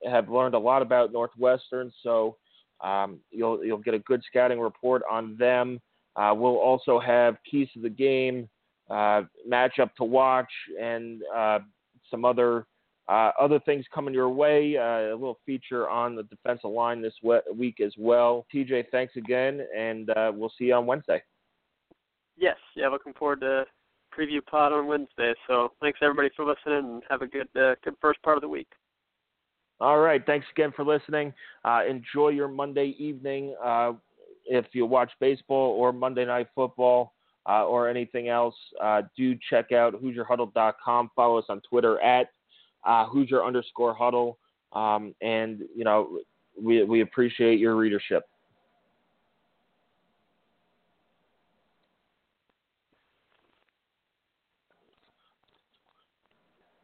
I 0.04 0.10
have 0.12 0.28
learned 0.28 0.54
a 0.54 0.60
lot 0.60 0.82
about 0.82 1.14
Northwestern, 1.14 1.94
so 2.04 2.36
um, 2.82 3.20
you'll 3.32 3.64
you'll 3.64 3.78
get 3.78 3.94
a 3.94 4.00
good 4.00 4.22
scouting 4.28 4.60
report 4.60 5.02
on 5.10 5.36
them. 5.38 5.80
Uh, 6.16 6.34
we'll 6.36 6.58
also 6.58 7.00
have 7.00 7.38
keys 7.50 7.68
to 7.74 7.80
the 7.80 7.90
game, 7.90 8.50
uh, 8.90 9.22
matchup 9.50 9.94
to 9.98 10.04
watch, 10.04 10.52
and 10.80 11.22
uh, 11.36 11.60
some 12.10 12.26
other 12.26 12.66
uh, 13.08 13.32
other 13.40 13.60
things 13.60 13.86
coming 13.94 14.14
your 14.14 14.30
way. 14.30 14.78
Uh, 14.78 15.14
a 15.14 15.18
little 15.18 15.40
feature 15.46 15.88
on 15.88 16.16
the 16.16 16.24
defensive 16.24 16.72
line 16.72 17.02
this 17.02 17.14
week 17.56 17.80
as 17.80 17.94
well. 17.98 18.46
TJ, 18.54 18.86
thanks 18.92 19.16
again, 19.16 19.66
and 19.76 20.10
uh, 20.12 20.32
we'll 20.34 20.52
see 20.58 20.66
you 20.66 20.74
on 20.74 20.86
Wednesday. 20.86 21.22
Yes, 22.38 22.58
yeah, 22.76 22.88
looking 22.90 23.14
forward 23.14 23.42
to 23.42 23.66
preview 24.18 24.46
pod 24.46 24.72
on 24.72 24.88
Wednesday. 24.88 25.34
So 25.48 25.74
thanks 25.82 26.00
everybody 26.02 26.30
for 26.36 26.46
listening, 26.46 26.94
and 26.94 27.04
have 27.10 27.22
a 27.22 27.28
good 27.28 27.48
good 27.54 27.96
first 28.02 28.22
part 28.24 28.38
of 28.38 28.42
the 28.42 28.50
week. 28.50 28.68
All 29.80 30.00
right. 30.00 30.26
Thanks 30.26 30.46
again 30.52 30.72
for 30.76 30.84
listening. 30.84 31.34
Uh, 31.64 31.82
enjoy 31.88 32.30
your 32.30 32.48
Monday 32.48 32.96
evening. 32.98 33.56
Uh, 33.64 33.94
if 34.46 34.66
you 34.72 34.86
watch 34.86 35.12
baseball 35.20 35.72
or 35.72 35.94
Monday 35.94 36.26
Night 36.26 36.48
Football 36.56 37.14
uh, 37.48 37.66
or 37.66 37.88
anything 37.88 38.30
else, 38.30 38.56
uh, 38.84 39.04
do 39.16 39.36
check 39.50 39.72
out 39.72 39.94
HoosierHuddle.com. 40.02 41.12
Follow 41.16 41.38
us 41.38 41.46
on 41.50 41.62
Twitter 41.70 42.00
at 42.02 42.30
uh, 42.86 43.06
Hoosier 43.06 43.44
underscore 43.44 43.94
Huddle. 43.94 44.40
Um, 44.74 45.14
and, 45.22 45.62
you 45.76 45.84
know, 45.84 46.20
we, 46.60 46.84
we 46.84 47.02
appreciate 47.02 47.60
your 47.60 47.76
readership. 47.76 48.24